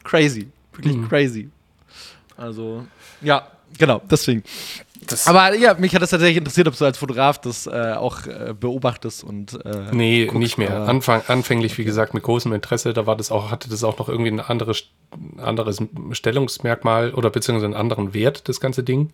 crazy. 0.04 0.48
Wirklich 0.72 0.96
Mhm. 0.96 1.08
crazy. 1.08 1.50
Also, 2.36 2.86
ja, 3.20 3.48
genau, 3.76 4.00
deswegen. 4.08 4.44
Das, 5.06 5.26
Aber 5.28 5.54
ja, 5.54 5.74
mich 5.74 5.94
hat 5.94 6.02
das 6.02 6.10
tatsächlich 6.10 6.38
interessiert, 6.38 6.66
ob 6.68 6.76
du 6.76 6.84
als 6.84 6.98
Fotograf 6.98 7.38
das 7.40 7.66
äh, 7.66 7.94
auch 7.96 8.26
äh, 8.26 8.54
beobachtest 8.58 9.22
und. 9.24 9.64
Äh, 9.64 9.86
nee, 9.92 10.24
guckst, 10.26 10.38
nicht 10.38 10.58
mehr. 10.58 10.74
aber- 10.76 10.88
Anfang, 10.88 11.22
anfänglich, 11.28 11.78
wie 11.78 11.84
gesagt, 11.84 12.14
mit 12.14 12.22
großem 12.24 12.52
Interesse, 12.52 12.92
da 12.92 13.06
war 13.06 13.16
das 13.16 13.30
auch, 13.30 13.50
hatte 13.50 13.70
das 13.70 13.84
auch 13.84 13.98
noch 13.98 14.08
irgendwie 14.08 14.30
ein 14.32 14.40
anderes, 14.40 14.84
anderes 15.38 15.80
Stellungsmerkmal 16.12 17.12
oder 17.14 17.30
beziehungsweise 17.30 17.66
einen 17.66 17.74
anderen 17.74 18.12
Wert, 18.12 18.48
das 18.48 18.60
ganze 18.60 18.82
Ding. 18.82 19.10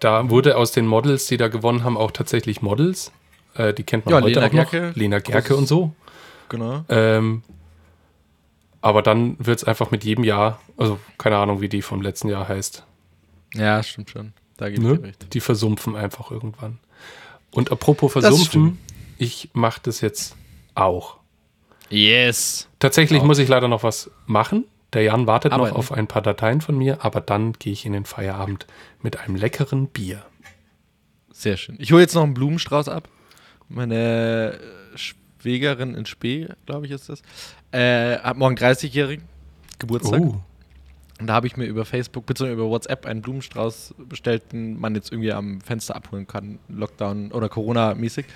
Da 0.00 0.28
wurde 0.30 0.56
aus 0.56 0.72
den 0.72 0.86
Models, 0.86 1.26
die 1.26 1.36
da 1.36 1.48
gewonnen 1.48 1.84
haben, 1.84 1.96
auch 1.96 2.10
tatsächlich 2.10 2.60
Models. 2.60 3.12
Äh, 3.54 3.72
die 3.72 3.84
kennt 3.84 4.06
man 4.06 4.14
Ja, 4.16 4.20
heute 4.20 4.34
Lena 4.40 4.46
auch 4.48 4.52
noch. 4.52 4.70
Gerke. 4.70 4.98
Lena 4.98 5.18
Gerke 5.20 5.56
und 5.56 5.66
so. 5.68 5.92
Genau. 6.48 6.84
Ähm, 6.88 7.42
aber 8.80 9.00
dann 9.00 9.36
wird 9.38 9.58
es 9.60 9.64
einfach 9.64 9.90
mit 9.90 10.04
jedem 10.04 10.24
Jahr, 10.24 10.60
also 10.76 10.98
keine 11.16 11.36
Ahnung, 11.38 11.60
wie 11.60 11.68
die 11.68 11.80
vom 11.82 12.02
letzten 12.02 12.28
Jahr 12.28 12.48
heißt. 12.48 12.84
Ja, 13.54 13.82
stimmt 13.82 14.10
schon. 14.10 14.32
Da 14.56 14.70
gebe 14.70 14.82
ich 14.82 14.88
dir 14.88 14.98
Ne? 15.00 15.02
recht. 15.08 15.34
Die 15.34 15.40
versumpfen 15.40 15.96
einfach 15.96 16.30
irgendwann. 16.30 16.78
Und 17.50 17.70
apropos 17.72 18.12
versumpfen, 18.12 18.78
ich 19.18 19.50
mache 19.52 19.80
das 19.82 20.00
jetzt 20.00 20.36
auch. 20.74 21.18
Yes. 21.90 22.68
Tatsächlich 22.78 23.22
muss 23.22 23.38
ich 23.38 23.48
leider 23.48 23.68
noch 23.68 23.82
was 23.82 24.10
machen. 24.26 24.64
Der 24.92 25.02
Jan 25.02 25.26
wartet 25.26 25.52
Arbeiten. 25.52 25.70
noch 25.72 25.78
auf 25.78 25.92
ein 25.92 26.06
paar 26.06 26.22
Dateien 26.22 26.60
von 26.60 26.76
mir, 26.78 27.04
aber 27.04 27.20
dann 27.20 27.52
gehe 27.54 27.72
ich 27.72 27.84
in 27.84 27.92
den 27.92 28.04
Feierabend 28.04 28.66
mit 29.02 29.18
einem 29.18 29.36
leckeren 29.36 29.88
Bier. 29.88 30.24
Sehr 31.32 31.56
schön. 31.56 31.76
Ich 31.80 31.90
hole 31.92 32.00
jetzt 32.02 32.14
noch 32.14 32.22
einen 32.22 32.34
Blumenstrauß 32.34 32.88
ab. 32.88 33.08
Meine 33.68 34.58
äh, 34.94 34.98
Schwägerin 34.98 35.94
in 35.94 36.06
Spee, 36.06 36.48
glaube 36.66 36.86
ich, 36.86 36.92
ist 36.92 37.08
das, 37.08 37.22
äh, 37.72 38.18
hat 38.18 38.36
morgen 38.36 38.54
30-jährigen 38.56 39.24
Geburtstag. 39.80 40.20
Oh, 40.20 40.40
Und 41.20 41.28
da 41.28 41.34
habe 41.34 41.46
ich 41.46 41.56
mir 41.56 41.66
über 41.66 41.84
Facebook 41.84 42.26
bzw. 42.26 42.52
über 42.52 42.64
WhatsApp 42.68 43.06
einen 43.06 43.22
Blumenstrauß 43.22 43.94
bestellt, 44.08 44.52
den 44.52 44.80
man 44.80 44.94
jetzt 44.94 45.12
irgendwie 45.12 45.32
am 45.32 45.60
Fenster 45.60 45.94
abholen 45.94 46.26
kann, 46.26 46.58
Lockdown 46.68 47.30
oder 47.32 47.48
Corona-mäßig. 47.48 48.26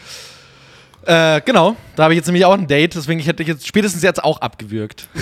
Äh, 1.04 1.40
genau, 1.42 1.76
da 1.96 2.04
habe 2.04 2.12
ich 2.14 2.18
jetzt 2.18 2.26
nämlich 2.26 2.44
auch 2.44 2.52
ein 2.52 2.66
Date, 2.66 2.94
deswegen 2.94 3.20
ich 3.20 3.26
hätte 3.28 3.42
ich 3.42 3.48
jetzt 3.48 3.66
spätestens 3.66 4.02
jetzt 4.02 4.22
auch 4.22 4.40
abgewürgt. 4.40 5.08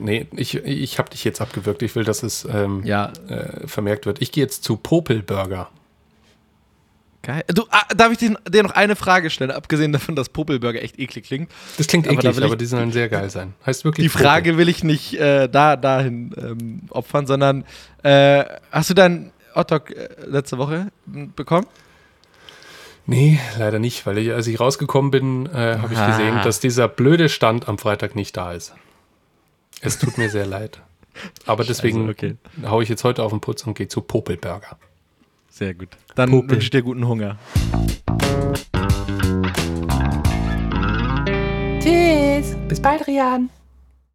Nee, 0.00 0.26
ich, 0.32 0.54
ich 0.54 0.98
habe 0.98 1.10
dich 1.10 1.22
jetzt 1.22 1.40
abgewürgt. 1.40 1.82
Ich 1.82 1.94
will, 1.94 2.04
dass 2.04 2.22
es 2.22 2.46
ähm, 2.50 2.82
Ja. 2.84 3.12
äh, 3.28 3.66
vermerkt 3.68 4.06
wird. 4.06 4.20
Ich 4.22 4.32
gehe 4.32 4.42
jetzt 4.42 4.64
zu 4.64 4.76
Popelburger. 4.76 5.68
Geil. 7.26 7.42
Du, 7.48 7.64
ah, 7.70 7.82
darf 7.96 8.12
ich 8.12 8.18
dir, 8.18 8.62
noch 8.62 8.70
eine 8.70 8.94
Frage 8.94 9.30
stellen, 9.30 9.50
abgesehen 9.50 9.92
davon, 9.92 10.14
dass 10.14 10.28
Popelburger 10.28 10.80
echt 10.80 10.96
eklig 11.00 11.24
klingt? 11.26 11.50
Das 11.76 11.88
klingt 11.88 12.06
Aber 12.06 12.18
eklig, 12.18 12.36
will 12.36 12.42
ich- 12.44 12.46
aber 12.46 12.56
die 12.56 12.66
sollen 12.66 12.92
sehr 12.92 13.08
geil 13.08 13.28
sein. 13.30 13.54
Heißt 13.66 13.84
wirklich 13.84 14.04
Die 14.04 14.08
Frage 14.08 14.56
will 14.58 14.68
ich 14.68 14.84
nicht 14.84 15.14
äh, 15.14 15.48
da, 15.48 15.74
dahin 15.74 16.32
ähm, 16.38 16.80
opfern, 16.90 17.26
sondern 17.26 17.64
äh, 18.04 18.44
hast 18.70 18.90
du 18.90 18.94
deinen 18.94 19.32
Hotdog 19.56 19.90
äh, 19.90 20.08
letzte 20.24 20.56
Woche 20.58 20.86
bekommen? 21.34 21.66
Nee, 23.06 23.40
leider 23.58 23.78
nicht, 23.80 24.06
weil 24.06 24.18
ich, 24.18 24.32
als 24.32 24.46
ich 24.46 24.58
rausgekommen 24.60 25.10
bin, 25.10 25.46
äh, 25.46 25.78
habe 25.80 25.92
ich 25.94 25.98
Ah. 25.98 26.10
gesehen, 26.10 26.40
dass 26.44 26.60
dieser 26.60 26.86
blöde 26.88 27.28
Stand 27.28 27.68
am 27.68 27.78
Freitag 27.78 28.14
nicht 28.14 28.36
da 28.36 28.52
ist. 28.52 28.72
Es 29.80 29.98
tut 29.98 30.16
mir 30.16 30.30
sehr 30.30 30.46
leid. 30.46 30.80
Aber 31.44 31.64
deswegen 31.68 32.08
okay. 32.08 32.36
hau 32.64 32.80
ich 32.80 32.88
jetzt 32.88 33.02
heute 33.04 33.22
auf 33.22 33.30
den 33.32 33.40
Putz 33.40 33.64
und 33.66 33.74
gehe 33.76 33.88
zu 33.88 34.00
Popelburger. 34.00 34.78
Sehr 35.56 35.72
gut. 35.72 35.88
Dann 36.14 36.30
Popel. 36.30 36.50
wünsche 36.50 36.64
ich 36.64 36.70
dir 36.70 36.82
guten 36.82 37.08
Hunger. 37.08 37.38
Tschüss. 41.80 42.54
Bis 42.68 42.82
bald, 42.82 43.06
Rian. 43.06 43.48